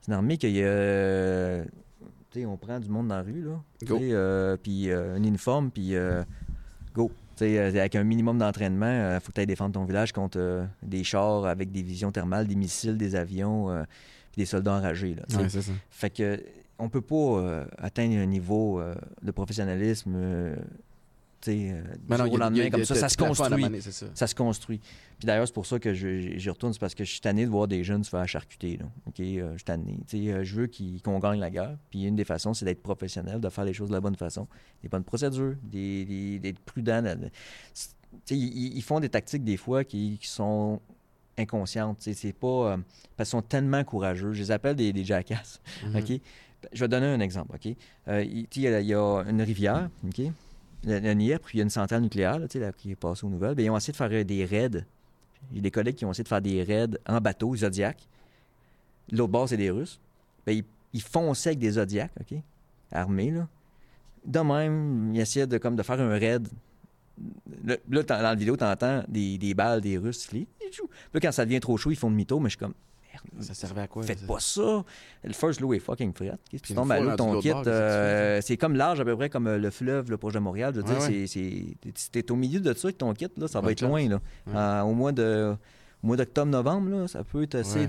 [0.00, 0.66] C'est une armée qu'il y a.
[0.66, 1.64] euh,
[2.30, 3.60] tu sais, on prend du monde dans la rue, là.
[4.12, 6.22] euh, puis euh, un uniforme, puis euh,
[6.94, 7.10] go.
[7.36, 10.12] Tu sais, euh, avec un minimum d'entraînement, il faut que tu ailles défendre ton village
[10.12, 13.82] contre euh, des chars avec des visions thermales, des missiles, des avions, euh,
[14.32, 15.14] puis des soldats enragés.
[15.14, 15.22] Là.
[15.40, 15.60] Ouais, ça.
[15.90, 16.42] Fait que
[16.78, 20.56] on peut pas euh, atteindre un niveau euh, de professionnalisme euh,
[21.50, 22.94] sais, euh, du jour au lendemain comme ça.
[22.94, 23.80] Ça se construit.
[23.80, 24.06] ça.
[24.14, 24.78] Ça se construit.
[24.78, 27.50] Puis d'ailleurs, c'est pour ça que j'y retourne, c'est parce que je suis tanné de
[27.50, 28.76] voir des jeunes se faire charcuter.
[28.78, 28.86] Là.
[29.06, 29.98] OK, euh, je suis tanné.
[30.14, 30.70] Euh, je veux
[31.04, 31.76] qu'on gagne la guerre.
[31.90, 34.48] Puis une des façons, c'est d'être professionnel, de faire les choses de la bonne façon.
[34.82, 37.02] Des bonnes procédures, d'être prudent.
[38.30, 40.80] ils, ils font des tactiques des fois qui, qui sont
[41.38, 41.98] inconscientes.
[42.00, 42.46] C'est pas.
[42.72, 42.76] euh,
[43.16, 44.32] parce qu'ils sont tellement courageux.
[44.32, 45.60] Je les appelle des, des jackasses.
[45.86, 45.96] Mhm.
[45.96, 46.20] OK?
[46.72, 47.64] Je vais donner un exemple, OK?
[48.06, 50.22] Il, y y a une rivière, OK?
[50.84, 53.54] Il y a une centrale nucléaire, là, qui est passée aux nouvelles.
[53.54, 54.84] Bien, ils ont essayé de faire euh, des raids.
[55.54, 57.98] J'ai des collègues qui ont essayé de faire des raids en bateau, Zodiac.
[59.10, 60.00] L'autre bord, c'est des Russes.
[60.46, 62.38] Bien, ils, ils fonçaient avec des Zodiac, OK?
[62.90, 63.48] Armés, là.
[64.24, 66.48] De même, ils essayaient de, comme, de faire un raid.
[67.64, 70.46] Là, dans la vidéo, tu entends des, des balles des Russes siffler.
[71.12, 72.74] Là, quand ça devient trop chaud, ils font demi-tour, mais je suis comme,
[73.40, 74.02] Ça servait à quoi?
[74.02, 74.26] Faites ça?
[74.26, 74.84] pas ça.
[75.24, 76.32] Le first low est fucking fret.
[76.44, 79.28] Si Puis tu tombes à l'eau, ton kit, euh, c'est comme large à peu près
[79.30, 80.72] comme euh, le fleuve là, proche de Montréal.
[80.74, 83.28] Je veux dire, Ouais, c'est- c'est- si t'es au milieu de ça avec ton kit,
[83.36, 83.88] là, ça va être chance.
[83.88, 84.08] loin.
[84.08, 84.20] Là.
[84.46, 84.52] Ouais.
[84.56, 85.56] Euh, au mois de
[86.02, 87.86] au mois d'octobre-novembre, là, ça peut être assez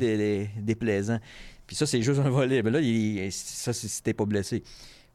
[0.61, 1.19] déplaisant.
[1.65, 2.61] Puis ça, c'est juste un volet.
[2.61, 4.63] Mais là, il- ça, c'est si t'es pas blessé.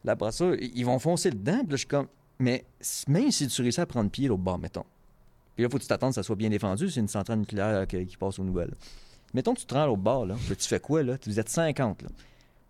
[0.05, 1.59] Là, après ça, ils vont foncer dedans.
[1.61, 2.07] Puis là, je suis comme...
[2.41, 2.65] Mais
[3.09, 4.85] même si tu réussis à prendre pied l'autre bord, mettons,
[5.55, 6.89] Puis là, il faut que tu t'attendes que ça soit bien défendu.
[6.89, 8.75] C'est une centrale nucléaire qui, qui passe aux nouvelles.
[9.35, 10.37] Mettons que tu te rends à l'autre bord, là.
[10.49, 11.17] Tu fais quoi, là?
[11.27, 12.09] Vous êtes 50, là.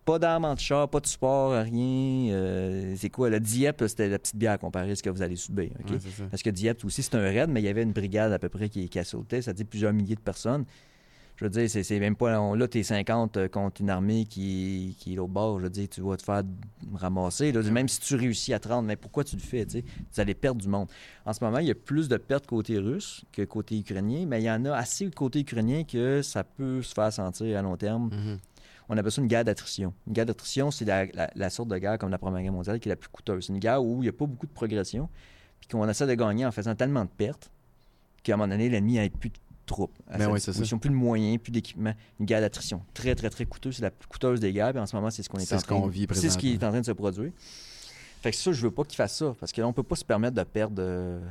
[0.05, 2.33] Pas d'armes anti-char, pas de support, rien.
[2.33, 3.29] Euh, c'est quoi?
[3.29, 5.69] Le Dieppe, c'était la petite bière comparée à ce que vous allez subir.
[5.87, 5.97] Ouais.
[6.31, 8.49] Parce que Dieppe aussi, c'est un raid, mais il y avait une brigade à peu
[8.49, 10.65] près qui, qui a sauté, ça dit plusieurs milliers de personnes.
[11.39, 12.37] Je veux dire, c'est, même pas.
[12.41, 15.57] on- là, t'es 50 euh, contre une armée qui, qui est l'autre bord.
[15.59, 16.43] Je veux dire, tu vas te faire
[16.95, 17.53] ramasser.
[17.53, 17.61] là.
[17.71, 19.65] Même si tu réussis à te rendre, mais pourquoi tu le fais?
[19.65, 19.81] tu
[20.17, 20.89] allez perdre du monde.
[21.25, 24.41] En ce moment, il y a plus de pertes côté russe que côté ukrainien, mais
[24.41, 27.77] il y en a assez côté ukrainien que ça peut se faire sentir à long
[27.77, 28.09] terme.
[28.11, 28.37] Mhm.
[28.89, 29.93] On appelle ça une guerre d'attrition.
[30.07, 32.79] Une guerre d'attrition, c'est la, la- la sorte de guerre comme la Première Guerre mondiale
[32.81, 33.45] qui est la plus coûteuse.
[33.45, 35.07] C'est une guerre où il n'y a pas beaucoup de progression,
[35.61, 37.49] puis qu'on essaie de gagner en faisant tellement de pertes
[38.23, 39.35] qu'à un moment donné, l'ennemi n'a plus de
[39.69, 39.93] troupes.
[40.11, 40.51] Ben oui, c'est ça.
[40.51, 41.93] disposition, plus de moyens, plus d'équipement.
[42.19, 42.81] Une guerre d'attrition.
[42.93, 43.77] Très, très, très coûteuse.
[43.77, 45.59] C'est la plus coûteuse des guerres, puis en ce moment, c'est ce qu'on est, en
[45.59, 47.31] ce train qu'on de- vit C'est ce qui est en train de se produire.
[48.21, 49.95] Fait que ça, je veux pas qu'il fasse ça, parce que là, on peut pas
[49.95, 51.21] se permettre de perdre euh,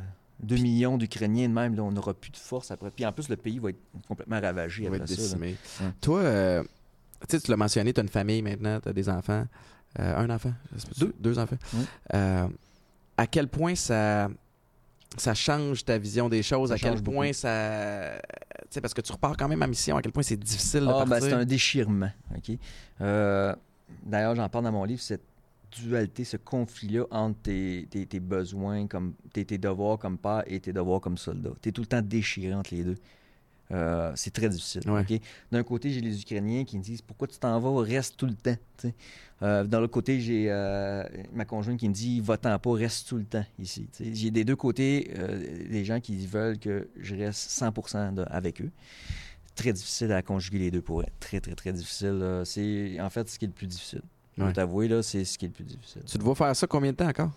[0.42, 1.74] 2 millions d'Ukrainiens de même.
[1.76, 2.90] Là, on n'aura plus de force après.
[2.90, 5.22] Puis en plus, le pays va être complètement ravagé Il va après être ça.
[5.22, 5.56] décimé.
[6.00, 6.64] Toi, euh,
[7.28, 9.44] tu l'as mentionné, tu as une famille maintenant, tu as des enfants.
[9.98, 10.52] Euh, un enfant?
[10.98, 11.14] Deux.
[11.18, 11.56] Deux enfants.
[12.14, 12.46] Euh,
[13.16, 14.28] à quel point ça,
[15.16, 16.68] ça change ta vision des choses?
[16.68, 18.18] Ça à quel point ça.
[18.62, 20.80] Tu sais, parce que tu repars quand même à mission, à quel point c'est difficile
[20.80, 21.28] de Ah, ben, partir.
[21.28, 22.10] c'est un déchirement.
[23.00, 23.54] Euh,
[24.04, 25.24] D'ailleurs, j'en parle dans mon livre, cette
[25.74, 30.60] dualité, ce conflit-là entre tes, tes- tes besoins, comme tes, tes devoirs comme père et
[30.60, 31.50] tes devoirs comme soldat.
[31.62, 32.96] Tu es tout le temps déchiré entre les deux.
[33.70, 34.82] Euh, c'est très difficile.
[34.90, 35.04] Ouais.
[35.52, 38.34] D'un côté, j'ai les Ukrainiens qui me disent Pourquoi tu t'en vas Reste tout le
[38.34, 38.56] temps.
[39.42, 43.16] Euh, D'un autre côté, j'ai euh, ma conjointe qui me dit Va-t'en pas, reste tout
[43.18, 43.88] le temps ici.
[44.00, 48.60] J'ai des deux côtés euh, des gens qui veulent que je reste 100% de- avec
[48.62, 48.70] eux
[49.54, 52.42] très difficile à conjuguer les deux pour être très, très, très difficile.
[52.44, 54.02] C'est en fait ce qui est le plus difficile.
[54.36, 56.02] Je vais t'avouer, là, c'est ce qui est le plus difficile.
[56.06, 57.30] Tu te vois faire ça combien de temps encore?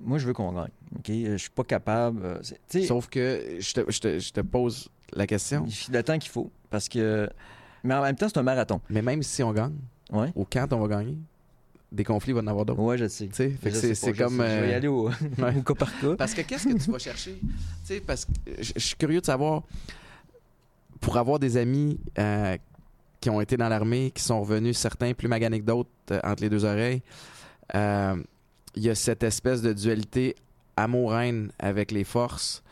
[0.00, 0.70] Moi, je veux qu'on gagne.
[0.96, 1.08] OK?
[1.08, 2.40] Je suis pas capable.
[2.86, 5.66] Sauf que je te, je te- je te pose la question.
[5.92, 6.50] le temps qu'il faut.
[6.70, 7.28] Parce que.
[7.82, 8.80] Mais en même temps, c'est un marathon.
[8.88, 9.74] Mais même si on gagne,
[10.12, 10.30] Ouais.
[10.34, 11.16] ou quand on va gagner,
[11.90, 12.80] des conflits, il va en avoir d'autres.
[12.80, 13.28] Ouais, je sais.
[13.32, 13.50] C'est
[14.16, 14.38] comme.
[14.38, 14.56] sais.
[14.56, 15.56] Je vais y euh, aller au, ouais.
[15.56, 16.16] au cas par cas.
[16.16, 17.40] Parce que qu'est-ce que tu vas chercher?
[18.06, 19.62] Parce que je je suis curieux de savoir,
[21.00, 22.56] pour avoir des amis euh,
[23.20, 26.42] qui ont été dans l'armée, qui sont revenus, certains plus maganés que d'autres, euh, entre
[26.42, 27.02] les deux oreilles,
[27.74, 28.16] euh,
[28.74, 30.34] il y a cette espèce de dualité
[30.76, 32.62] amour-haine avec les forces.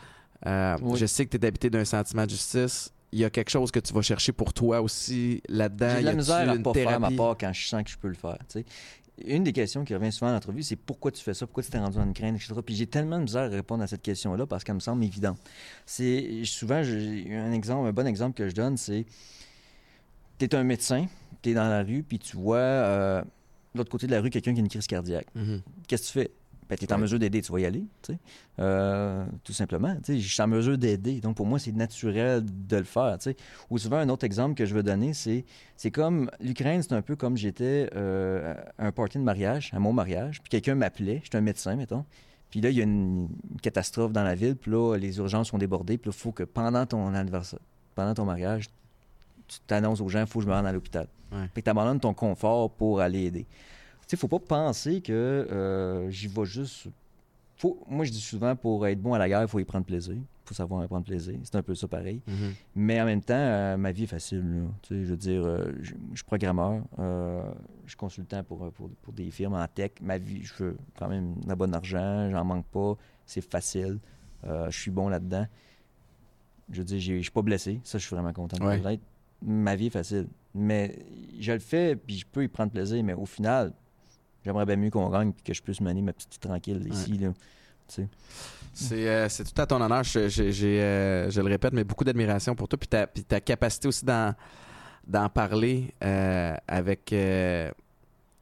[0.47, 0.99] Euh, Oui.
[0.99, 2.93] Je sais que tu es habité d'un sentiment de justice.
[3.13, 5.91] Il y a quelque chose que tu vas chercher pour toi aussi là-dedans?
[5.91, 8.09] J'ai de la misère à pas faire ma part quand je sens que je peux
[8.09, 8.39] le faire.
[8.49, 8.65] tu sais.
[9.27, 11.71] Une des questions qui revient souvent en entrevue, c'est pourquoi tu fais ça, pourquoi tu
[11.71, 12.55] t'es rendu en Ukraine, etc.
[12.65, 15.39] Puis j'ai tellement de misère à répondre à cette question-là parce qu'elle me semble évidente.
[15.85, 19.05] C'est souvent un exemple, un bon exemple que je donne, c'est
[20.39, 21.07] tu es un médecin,
[21.43, 24.31] tu es dans la rue, puis tu vois euh, de l'autre côté de la rue
[24.31, 25.29] quelqu'un qui a une crise cardiaque.
[25.35, 25.61] Mhm.
[25.87, 26.31] Qu'est-ce que tu fais?
[26.73, 27.85] Ben, tu es en mesure d'aider, tu vas y aller.
[28.59, 29.95] Euh, tout simplement.
[30.09, 31.21] Je suis en mesure d'aider.
[31.21, 33.19] Donc, pour moi, c'est naturel de le faire.
[33.69, 35.45] Ou souvent, un autre exemple que je veux donner, c'est
[35.77, 39.81] c'est comme l'Ukraine, c'est un peu comme j'étais euh, à un party de mariage, à
[39.81, 42.07] mon mariage, puis quelqu'un m'appelait, j'étais un médecin, mettons.
[42.49, 45.49] Puis là, il y a une, une catastrophe dans la ville, puis là, les urgences
[45.49, 47.61] sont débordées, puis là, il faut que pendant ton anniversaire,
[47.95, 48.71] pendant ton mariage,
[49.47, 51.07] tu t'annonces aux gens, il faut que je me rende à l'hôpital.
[51.33, 51.51] Ouais.
[51.53, 53.47] Puis tu abandonnes ton confort pour aller aider.
[54.13, 56.89] Sais, faut pas penser que euh, j'y vais juste.
[57.57, 59.87] Faut, moi, je dis souvent, pour être bon à la guerre, il faut y prendre
[59.87, 60.17] plaisir.
[60.17, 61.35] Il faut savoir y prendre plaisir.
[61.45, 62.21] C'est un peu ça pareil.
[62.27, 62.53] Mhm.
[62.75, 64.41] Mais en même temps, euh, ma vie est facile.
[64.41, 64.69] là.
[64.83, 68.91] Tu sais, je veux dire, euh, je, je suis programmeur, je suis consultant pour, pour,
[69.01, 69.93] pour des firmes en tech.
[70.03, 73.99] Ma vie, je fais quand même de bon argent, j'en manque pas, c'est facile,
[74.45, 75.47] je suis bon là-dedans.
[76.71, 78.79] Je veux dire, j'ai- je suis pas blessé, ça, je suis vraiment content de Ouais.
[78.79, 79.03] l'être.
[79.41, 80.27] Ma vie est facile.
[80.55, 80.99] Mais
[81.41, 83.73] je le fais, puis je peux y prendre plaisir, mais au final,
[84.45, 87.19] j'aimerais bien mieux qu'on gagne puis que je puisse mener ma petite tranquille ici.
[87.19, 87.33] Là.
[88.75, 90.03] C'est euh, c'est tout à ton honneur.
[90.03, 92.79] Je, je- j'ai, euh, je le répète, mais beaucoup d'admiration pour toi.
[92.79, 94.35] Puis ta, puis ta capacité aussi d'en,
[95.07, 97.15] d'en parler euh, avec,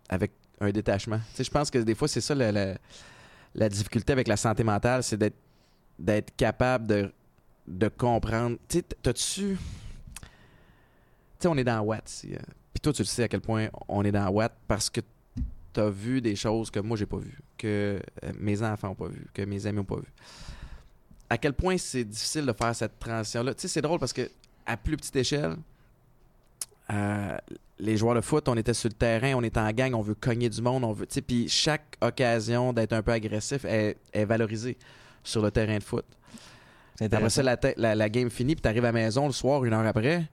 [0.09, 1.18] avec un détachement.
[1.36, 5.38] Je pense que des fois, c'est ça la, difficulté avec la santé mentale, c'est d'être,
[5.98, 7.12] d'être capable de,
[7.66, 8.57] de comprendre.
[8.68, 9.57] Tu sais, t'as-tu.
[10.20, 10.28] Tu
[11.40, 12.05] sais, on est dans Watt
[12.72, 15.01] Puis toi, tu le sais à quel point on est dans Watt parce que
[15.73, 18.95] tu as vu des choses que moi, j'ai pas vues, que euh, mes enfants n'ont
[18.95, 20.12] pas vues, que mes amis n'ont pas vues.
[21.29, 23.55] À quel point c'est difficile de faire cette transition-là?
[23.55, 24.29] Tu sais, c'est drôle parce que
[24.66, 25.57] à plus petite échelle,
[26.93, 27.39] euh,
[27.79, 30.14] les joueurs de foot, on était sur le terrain, on est en gang, on veut
[30.14, 31.07] cogner du monde, on veut.
[31.07, 34.77] tu sais, Puis chaque occasion d'être un peu agressif est, est valorisée
[35.23, 36.05] sur le terrain de foot.
[37.01, 39.87] Après ça, la, la game finie, puis t'arrives à la maison le soir, une heure
[39.87, 40.25] après,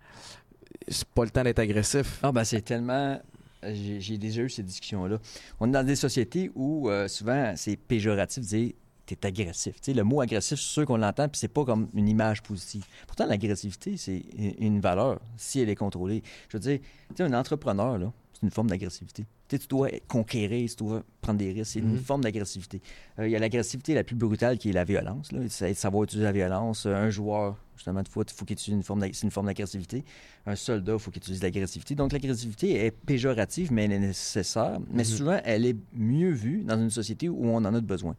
[0.87, 2.19] c'est pas le temps d'être agressif.
[2.23, 3.21] Ah ben c'est tellement...
[3.63, 5.19] J'ai déjà eu ces discussions-là.
[5.59, 8.71] On est dans des sociétés où euh, souvent c'est péjoratif de dire
[9.13, 9.75] es agressif.
[9.75, 12.43] Tu sais, le mot agressif, c'est sûr qu'on l'entend, puis c'est pas comme une image
[12.43, 12.85] positive.
[13.05, 14.23] Pourtant, l'agressivité, c'est
[14.59, 16.23] une valeur si elle est contrôlée.
[16.49, 16.79] Je veux dire,
[17.19, 19.25] un entrepreneur, c'est une forme d'agressivité.
[19.47, 21.71] Tu, dois conquérir, tu dois prendre des risques.
[21.73, 21.99] C'est une mhm.
[21.99, 22.81] forme d'agressivité.
[23.19, 25.29] Euh, il y a l'agressivité la plus brutale qui est la violence.
[25.49, 26.85] C'est savoir utiliser la violence.
[26.85, 30.03] Euh, un joueur, justement, de foot, il faut qu'il utilise une forme, une forme d'agressivité.
[30.45, 31.95] Un soldat, il faut qu'il utilise l'agressivité.
[31.95, 34.79] Donc, l'agressivité est péjorative, mais elle est nécessaire.
[34.91, 35.09] Mais mhm.
[35.09, 38.15] souvent, elle est mieux vue dans une société où on en a besoin.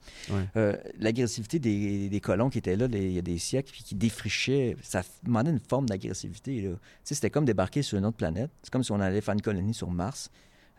[0.56, 4.76] Euh, l'agressivité des, colons qui étaient là il y a des siècles, puis qui défrichaient,
[4.82, 6.70] ça demandait une forme d'agressivité.
[7.04, 8.50] C'était comme débarquer sur une autre planète.
[8.62, 10.30] C'est comme si on allait faire une colonie sur Mars.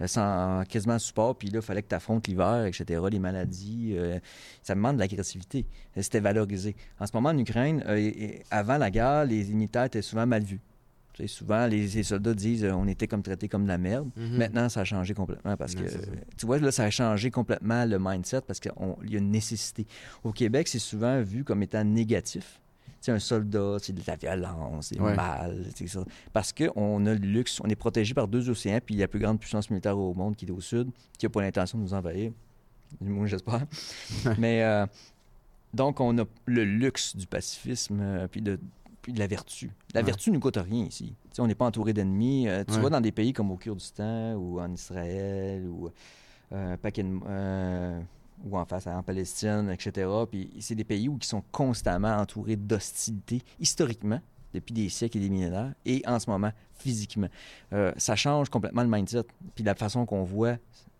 [0.01, 3.93] Euh, sans quasiment support, puis là, il fallait que tu affrontes l'hiver, etc., les maladies.
[3.95, 4.19] Euh,
[4.63, 5.65] ça demande de l'agressivité.
[5.97, 6.75] Euh, c'était valorisé.
[6.99, 7.83] En ce moment, en Ukraine,
[8.49, 10.61] avant la guerre, les militaires étaient souvent mal vus.
[11.27, 14.09] souvent, les, soldats disent on était comme traités comme de la merde.
[14.15, 14.37] Mhm.
[14.37, 15.83] Maintenant, ça a changé complètement parce que,
[16.37, 18.71] tu vois, là, ça a changé complètement le mindset parce qu'il
[19.09, 19.85] y a une nécessité.
[20.23, 22.61] Au Québec, c'est souvent vu comme étant négatif
[23.01, 26.03] c'est un soldat, c'est de la violence, c'est mal, c'est ça.
[26.33, 29.05] Parce qu'on a le luxe, on est protégé par deux océans, puis il y a
[29.05, 31.77] la plus grande puissance militaire au monde qui est au sud, qui n'a pas l'intention
[31.77, 32.31] de nous envahir.
[32.99, 33.65] Du moins, j'espère.
[34.37, 34.85] Mais euh,
[35.73, 38.59] donc, on a le luxe du pacifisme, euh, puis de
[39.01, 39.71] puis de la vertu.
[39.93, 41.15] La vertu ne nous coûte rien ici.
[41.37, 42.49] on n'est pas entouré d'ennemis.
[42.49, 45.89] Euh, tu vois, dans des pays comme au Kurdistan ou en Israël ou
[46.51, 48.01] un paquet de,
[48.45, 50.07] ou en face en Palestine, etc.
[50.29, 54.21] Puis c'est des pays où ils sont constamment entourés d'hostilité, historiquement,
[54.53, 57.27] depuis des siècles et des millénaires, et en ce moment, physiquement.
[57.73, 59.25] Euh, ça change complètement le mindset,
[59.55, 60.57] puis la façon qu'on voit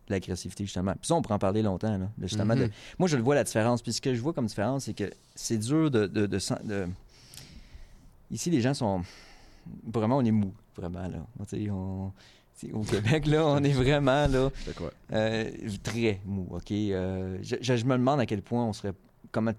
[0.08, 0.94] l'agressivité, justement.
[0.94, 2.56] Puis ça, on pourrait en parler longtemps, là, justement.
[2.56, 2.72] Mm-hmm.
[2.98, 3.82] Moi, je le vois, la différence.
[3.82, 6.88] Puis ce que je vois comme différence, c'est que c'est dur de, de, de,
[8.32, 9.02] Ici, les gens sont...
[9.84, 11.26] Vraiment, on est mou, vraiment, là.
[11.40, 12.12] On
[12.74, 14.50] au Québec, là, on est vraiment là,
[15.14, 15.52] euh,
[15.84, 16.48] très mou.
[16.52, 16.72] OK?
[16.72, 18.94] Euh, je, me demande à quel point on serait.
[19.32, 19.54] Combien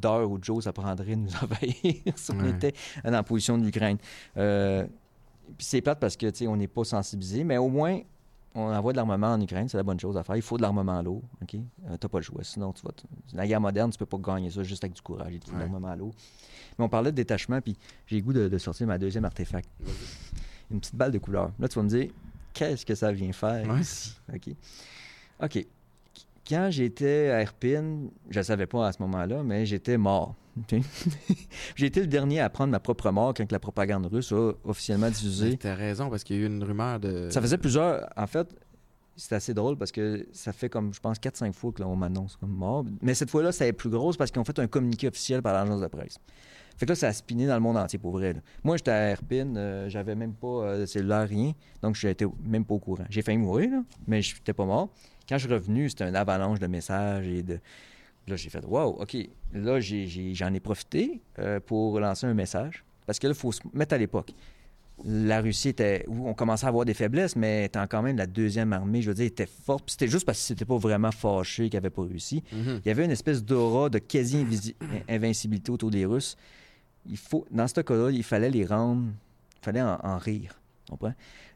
[0.00, 2.72] d'heures ou de jours ça prendrait de nous envahir si on était
[3.04, 3.98] dans la position de l'Ukraine.
[4.36, 4.84] Euh,
[5.58, 8.00] puis c'est plate parce que, tu sais, on n'est pas sensibilisé, mais au moins,
[8.54, 10.36] on envoie de l'armement en Ukraine, c'est la bonne chose à faire.
[10.36, 11.56] Il faut de l'armement lourd, OK?
[12.00, 12.42] t'as pas le choix.
[12.42, 12.92] Sinon, tu vas.
[13.34, 15.94] La guerre moderne, tu peux pas gagner ça juste avec du courage et de l'armement
[15.94, 16.14] lourd.
[16.78, 17.76] Mais on parlait de détachement, puis
[18.06, 19.68] j'ai le goût de, de, sortir ma deuxième artefact.
[20.70, 21.52] Une petite balle de couleur.
[21.58, 22.08] Là, tu vas me dire,
[22.54, 23.78] qu'est-ce que ça vient faire?
[23.78, 24.16] Ici?
[24.32, 24.54] OK.
[25.42, 25.66] OK.
[26.48, 30.34] Quand j'étais à Erpin, je ne savais pas à ce moment-là, mais j'étais mort.
[31.76, 35.10] j'ai été le dernier à prendre ma propre mort quand la propagande russe a officiellement
[35.10, 35.56] diffusé.
[35.56, 37.28] Tu as raison, parce qu'il y a eu une rumeur de.
[37.30, 38.08] Ça faisait plusieurs.
[38.16, 38.54] En fait,
[39.16, 42.52] c'est assez drôle parce que ça fait comme, je pense, 4-5 fois qu'on m'annonce comme
[42.52, 42.84] mort.
[43.00, 45.54] Mais cette fois-là, ça est plus grosse parce qu'ils ont fait un communiqué officiel par
[45.54, 46.18] l'agence de presse.
[46.76, 48.34] Fait que là, ça a spiné dans le monde entier, pour vrai.
[48.62, 51.52] Moi, j'étais à Herpine, euh, j'avais même pas euh, de cellulaire, rien.
[51.82, 53.04] Donc, j'étais même pas au courant.
[53.10, 54.88] J'ai failli mourir, là, mais je n'étais pas mort.
[55.28, 57.60] Quand je suis revenu, c'était un avalanche de messages et de.
[58.26, 59.16] Là, j'ai fait Wow, OK.
[59.52, 62.84] Là, j'en ai, profité euh, pour lancer un message.
[63.06, 64.32] Parce que là, il faut se mettre à l'époque.
[65.04, 66.06] La Russie était.
[66.08, 69.14] On commençait à avoir des faiblesses, mais était quand même la deuxième armée, je veux
[69.14, 69.90] dire, était forte.
[69.90, 72.42] C'était juste parce que c'était pas vraiment fâché qu'ils n'avaient pas réussi.
[72.52, 72.80] Mm-hmm.
[72.84, 76.36] Il y avait une espèce d'aura de quasi-invincibilité autour des Russes
[77.08, 79.06] il faut, dans ce cas-là, il fallait les rendre,
[79.60, 80.58] il fallait en, rire.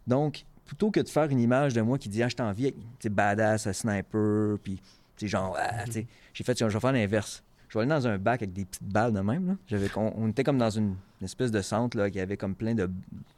[0.07, 3.13] Donc, plutôt que de faire une image de moi qui dit Ah, je t'envie avec
[3.13, 4.81] badass, un sniper, puis
[5.23, 6.07] genre, ah, mm-hmm.
[6.33, 7.43] j'ai fait, je vais faire l'inverse.
[7.69, 9.47] Je vais aller dans un bac avec des petites balles de même.
[9.47, 9.57] Là.
[9.67, 12.89] J'avais, on, était comme dans une, espèce de centre là, qui avait comme plein de.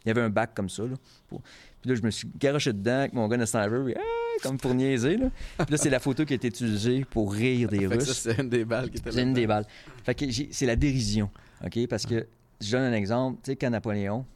[0.05, 0.85] Il y avait un bac comme ça.
[0.85, 0.95] Là,
[1.29, 1.39] Puis
[1.85, 4.01] là, je me suis garoché dedans avec mon gun de sniper, puis, ah,
[4.43, 5.17] comme pour niaiser.
[5.17, 5.31] Là.
[5.59, 8.05] Puis là, c'est la photo qui a été utilisée pour rire des Russes.
[8.05, 9.17] Ça, c'est une des balles qui était là.
[9.17, 9.67] C'est une des balles.
[10.05, 11.29] Fait que c'est la dérision.
[11.65, 11.87] OK?
[11.89, 12.27] Parce que,
[12.61, 14.27] je donne un exemple, tu sais, quand Napoléon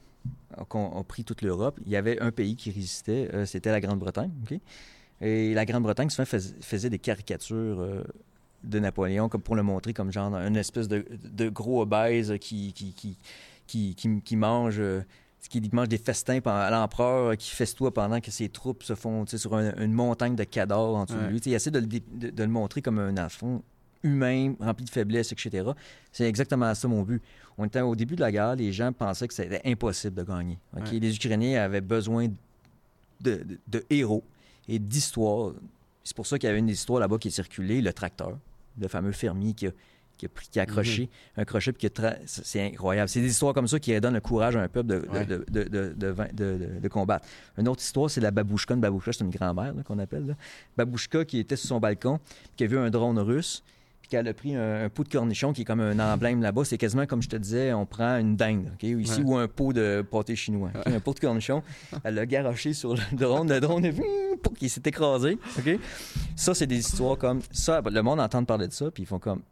[0.56, 4.30] a, pris toute l'Europe, il y avait un pays qui résistait, euh, c'était la Grande-Bretagne,
[4.42, 4.58] OK?
[5.20, 6.26] Et la Grande-Bretagne, souvent,
[6.60, 8.04] faisait des caricatures euh,
[8.62, 13.16] de Napoléon comme pour le montrer comme genre une espèce de, gros obèse qui, qui,
[13.66, 14.80] qui, qui, mange...
[14.80, 15.02] Euh,
[15.48, 19.54] qui mange des festins à l'empereur, qui festoie pendant que ses troupes se font sur
[19.54, 21.38] une montagne de cadavres en dessous de lui.
[21.38, 23.62] Il essaie de le, de, le montrer comme un enfant
[24.04, 25.70] humain, rempli de faiblesses, etc.
[26.12, 27.20] C'est exactement ça mon but.
[27.58, 30.58] On était au début de la guerre, les gens pensaient que c'était impossible de gagner.
[30.92, 32.28] Les Ukrainiens avaient besoin
[33.20, 34.24] de, héros
[34.68, 35.52] et d'histoires.
[36.02, 38.38] C'est pour ça qu'il y avait une histoire là-bas qui est circulée, le tracteur,
[38.78, 39.70] le fameux fermier qui a,
[40.18, 41.42] qui a, pris, qui a accroché mhm.
[41.42, 41.72] un crochet.
[41.72, 43.08] Puis qui C'est incroyable.
[43.08, 45.08] C'est des histoires comme ça qui donnent le courage à un peuple de,
[45.50, 47.26] de, de combattre.
[47.56, 48.74] Une autre histoire, c'est la babouchka.
[48.74, 50.36] Une babouchka, c'est une grand-mère qu'on appelle.
[50.76, 52.18] Babouchka qui était sur son balcon,
[52.56, 53.62] qui a vu un drone russe
[54.14, 56.64] qu'elle a pris un, pot de cornichon qui est comme un emblème là-bas.
[56.64, 60.04] C'est quasiment comme je te disais, on prend une dinde, ici, ou un pot de
[60.08, 60.70] pâté chinois.
[60.86, 61.62] Un pot de cornichon,
[62.04, 63.94] elle l'a garoché sur le drone, le drone est
[64.58, 65.38] qu'il s'est écrasé.
[66.36, 67.80] Ça, c'est des histoires comme ça.
[67.84, 69.42] Le monde entend parler de ça, puis ils font comme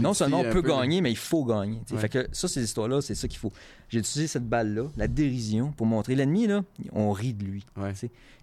[0.00, 1.80] Non seulement on peut peu, gagner, mais il faut gagner.
[1.90, 1.98] Ouais.
[1.98, 3.52] Fait que ça, ces histoires-là, c'est ça qu'il faut.
[3.88, 7.64] J'ai utilisé cette balle-là, la dérision, pour montrer l'ennemi, là, on rit de lui.
[7.76, 7.92] Ouais.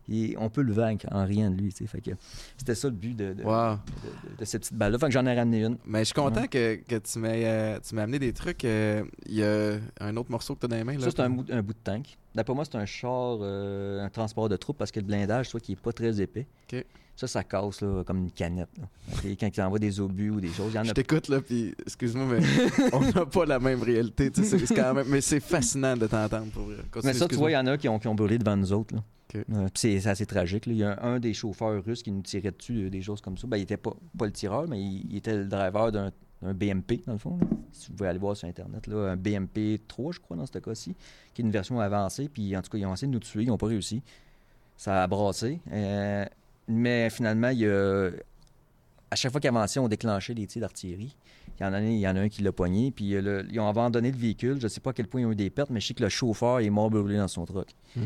[0.09, 1.70] Et on peut le vaincre en riant de lui.
[1.72, 2.11] Fait que
[2.57, 3.74] c'était ça le but de, de, Wow.
[3.74, 4.97] de- de cette petite balle-là.
[4.99, 5.78] Fait que j'en ai ramené une.
[5.86, 8.63] Mais je suis content que, que tu m'aies euh, tu m'aies amené des trucs.
[8.63, 10.93] euh, Il y a un autre morceau que tu as dans les mains.
[10.93, 12.18] Là, Ça, c'est un, bout- un bout de tank.
[12.36, 15.59] D'après moi, c'est un char, euh, un transport de troupes parce que le blindage, soit
[15.59, 16.47] qui est pas très épais.
[17.18, 18.70] Ça, ça casse là, comme une canette.
[18.78, 18.86] là.
[19.39, 21.41] Quand ils envoient des obus ou des choses, il y en Je a t'écoute, là,
[21.41, 22.39] puis excuse-moi, mais
[22.93, 24.32] on n'a pas la même réalité.
[24.32, 25.07] tu sais, C'est c'est quand même...
[25.09, 26.76] Mais c'est fascinant de t'entendre, pour vrai.
[26.91, 28.55] Continue, Mais ça, tu vois, il y en a qui ont, qui ont brûlé devant
[28.55, 28.95] nous autres.
[28.95, 29.01] Là.
[29.36, 30.63] Euh, c'est c'est assez tragique.
[30.68, 33.20] Il y a un, un des chauffeurs russes qui nous tirait dessus, euh, des choses
[33.20, 33.45] comme ça.
[33.45, 36.11] Ben, il était pas, pas le tireur, mais il, il était le driver d'un
[36.41, 37.36] d'un BMP, dans le fond.
[37.41, 37.47] là.
[37.72, 40.59] Si vous pouvez aller voir sur Internet, là, un BMP 3, je crois, dans ce
[40.59, 40.95] cas-ci,
[41.34, 42.30] qui est une version avancée.
[42.30, 44.03] Puis, en tout cas, ils ont essayé de nous tuer, ils n'ont pas réussi.
[44.78, 45.59] Ça a brassé.
[45.72, 46.26] Euh,
[46.68, 48.09] mais finalement, il y a...
[49.11, 51.15] à chaque fois qu'ils avançaient, on déclenchait des tirs d'artillerie.
[51.59, 53.22] Il y en a, un- il y en a un qui l'a pogné, puis euh,
[53.22, 54.57] le- ils ont abandonné le véhicule.
[54.59, 55.93] Je ne sais pas à quel point ils ont eu des pertes, mais je sais
[55.93, 57.68] que le chauffeur est mort brûlé dans son truck.
[57.95, 58.01] Hmm.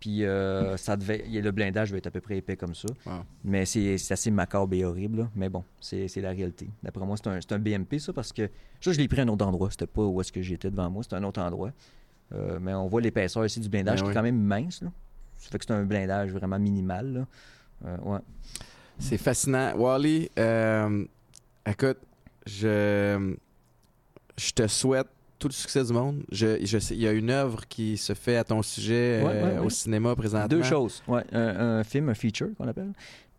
[0.00, 2.88] Puis euh, ça devait, le blindage va être à peu près épais comme ça.
[3.06, 3.12] Wow.
[3.42, 5.20] Mais c'est assez macabre et horrible.
[5.20, 5.30] là.
[5.34, 6.68] Mais bon, c'est la réalité.
[6.82, 8.50] D'après moi, c'est un, BMP, ça, parce que
[8.82, 9.70] ça, je l'ai pris à un autre endroit.
[9.70, 11.70] C'était pas où est-ce que j'étais devant moi, c'était un autre endroit.
[12.34, 14.10] Euh, mais on voit l'épaisseur ici du blindage Ben qui oui.
[14.10, 14.82] est quand même mince.
[14.82, 14.90] Là.
[15.38, 17.12] Ça fait que c'est un blindage vraiment minimal.
[17.14, 17.26] là.
[17.84, 18.18] Euh, ouais.
[18.98, 19.72] C'est fascinant.
[19.76, 21.04] Wally, euh,
[21.66, 21.98] écoute,
[22.46, 23.34] je,
[24.38, 25.08] je te souhaite
[25.38, 26.22] tout le succès du monde.
[26.30, 29.30] Je, je sais, il y a une œuvre qui se fait à ton sujet Ouais,
[29.32, 29.66] euh, ouais, ouais.
[29.66, 30.48] au cinéma présentement.
[30.48, 31.02] Deux choses.
[31.08, 32.92] Ouais, un, un film, un feature qu'on appelle.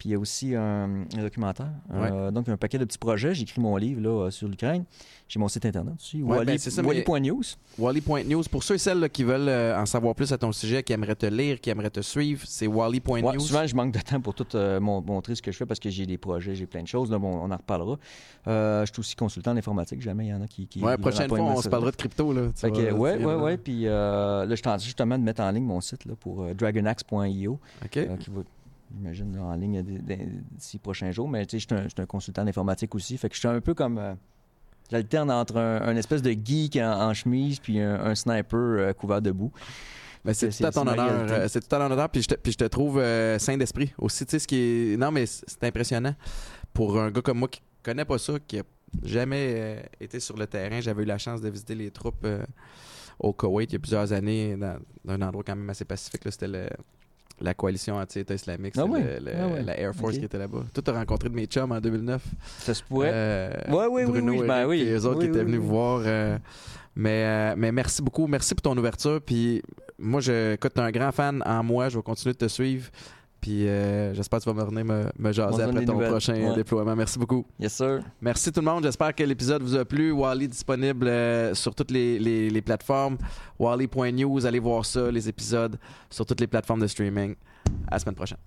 [0.05, 1.71] Puis il y a aussi un, un documentaire.
[1.91, 3.33] Euh, donc, un paquet de petits projets.
[3.33, 4.83] J'ai écrit mon livre là, euh, sur l'Ukraine.
[5.27, 6.21] J'ai mon site internet aussi.
[6.21, 7.41] Ouais, Wally- ben, Wally.news.
[7.79, 8.43] Wally.news.
[8.51, 10.93] Pour ceux et celles là, qui veulent euh, en savoir plus à ton sujet, qui
[10.93, 13.25] aimeraient te lire, qui aimeraient te suivre, c'est Wally.news.
[13.25, 15.65] Ouais, souvent, je manque de temps pour tout euh, mon- montrer ce que je fais
[15.65, 17.09] parce que j'ai des projets, j'ai plein de choses.
[17.09, 17.97] Là, bon, on en reparlera.
[18.45, 20.01] Je suis aussi consultant en informatique.
[20.01, 20.67] Jamais il y en a qui.
[20.67, 22.31] qui ouais, prochaine fois, on se parlera de crypto.
[22.31, 23.57] Là, que, ouais, ouais, ouais.
[23.57, 27.59] Puis là, je train justement de mettre en ligne mon site là, pour dragonax.io.
[27.83, 27.89] OK.
[27.89, 28.41] qui va,
[28.93, 29.81] j'imagine, en ligne
[30.51, 31.27] d'ici prochains jours.
[31.29, 33.17] Mais tu sais, je suis un, consultant d'informatique aussi.
[33.17, 33.97] Fait que je suis un peu comme.
[33.97, 34.13] euh,
[34.91, 38.93] J'alterne entre un, un espèce de geek en, en chemise puis un, un sniper euh,
[38.93, 39.51] couvert de boue.
[40.23, 41.09] Ben, c'est tout à ton honneur.
[41.31, 42.09] euh, C'est tout à ton honneur.
[42.09, 44.25] Puis je te, puis je te trouve euh, sain d'esprit aussi.
[44.25, 44.97] Tu sais, ce qui est.
[44.97, 46.13] Non, mais c'est impressionnant.
[46.73, 48.63] Pour un gars comme moi qui connaît pas ça, qui a
[49.03, 52.25] jamais euh, été sur le terrain, j'avais eu la chance de visiter les troupes
[53.19, 56.25] au Koweït il y a plusieurs années, dans, dans un endroit quand même assez pacifique.
[56.25, 56.31] là.
[56.31, 56.69] C'était le-
[57.41, 58.73] la coalition anti-État islamique.
[58.77, 59.01] Ah oui?
[59.03, 59.63] Ah oui.
[59.65, 60.63] La Air Force qui était là-bas.
[60.73, 62.23] Toi, tu as rencontré de mes chums en 2009.
[62.59, 63.11] Ça se pourrait.
[63.13, 64.81] Euh, Ouais, oui, Bruno oui, et ben oui.
[64.81, 65.65] et eux autres Oui, qui étaient oui, venus oui.
[65.65, 66.01] vous voir.
[66.05, 66.37] euh,
[66.95, 68.25] mais, euh, mais merci beaucoup.
[68.27, 69.19] Merci pour ton ouverture.
[69.21, 69.61] Puis
[69.99, 71.89] moi, je, écoute, t'es un grand fan en moi.
[71.89, 72.89] Je vais continuer de te suivre.
[73.45, 74.83] Puis euh, j'espère que tu vas me revenir
[75.19, 76.09] me, jaser après ton nouvelles.
[76.09, 76.55] prochain Ouais.
[76.55, 76.95] déploiement.
[76.95, 77.45] Merci beaucoup.
[77.59, 77.99] Yes, sir.
[78.19, 78.83] Merci tout le monde.
[78.83, 80.11] J'espère que l'épisode vous a plu.
[80.11, 83.17] Wally disponible euh, sur toutes les, les- les plateformes.
[83.59, 85.77] Wally.news, allez voir ça, les épisodes
[86.09, 87.35] sur toutes les plateformes de streaming.
[87.87, 88.39] À la semaine prochaine.